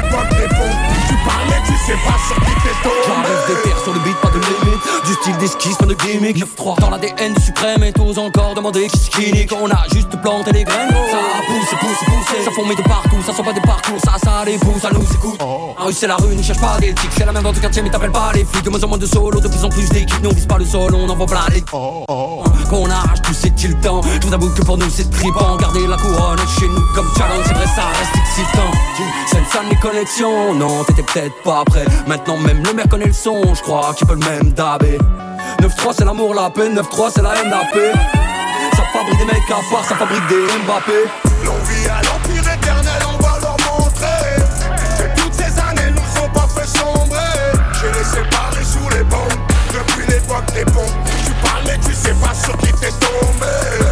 l'époque 0.00 0.30
des 0.30 0.48
pompes 0.54 0.80
Tu 1.08 1.14
parlais, 1.26 1.60
tu 1.66 1.72
sais 1.86 1.98
pas 2.06 2.18
sur 2.26 2.36
qui 2.36 2.54
t'es 2.62 2.74
J'arrive 3.06 3.46
des 3.46 3.54
tombé 3.54 3.62
terres 3.64 3.82
sur 3.82 3.92
le 3.92 4.00
beat, 4.00 4.16
pas 4.16 4.28
de 4.28 4.38
limite. 4.38 4.82
Du 5.06 5.12
style 5.14 5.36
d'esquisse, 5.38 5.76
pas 5.76 5.86
de 5.86 5.94
gimmick 5.94 6.36
9-3 6.36 6.80
dans 6.80 6.90
l'ADN 6.90 7.34
du 7.34 7.42
suprême 7.42 7.82
Et 7.82 7.92
t'oses 7.92 8.18
encore 8.18 8.54
demander 8.54 8.86
qui 8.88 8.98
c'est 8.98 9.10
qui 9.10 9.32
nique 9.32 9.52
On 9.52 9.70
a 9.70 9.84
juste 9.92 10.10
planté 10.20 10.52
les 10.52 10.64
graines. 10.64 10.88
Ça 10.88 11.18
pousse, 11.46 11.80
pousse, 11.80 12.04
pousse 12.06 12.44
Ça 12.44 12.50
fourmille 12.52 12.76
de 12.76 12.82
partout, 12.82 13.16
ça 13.26 13.32
sent 13.32 13.42
pas 13.42 13.52
des 13.52 13.60
parcours. 13.60 14.00
Ça, 14.04 14.14
ça 14.22 14.44
les 14.44 14.58
pousse, 14.58 14.82
ça 14.82 14.90
nous 14.92 15.02
écoute. 15.02 15.40
La 15.40 15.84
rue 15.84 15.92
c'est 15.92 16.06
la 16.06 16.16
rue, 16.16 16.34
ne 16.34 16.42
cherche 16.42 16.60
pas 16.60 16.78
d'éthique 16.78 17.10
C'est 17.16 17.24
la 17.24 17.32
même 17.32 17.42
dans 17.42 17.52
ton 17.52 17.60
quartier 17.60 17.82
mais 17.82 17.90
t'appelles 17.90 18.12
pas 18.12 18.30
les 18.34 18.44
flics. 18.44 18.64
De 18.64 18.70
moins 18.70 18.82
en 18.84 18.88
moins 18.88 18.98
de 18.98 19.06
solo, 19.06 19.40
de 19.40 19.48
plus 19.48 19.64
en 19.64 19.68
plus 19.68 19.88
d'équipes. 19.88 20.22
Nous 20.22 20.30
on 20.30 20.34
vise 20.34 20.46
pas 20.46 20.58
le 20.58 20.64
sol, 20.64 20.94
on 20.94 21.08
envoie 21.08 21.26
plein 21.26 21.46
les 21.52 21.62
Qu'on 21.62 22.90
arrache 22.90 23.22
tout 23.22 23.34
c'est-il 23.34 23.70
le 23.70 23.80
temps 23.80 24.00
Je 24.20 24.26
vous 24.26 24.34
avoue 24.34 24.50
que 24.50 24.62
pour 24.62 24.78
nous 24.78 24.90
c'est 24.90 25.10
tripant. 25.10 25.56
Garder 25.56 25.86
la 25.86 25.96
couronne 25.96 26.38
chez 26.58 26.68
nous 26.68 26.82
comme 26.94 27.08
challenge 27.16 27.44
C'est 27.46 27.54
vrai 27.54 27.66
ça 27.66 27.82
reste 27.98 28.16
excitant. 28.16 28.70
C'est 29.30 29.38
Non 30.54 30.84
t'étais 30.84 31.02
peut-être 31.02 31.42
pas 31.42 31.64
prêt. 31.64 31.84
Maintenant 32.06 32.36
même 32.36 32.62
le 32.62 32.74
maire 32.74 32.88
connaît 32.90 33.06
le 33.06 33.12
son. 33.12 33.54
Je 33.54 33.62
crois 33.62 33.94
qu'il 33.96 34.06
peut 34.06 34.14
le 34.14 34.28
même 34.28 34.52
dabé. 34.52 34.98
9-3 35.62 35.94
c'est 35.96 36.04
l'amour, 36.04 36.34
la 36.34 36.50
peine 36.50 36.78
9-3 36.78 37.10
c'est 37.14 37.22
la 37.22 37.34
haine, 37.36 37.48
la 37.50 37.64
paix. 37.72 37.92
Ça 38.76 38.82
fabrique 38.92 39.18
des 39.18 39.24
mecs 39.24 39.50
à 39.50 39.74
part, 39.74 39.84
ça 39.84 39.94
fabrique 39.94 40.26
des 40.28 40.44
Mbappé. 40.66 41.04
L'envie 41.44 41.88
à 41.88 42.02
l'empire 42.02 42.52
éternel, 42.52 43.02
on 43.08 43.22
va 43.22 43.38
leur 43.40 43.56
montrer 43.70 44.42
Que 44.98 45.20
toutes 45.20 45.32
ces 45.32 45.58
années 45.58 45.90
nous 45.90 46.22
ont 46.22 46.28
pas 46.28 46.48
fait 46.48 46.66
sombrer. 46.66 47.18
J'ai 47.80 47.98
les 47.98 48.04
séparés 48.04 48.64
sous 48.64 48.88
les 48.90 49.04
bombes 49.04 49.40
Depuis 49.72 50.06
l'époque 50.06 50.52
des 50.52 50.64
pompes 50.64 50.92
Tu 51.24 51.32
parlais, 51.42 51.78
tu 51.78 51.94
sais 51.94 52.14
pas 52.14 52.34
sur 52.34 52.56
qui 52.58 52.72
t'es 52.74 52.90
tombé 53.00 53.87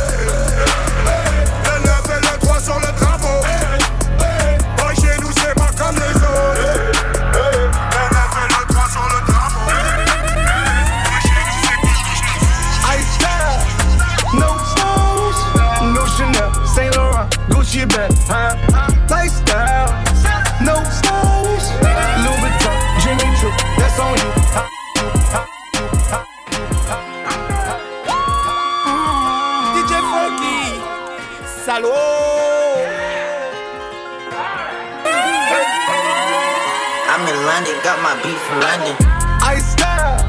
I'm 37.16 37.26
in 37.28 37.46
London, 37.46 37.72
got 37.82 37.96
my 38.02 38.12
beat 38.22 38.36
from 38.44 38.60
London. 38.60 38.94
I 39.40 39.56
style, 39.56 40.20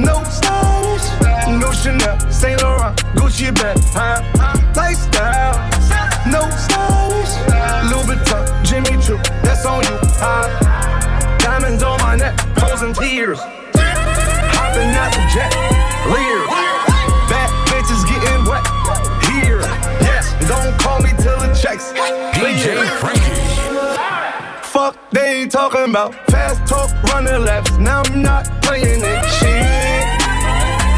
no 0.00 0.24
stones, 0.24 1.04
no 1.60 1.70
Chanel, 1.70 2.18
Saint 2.32 2.62
Laurent, 2.62 2.96
Gucci 3.12 3.54
bag, 3.54 3.76
huh? 3.92 4.24
Lifestyle, 4.74 5.52
no 6.24 6.48
stones, 6.56 7.28
Louis 7.92 8.08
Vuitton, 8.08 8.40
Jimmy 8.64 8.96
Choo, 9.04 9.20
that's 9.44 9.66
on 9.66 9.84
you, 9.84 9.98
huh? 10.16 10.48
Diamonds 11.40 11.82
on 11.82 12.00
my 12.00 12.16
neck, 12.16 12.40
frozen 12.56 12.94
tears, 12.94 13.40
hopping 13.76 14.96
out 14.96 15.12
the 15.12 15.20
jet, 15.28 15.52
leer. 16.08 16.40
Bad 17.28 17.52
bitches 17.68 18.00
getting 18.08 18.48
wet 18.48 18.64
here. 19.28 19.60
Yes, 20.00 20.32
don't 20.48 20.72
call 20.80 21.00
me 21.02 21.10
till 21.20 21.36
the 21.36 21.52
checks 21.52 21.92
clear. 21.92 23.63
Fuck 24.74 24.98
they 25.12 25.46
talking 25.46 25.88
about 25.90 26.16
fast 26.32 26.66
talk, 26.66 26.90
running 27.04 27.44
laps. 27.44 27.70
Now 27.78 28.02
I'm 28.02 28.22
not 28.22 28.44
playing 28.60 29.02
it. 29.04 29.24
Shit. 29.38 30.02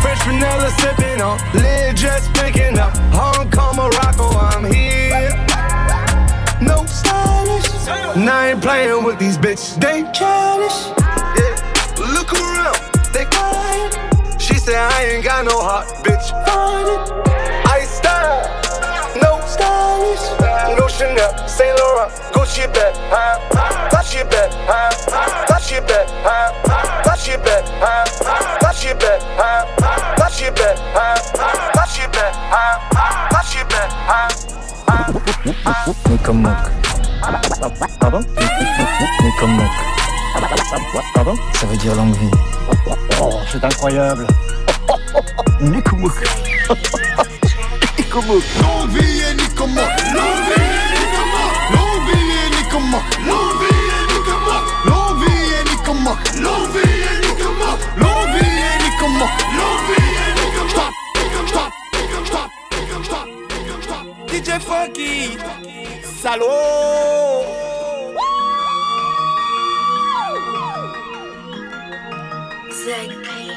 Fresh 0.00 0.24
vanilla 0.24 0.70
sipping 0.80 1.20
on, 1.20 1.38
lid 1.52 1.94
just 1.94 2.32
picking 2.32 2.78
up. 2.78 2.96
Hong 3.12 3.50
Kong, 3.50 3.76
Morocco, 3.76 4.30
I'm 4.30 4.64
here. 4.72 5.28
No 6.62 6.86
stylish. 6.86 7.68
Now 8.16 8.38
I 8.38 8.52
ain't 8.52 8.62
playing 8.62 9.04
with 9.04 9.18
these 9.18 9.36
bitches. 9.36 9.78
They 9.78 10.10
childish. 10.10 10.78
Yeah. 11.36 12.14
Look 12.16 12.32
around, 12.32 12.78
they 13.12 13.26
quiet. 13.26 14.40
She 14.40 14.54
said 14.54 14.76
I 14.76 15.04
ain't 15.04 15.22
got 15.24 15.44
no 15.44 15.60
heart, 15.60 15.86
bitch. 16.02 16.30
Find 16.46 17.28
it. 17.28 17.35
Chanel, 20.98 21.28
Saint 21.46 21.74
Laurent, 21.76 22.08
Gucci 22.32 22.62
bag, 22.72 22.94
huh? 23.10 23.38
Gucci 23.90 24.24
bag, 24.30 24.50
huh? 24.66 24.88
Gucci 25.46 25.76
bag, 25.86 26.06
huh? 26.24 26.48
Gucci 27.04 27.36
bag, 27.36 27.64
huh? 27.82 28.04
Gucci 28.62 28.94
bag, 28.94 29.20
huh? 29.36 29.64
Gucci 30.16 30.48
bag, 30.56 30.76
huh? 30.94 31.16
Gucci 31.76 32.06
bag, 32.08 32.32
huh? 32.48 32.80
Gucci 33.28 33.60
bag, 33.68 33.90
Nikomok. 39.22 39.70
Pardon? 41.14 41.36
Ça 41.52 41.66
veut 41.66 41.76
dire 41.76 41.94
longue 41.94 42.16
vie. 42.16 42.30
Oh, 43.20 43.38
c'est 43.52 43.62
incroyable. 43.62 44.26
Nikomok. 45.60 46.14
Nikomok. 47.98 48.42
Longue 48.62 48.90
vie 48.90 49.20
et 49.20 49.34
Nikomok. 49.34 49.90
Longue 50.14 50.56
vie 50.56 50.65
nikamok 52.86 53.02
L'envie 53.26 53.66
est 53.66 54.06
nikamok 54.12 54.64
L'envie 54.84 55.26
est 55.26 55.64
nikamok 55.70 56.18
L'envie 56.36 56.78
est 56.78 57.18
nikamok 57.26 57.78
L'envie 57.96 58.50
est 58.62 58.78
nikamok 58.84 59.30
L'envie 59.58 60.06
est 60.22 60.34
nikamok 60.36 60.70
Stop, 60.70 60.92
stop, 61.48 61.70
stop, 62.26 62.50
stop, 63.82 64.06
DJ 64.28 64.48
Funky 64.60 65.38
Salaud 66.22 67.44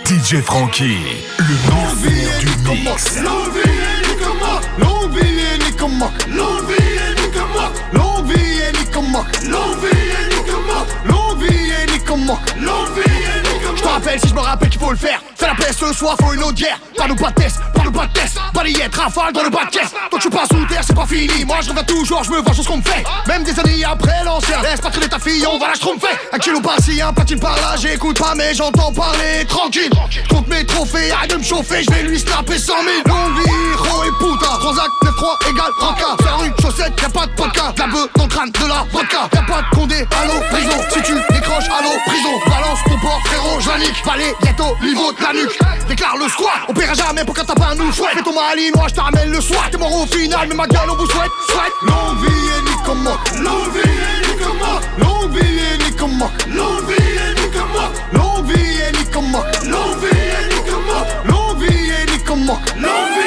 DJ 0.06 0.42
Frankie, 0.42 0.98
le 1.38 1.56
l'envie 1.70 2.26
du 2.40 2.48
mix. 2.82 3.18
L'envie 3.22 3.60
est 3.60 4.02
nikamok 4.08 4.64
L'envie 4.80 5.40
est 5.40 5.58
nikamok 5.66 6.14
L'envie 6.30 6.74
est 6.74 7.09
Nicomoc. 9.10 9.26
L'envie 9.50 9.88
et 9.88 10.36
Nicomoc. 10.36 10.88
L'envie 11.06 11.48
et 11.48 11.92
Nicomoc. 11.92 12.40
L'envie 12.62 13.02
et 13.02 13.54
Nicomoc. 13.54 13.78
Je 13.78 13.82
te 13.82 13.88
rappelle 13.88 14.20
si 14.20 14.28
je 14.28 14.36
me 14.36 14.40
rappelle 14.40 14.70
qu'il 14.70 14.80
faut 14.80 14.92
le 14.92 14.98
faire. 14.98 15.22
Ce 15.72 15.94
soir, 15.94 16.16
faut 16.20 16.34
une 16.34 16.44
autre 16.44 16.56
guerre. 16.56 16.80
Pas 16.98 17.08
nous 17.08 17.16
pas 17.16 17.30
de 17.30 17.36
test, 17.36 17.60
pas 17.74 17.84
nous 17.84 17.92
pas 17.92 18.08
de 18.08 18.12
test. 18.12 18.38
Balayette, 18.54 18.94
rafale 18.96 19.32
dans 19.32 19.44
le 19.44 19.50
bas 19.50 19.66
de 19.66 19.70
caisse. 19.70 19.94
Toi 20.10 20.20
tu 20.20 20.30
passes 20.30 20.50
sous 20.50 20.66
terre, 20.66 20.82
c'est 20.86 20.96
pas 20.96 21.06
fini. 21.06 21.46
Moi 21.46 21.58
je 21.62 21.70
reviens 21.70 21.84
toujours, 21.84 22.24
je 22.24 22.32
me 22.32 22.42
venge 22.42 22.56
sur 22.56 22.64
ce 22.64 22.70
qu'on 22.70 22.78
me 22.78 22.82
fait. 22.82 23.04
Même 23.28 23.44
des 23.44 23.58
années 23.58 23.86
après 23.86 24.24
l'ancien. 24.26 24.62
Laisse 24.62 24.82
pas 24.82 24.90
traîner 24.90 25.08
ta 25.08 25.20
fille, 25.20 25.46
on 25.48 25.60
va 25.60 25.68
la 25.68 25.78
tromper. 25.78 26.08
Un 26.34 26.38
kilo 26.40 26.60
par-ci, 26.60 27.02
un 27.02 27.14
platine 27.14 27.40
par-là. 27.40 27.76
J'écoute 27.78 28.20
pas, 28.20 28.34
mais 28.36 28.54
j'entends 28.54 28.92
parler 28.92 29.46
tranquille. 29.48 29.92
Je 30.10 30.28
compte 30.28 30.48
mes 30.48 30.66
trophées, 30.66 31.12
arrête 31.12 31.32
de 31.32 31.38
me 31.38 31.44
chauffer. 31.44 31.84
Je 31.84 31.92
vais 31.92 32.04
lui 32.04 32.20
snapper 32.20 32.58
100 32.58 32.74
000. 32.74 32.86
Longue 33.06 33.36
vie, 33.38 33.52
et 34.08 34.12
puta. 34.20 34.48
Transac 34.60 34.90
9-3 35.04 35.50
égale 35.52 35.72
ranka. 35.80 36.24
Faire 36.24 36.44
une 36.44 36.54
chaussette, 36.62 36.94
y'a 37.02 37.10
pas 37.10 37.28
de 37.28 37.32
podcast. 37.34 37.78
La 37.78 37.88
beuh 37.88 38.10
dans 38.18 38.24
le 38.24 38.30
crâne 38.30 38.52
de 38.52 38.68
la 38.68 38.86
vodka. 38.92 39.30
Y'a 39.34 39.42
pas 39.44 39.62
de 39.62 39.76
condé, 39.76 40.08
allô, 40.20 40.34
prison. 40.52 40.82
Si 40.90 41.02
tu 41.04 41.14
décroches, 41.14 41.70
allô, 41.70 41.92
prison. 42.08 42.34
Balance 42.50 42.80
ton 42.86 42.98
port, 43.00 43.22
frérot, 43.26 43.60
je 43.60 43.70
la 43.70 43.78
nique. 43.78 44.04
Balai, 44.06 44.34
au 44.60 44.84
niveau 44.84 45.12
de 45.14 45.24
la 45.24 45.34
nuque. 45.34 45.59
Déclare 45.88 46.18
le 46.18 46.30
squat, 46.30 46.62
on 46.68 46.74
paiera 46.74 46.94
jamais 46.94 47.26
pour 47.26 47.34
quand 47.36 47.46
t'as 47.46 47.56
pas 47.56 47.74
nous 47.76 47.92
chouette. 47.92 48.14
Fais 48.14 48.22
ton 48.22 48.34
malinois, 48.34 48.88
je 48.90 48.94
te 48.94 49.02
ramène 49.02 49.32
le 49.32 49.42
soir. 49.42 49.70
T'es 49.72 49.78
mort 49.78 49.94
au 49.94 50.06
final, 50.06 50.48
mais 50.48 50.56
ma 50.56 50.68
gueule, 50.68 50.90
on 50.90 50.96
vous 50.96 51.10
souhaite, 51.10 51.32
souhaite. 51.50 51.74
Longue 51.82 52.20
vie 52.22 52.50
et 52.58 52.62
Nikomok. 52.70 53.20
Longue 53.42 53.74
vie 53.74 53.90
et 53.90 54.28
Nikomok. 54.28 54.82
Longue 55.00 55.36
vie 55.36 55.58
et 55.58 55.78
Nikomok. 55.84 56.32
Longue 56.48 56.90
vie 56.90 56.96
et 56.96 57.42
Nikomok. 57.42 57.92
Longue 58.14 58.46
vie 58.46 58.78
et 58.78 58.92
Nikomok. 58.98 59.46
Longue 59.64 59.98
vie 60.04 60.18
et 60.18 60.54
Nikomok. 60.54 61.08
Longue 61.26 61.62
vie 61.64 61.90
et 61.90 62.12
Nikomok. 62.12 62.60
Longue 62.76 63.14
vie 63.14 63.19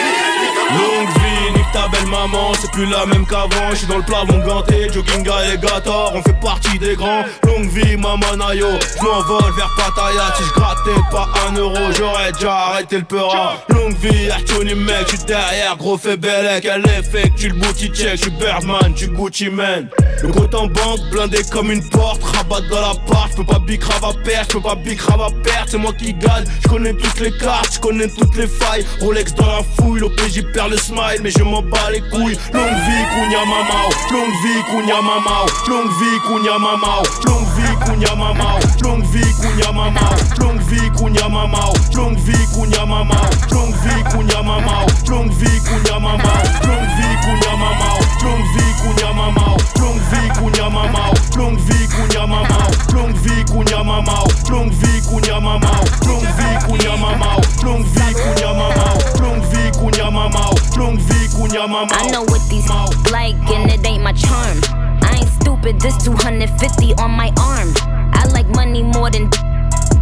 c'est 2.60 2.70
plus 2.70 2.86
la 2.86 3.06
même 3.06 3.26
qu'avant. 3.26 3.70
Je 3.70 3.76
suis 3.76 3.86
dans 3.86 3.96
le 3.96 4.02
plafond 4.02 4.38
ganté, 4.46 4.88
jogging 4.92 5.28
alligator, 5.28 6.12
on 6.14 6.22
fait 6.22 6.40
partie 6.40 6.78
des 6.78 6.94
grands. 6.94 7.24
Longue 7.44 7.68
vie, 7.70 7.96
maman 7.96 8.36
Nayo, 8.36 8.68
je 8.80 9.56
vers 9.56 9.70
Pattaya. 9.76 10.32
Si 10.36 10.44
je 10.44 10.52
grattais 10.52 11.00
pas 11.10 11.28
un 11.48 11.56
euro, 11.56 11.92
j'aurais 11.96 12.32
déjà 12.32 12.54
arrêté 12.54 12.98
le 12.98 13.04
peura. 13.04 13.56
Longue 13.68 13.96
vie, 13.96 14.30
Artoni 14.30 14.74
mec, 14.74 15.04
je 15.06 15.16
suis 15.16 15.24
derrière, 15.24 15.76
gros 15.76 15.98
fait. 15.98 16.18
Elle 16.24 16.86
est 16.86 17.02
fake, 17.02 17.34
tu 17.36 17.48
le 17.48 17.54
booty 17.54 17.88
check, 17.88 18.16
je 18.16 18.22
suis 18.22 18.30
Birdman, 18.30 18.94
tu 18.94 19.08
Gucci 19.08 19.48
man. 19.48 19.88
Le 20.22 20.28
compte 20.28 20.54
en 20.54 20.66
banque, 20.66 21.00
blindé 21.10 21.42
comme 21.50 21.70
une 21.72 21.82
porte, 21.90 22.22
rabat 22.22 22.60
dans 22.70 22.80
la 22.80 22.94
part, 23.06 23.28
je 23.32 23.36
peux 23.38 23.44
pas 23.44 23.58
big 23.58 23.82
à 23.82 24.12
perdre, 24.24 24.46
je 24.48 24.52
peux 24.52 24.60
pas 24.60 24.74
big 24.76 24.98
à 25.08 25.30
perdre, 25.42 25.68
c'est 25.68 25.78
moi 25.78 25.92
qui 25.92 26.14
gagne. 26.14 26.44
Je 26.62 26.68
connais 26.68 26.94
toutes 26.94 27.20
les 27.20 27.32
cartes, 27.32 27.74
je 27.74 27.80
connais 27.80 28.08
toutes 28.08 28.36
les 28.36 28.46
failles. 28.46 28.84
Rolex 29.00 29.34
dans 29.34 29.46
la 29.46 29.62
fouille, 29.76 30.00
l'OPJ 30.00 30.42
perd 30.54 30.70
le 30.70 30.76
smile, 30.76 31.20
mais 31.22 31.30
je 31.30 31.42
m'en 31.42 31.62
bats 31.62 31.90
les 31.90 32.00
couilles. 32.12 32.38
Longue 32.52 32.76
vie, 32.84 33.04
Kounia 33.12 33.44
Mamao, 33.44 33.88
longue 34.12 34.34
vie, 34.42 34.62
Kounia 34.70 35.00
Mamao, 35.02 35.46
longue 35.68 35.90
vie, 35.98 36.20
Kounia 36.26 36.58
Mamao, 36.58 37.02
longue 37.24 37.48
vie, 37.56 37.76
Kounia 37.84 38.14
Mamao, 38.14 38.60
longue 38.82 39.04
vie, 39.06 39.32
Kounia 39.40 39.72
Mamao, 39.72 40.12
longue 40.38 40.60
vie, 40.60 40.88
Kounia 40.94 41.28
Mamao, 41.28 41.72
longue 41.94 42.18
vie, 42.18 42.46
Kounia 42.52 42.86
Mamao, 42.86 43.26
longue 43.50 43.74
vie, 43.74 44.02
Kounia 44.12 44.42
Mamao, 44.42 44.86
longue 45.08 45.32
vie, 45.32 45.60
Kounia 45.60 45.98
Mamao, 46.00 46.38
longue 46.60 46.90
vie, 46.90 47.08
Kounia 47.22 47.52
Mamao, 47.52 47.96
longue 48.22 48.44
vie, 48.52 48.74
Kounia 48.78 49.12
Mamao, 49.12 49.56
longue 49.76 50.00
vie, 50.12 50.28
Kounia 50.28 50.70
Mamao, 50.70 51.14
longue 51.36 51.58
vie, 51.60 51.86
Kounia 51.88 52.26
Mamao, 52.26 52.68
longue 52.92 53.14
vie, 53.16 53.44
Kounia 53.44 53.82
Mamao, 53.84 54.26
longue 54.50 54.72
vie, 54.72 55.02
Kounia 55.08 55.40
Mamao, 55.40 55.84
longue 56.06 56.30
vie, 56.30 56.58
Kounia 56.66 56.96
Mamao, 57.00 57.40
longue 57.64 57.84
vie, 57.84 58.14
Kounia 58.14 58.52
Mamao, 58.52 58.98
longue 59.20 59.44
vie, 59.52 59.70
Kounia 59.78 60.10
Mamao, 60.10 60.54
longue 60.78 60.98
vie, 60.98 61.11
Kounia 61.52 61.68
Mamao. 61.68 61.88
I 61.92 62.10
know 62.10 62.22
what 62.22 62.40
these 62.48 62.68
like, 63.10 63.36
and 63.50 63.70
it 63.70 63.86
ain't 63.86 64.02
my 64.02 64.12
charm. 64.12 64.58
I 65.02 65.18
ain't 65.18 65.28
stupid, 65.28 65.80
this 65.80 66.02
250 66.02 66.94
on 66.94 67.10
my 67.10 67.30
arm. 67.38 67.74
I 68.14 68.26
like 68.32 68.48
money 68.48 68.82
more 68.82 69.10
than 69.10 69.28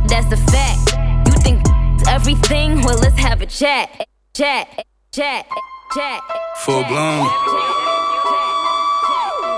that's 0.06 0.30
a 0.30 0.36
fact. 0.36 0.94
You 1.26 1.32
think 1.42 1.66
everything? 2.06 2.82
Well, 2.82 2.98
let's 2.98 3.18
have 3.18 3.42
a 3.42 3.46
chat. 3.46 4.06
Chat, 4.32 4.84
chat, 5.12 5.46
chat. 5.92 6.22
Full 6.58 6.84
blown. 6.84 7.26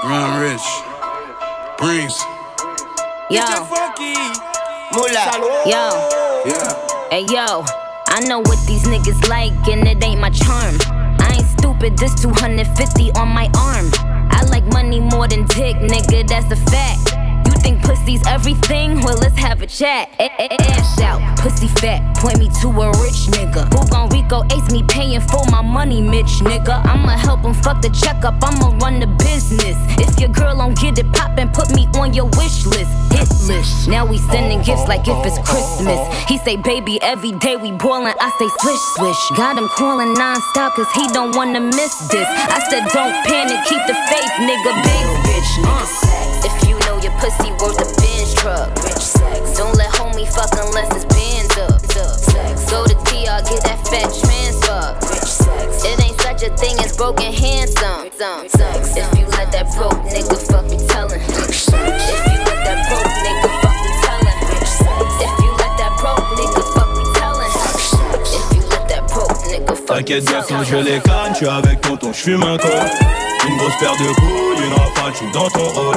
Run 0.04 0.40
rich. 0.40 0.64
Brings. 1.76 2.18
Yo. 3.28 3.44
Yo. 5.66 5.84
Yeah. 6.46 7.08
Hey 7.10 7.26
yo, 7.28 7.64
I 8.08 8.24
know 8.26 8.40
what 8.40 8.66
these 8.66 8.84
niggas 8.84 9.28
like, 9.28 9.52
and 9.68 9.86
it 9.86 10.02
ain't 10.02 10.20
my 10.20 10.30
charm. 10.30 11.01
Stupid, 11.82 11.98
this 11.98 12.14
250 12.22 13.10
on 13.14 13.26
my 13.26 13.50
arm. 13.58 13.90
I 14.30 14.44
like 14.50 14.64
money 14.66 15.00
more 15.00 15.26
than 15.26 15.46
dick, 15.46 15.74
nigga, 15.78 16.28
that's 16.28 16.48
a 16.52 16.56
fact. 16.70 17.21
Think 17.62 17.80
pussy's 17.82 18.26
everything? 18.26 19.00
Well, 19.02 19.16
let's 19.18 19.38
have 19.38 19.62
a 19.62 19.66
chat. 19.66 20.10
Ass 20.18 21.00
out, 21.00 21.38
pussy 21.38 21.68
fat, 21.68 22.16
point 22.16 22.38
me 22.38 22.48
to 22.60 22.68
a 22.68 22.90
rich 23.00 23.30
nigga. 23.30 23.62
Who 23.72 23.88
gon' 23.88 24.08
Rico 24.10 24.42
ace 24.50 24.70
me 24.72 24.82
paying 24.88 25.20
for 25.20 25.44
my 25.50 25.62
money, 25.62 26.00
Mitch 26.02 26.42
nigga? 26.42 26.84
I'ma 26.84 27.16
help 27.16 27.44
him 27.44 27.54
fuck 27.54 27.80
the 27.80 27.90
checkup, 27.90 28.34
I'ma 28.42 28.76
run 28.78 28.98
the 28.98 29.06
business. 29.06 29.76
If 29.98 30.18
your 30.18 30.30
girl 30.30 30.56
don't 30.56 30.76
get 30.76 30.98
it 30.98 31.12
poppin', 31.12 31.50
put 31.50 31.72
me 31.74 31.86
on 31.94 32.12
your 32.14 32.26
wish 32.36 32.66
list, 32.66 32.90
hit 33.12 33.30
list. 33.46 33.88
Now 33.88 34.04
we 34.06 34.18
sending 34.18 34.60
gifts 34.62 34.88
like 34.88 35.06
if 35.06 35.24
it's 35.24 35.38
Christmas. 35.48 36.00
He 36.26 36.38
say, 36.38 36.56
baby, 36.56 37.00
every 37.00 37.32
day 37.32 37.56
we 37.56 37.70
boilin', 37.70 38.14
I 38.18 38.30
say, 38.38 38.48
swish, 38.60 38.82
swish. 38.96 39.38
Got 39.38 39.56
him 39.56 39.68
callin' 39.68 40.14
non-stop, 40.14 40.74
cause 40.74 40.90
he 40.94 41.06
don't 41.14 41.36
wanna 41.36 41.60
miss 41.60 41.94
this. 42.08 42.26
I 42.26 42.58
said, 42.68 42.82
don't 42.90 43.14
panic, 43.24 43.62
keep 43.68 43.82
the 43.86 43.94
faith, 44.10 44.32
nigga, 44.42 44.72
big 44.82 45.06
bitch, 45.26 45.52
nigga. 45.62 46.11
Pussy 47.22 47.54
worth 47.62 47.78
a 47.78 47.86
Benz 48.02 48.34
truck, 48.34 48.68
rich 48.82 48.98
sex. 48.98 49.56
Don't 49.56 49.76
let 49.78 49.90
homie 49.94 50.26
fuck 50.26 50.50
unless 50.58 50.90
it's 50.90 51.06
bands 51.06 51.54
up. 51.62 51.78
Sex. 52.18 52.70
Go 52.70 52.82
to 52.84 52.98
TR, 53.06 53.38
get 53.46 53.62
that 53.62 53.78
fat 53.86 54.10
transfer. 54.10 54.98
Rich 55.06 55.30
sex. 55.30 55.84
It 55.86 56.02
ain't 56.02 56.18
such 56.20 56.42
a 56.42 56.50
thing 56.58 56.74
as 56.82 56.96
broken 56.96 57.32
handsome. 57.32 58.10
Um. 58.18 58.48
Sex. 58.50 58.98
If 58.98 59.08
you 59.18 59.26
let 59.38 59.54
that 59.54 59.70
broke 59.78 60.02
nigga 60.10 60.34
fuck 60.50 60.66
me 60.66 60.78
tellin'. 60.90 61.22
If 61.22 62.26
you 62.26 62.38
let 62.42 62.60
that 62.66 62.78
broke 62.90 63.14
nigga 63.22 63.50
fuck 63.62 63.78
me 63.86 63.90
tellin'. 64.02 64.38
If 65.22 65.34
you 65.46 65.50
let 65.62 65.72
that 65.78 65.94
broke 66.02 66.26
nigga 66.34 66.62
fuck 66.74 66.90
me 66.98 67.04
tellin'. 67.14 67.52
If 68.34 68.46
you 68.50 68.62
let 68.74 68.84
that 68.90 69.02
broke 69.14 69.38
nigga 69.46 69.74
fuck 69.78 69.90
me 69.90 70.02
T'inquiète 70.02 70.26
quand 70.48 70.64
je 70.64 70.76
les 70.76 70.98
canne, 71.00 71.32
je 71.32 71.36
suis 71.36 71.48
avec 71.48 71.80
tonton, 71.82 72.12
je 72.12 72.18
fume 72.18 72.42
un 72.42 72.58
col. 72.58 72.70
Une 73.48 73.56
grosse 73.58 73.76
paire 73.78 73.96
de 73.96 74.12
couilles, 74.14 74.66
une 74.66 74.72
rafale, 74.74 75.12
je 75.12 75.16
suis 75.18 75.32
dans 75.32 75.48
ton 75.50 75.68
rôle. 75.68 75.96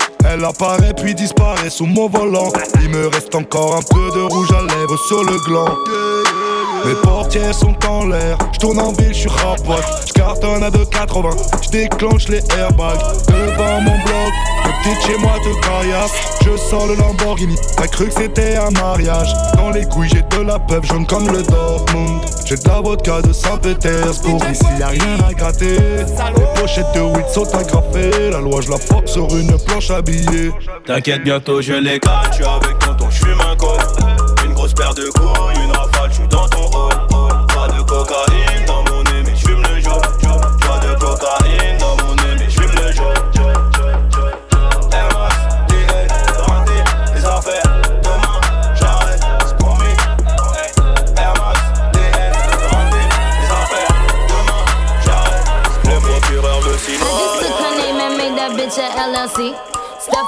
Elle 0.25 0.45
apparaît 0.45 0.93
puis 0.93 1.15
disparaît 1.15 1.69
sous 1.69 1.85
mon 1.85 2.07
volant. 2.07 2.51
Il 2.81 2.89
me 2.89 3.07
reste 3.07 3.33
encore 3.35 3.75
un 3.75 3.81
peu 3.81 4.11
de 4.15 4.21
rouge 4.21 4.51
à 4.51 4.61
lèvres 4.61 4.97
sur 5.07 5.23
le 5.23 5.37
gland. 5.45 5.77
Mes 6.85 6.95
portières 6.95 7.53
sont 7.53 7.75
en 7.87 8.07
l'air, 8.07 8.37
je 8.53 8.59
tourne 8.59 8.79
en 8.79 8.91
ville, 8.91 9.13
je 9.13 9.19
suis 9.19 9.29
rapote, 9.29 9.83
je 10.07 10.13
cartonne 10.13 10.63
à 10.63 10.71
2,80, 10.71 11.63
je 11.63 11.69
déclenche 11.69 12.27
les 12.27 12.41
airbags 12.57 12.97
devant 13.27 13.81
mon 13.81 13.97
bloc. 14.03 14.50
Petite 14.63 15.01
chez 15.05 15.17
moi 15.17 15.37
de 15.39 15.53
caillasse, 15.61 16.39
je 16.45 16.55
sors 16.57 16.87
le 16.87 16.95
Lamborghini. 16.95 17.55
T'as 17.77 17.87
cru 17.87 18.07
que 18.07 18.13
c'était 18.13 18.57
un 18.57 18.71
mariage 18.71 19.33
Dans 19.55 19.69
les 19.69 19.85
couilles 19.85 20.09
j'ai 20.09 20.21
de 20.21 20.43
la 20.43 20.59
peuple 20.59 20.87
jaune 20.87 21.05
comme 21.05 21.27
le 21.27 21.43
Dortmund. 21.43 22.21
J'ai 22.45 22.55
de 22.55 22.67
la 22.67 22.81
vodka 22.81 23.21
de 23.21 23.31
Saint-Pétersbourg, 23.33 24.41
ici 24.51 24.65
y'a 24.79 24.87
rien 24.87 25.17
à 25.27 25.33
gratter. 25.33 25.77
Les 25.77 26.61
pochettes 26.61 26.93
de 26.95 27.01
weed 27.01 27.27
sont 27.27 27.55
agrafées, 27.55 28.31
la 28.31 28.39
loi 28.39 28.61
je 28.61 28.69
la 28.69 28.77
force 28.77 29.11
sur 29.11 29.27
une 29.35 29.57
planche 29.65 29.91
habillée. 29.91 30.51
T'inquiète, 30.85 31.23
bientôt 31.23 31.61
je 31.61 31.73
les 31.73 31.99
je 32.29 32.35
suis 32.35 32.45
avec 32.45 32.79
tonton, 32.79 33.09
je 33.09 33.25
fume 33.25 33.41
un. 33.41 34.45
Une 34.45 34.53
grosse 34.53 34.73
paire 34.73 34.93
de 34.93 35.09
couilles, 35.11 35.63
une 35.63 35.71
rafale, 35.71 36.11
je 36.11 36.25
dans 36.27 36.47
ton 36.47 36.65
hall. 36.77 37.10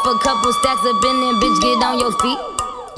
A 0.04 0.20
couple 0.20 0.51
stacks 0.51 0.84
up 0.84 0.99
in 0.99 1.16
there, 1.16 1.39
bitch, 1.39 1.62
get 1.64 1.80
on 1.80 1.97
your 1.97 2.12
feet. 2.20 2.36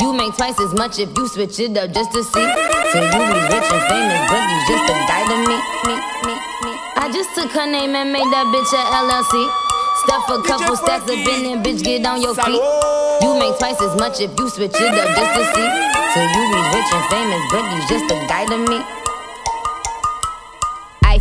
You 0.01 0.12
make 0.12 0.34
twice 0.34 0.58
as 0.60 0.74
much 0.74 0.97
if 0.97 1.14
you 1.14 1.28
switch 1.30 1.60
it 1.62 1.78
up 1.78 1.93
just 1.93 2.10
to 2.18 2.24
see. 2.26 2.47
So 2.89 2.97
you 2.97 3.22
be 3.30 3.39
rich 3.45 3.70
and 3.70 3.84
famous, 3.86 4.26
but 4.26 4.41
you 4.41 4.58
just 4.66 4.89
a 4.89 4.95
guy 5.06 5.22
to 5.30 5.38
me, 5.45 5.53
me, 5.86 5.95
me, 6.26 6.34
me. 6.66 6.72
I 6.97 7.06
just 7.14 7.30
took 7.38 7.53
her 7.53 7.70
name 7.70 7.93
and 7.93 8.10
made 8.10 8.26
that 8.34 8.49
bitch 8.49 8.74
a 8.74 8.82
LLC. 9.06 9.38
Stuff 10.01 10.26
a 10.34 10.41
couple 10.49 10.76
stacks 10.82 11.06
up 11.06 11.14
in 11.14 11.45
there, 11.45 11.62
bitch, 11.62 11.86
get 11.86 12.01
on 12.10 12.26
your 12.26 12.34
feet. 12.34 12.58
You 13.22 13.38
make 13.38 13.53
twice 13.62 13.78
as 13.86 13.93
much 14.01 14.18
if 14.20 14.34
you 14.34 14.49
switch 14.49 14.74
it 14.74 14.97
up 14.97 15.10
just 15.14 15.32
to 15.38 15.43
see. 15.53 15.70
So 16.10 16.20
you 16.26 16.41
be 16.41 16.60
rich 16.74 16.89
and 16.89 17.06
famous, 17.14 17.43
but 17.53 17.64
you 17.70 17.80
just 17.86 18.10
a 18.10 18.18
guy 18.26 18.49
to 18.49 18.58
me. 18.66 18.95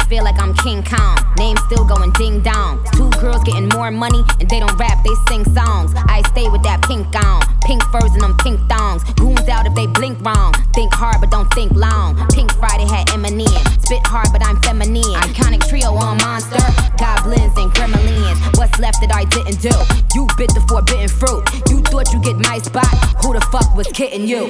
Feel 0.08 0.22
like 0.22 0.40
I'm 0.40 0.54
King 0.54 0.82
Kong. 0.82 1.16
Name 1.38 1.56
still 1.66 1.84
going 1.84 2.12
ding 2.12 2.40
dong. 2.42 2.84
Two 2.92 3.10
girls 3.20 3.42
getting 3.44 3.68
more 3.70 3.90
money 3.90 4.22
and 4.38 4.48
they 4.48 4.60
don't 4.60 4.76
rap, 4.78 5.02
they 5.02 5.14
sing 5.28 5.44
songs. 5.54 5.92
I 5.96 6.22
stay 6.28 6.48
with 6.48 6.62
that 6.62 6.82
pink 6.86 7.06
on. 7.24 7.42
Pink 7.64 7.82
furs 7.84 8.12
and 8.12 8.20
them 8.20 8.36
pink 8.38 8.60
thongs. 8.68 9.02
Goons 9.14 9.48
out 9.48 9.66
if 9.66 9.74
they 9.74 9.86
blink 9.86 10.20
wrong. 10.20 10.52
Think 10.74 10.92
hard 10.92 11.20
but 11.20 11.30
don't 11.30 11.48
think 11.54 11.72
long. 11.72 12.16
Pink 12.28 12.52
Friday 12.52 12.84
had 12.84 13.08
Eminem. 13.08 13.64
Spit 13.80 14.06
hard 14.06 14.28
but 14.30 14.44
I'm 14.44 14.60
feminine. 14.62 15.16
Iconic 15.24 15.66
trio 15.68 15.94
on 15.94 16.18
monster. 16.18 16.60
Goblins 16.98 17.56
and 17.56 17.72
gremlins. 17.72 18.58
What's 18.58 18.78
left 18.78 19.00
that 19.00 19.12
I 19.12 19.24
didn't 19.24 19.60
do? 19.60 19.74
You 20.14 20.28
bit 20.36 20.52
the 20.52 20.60
forbidden 20.68 21.08
fruit. 21.08 21.48
You 21.70 21.80
thought 21.80 22.12
you 22.12 22.20
get 22.20 22.36
my 22.36 22.58
spot. 22.58 22.92
Who 23.24 23.32
the 23.32 23.40
fuck 23.50 23.74
was 23.74 23.88
kidding 23.88 24.28
you? 24.28 24.44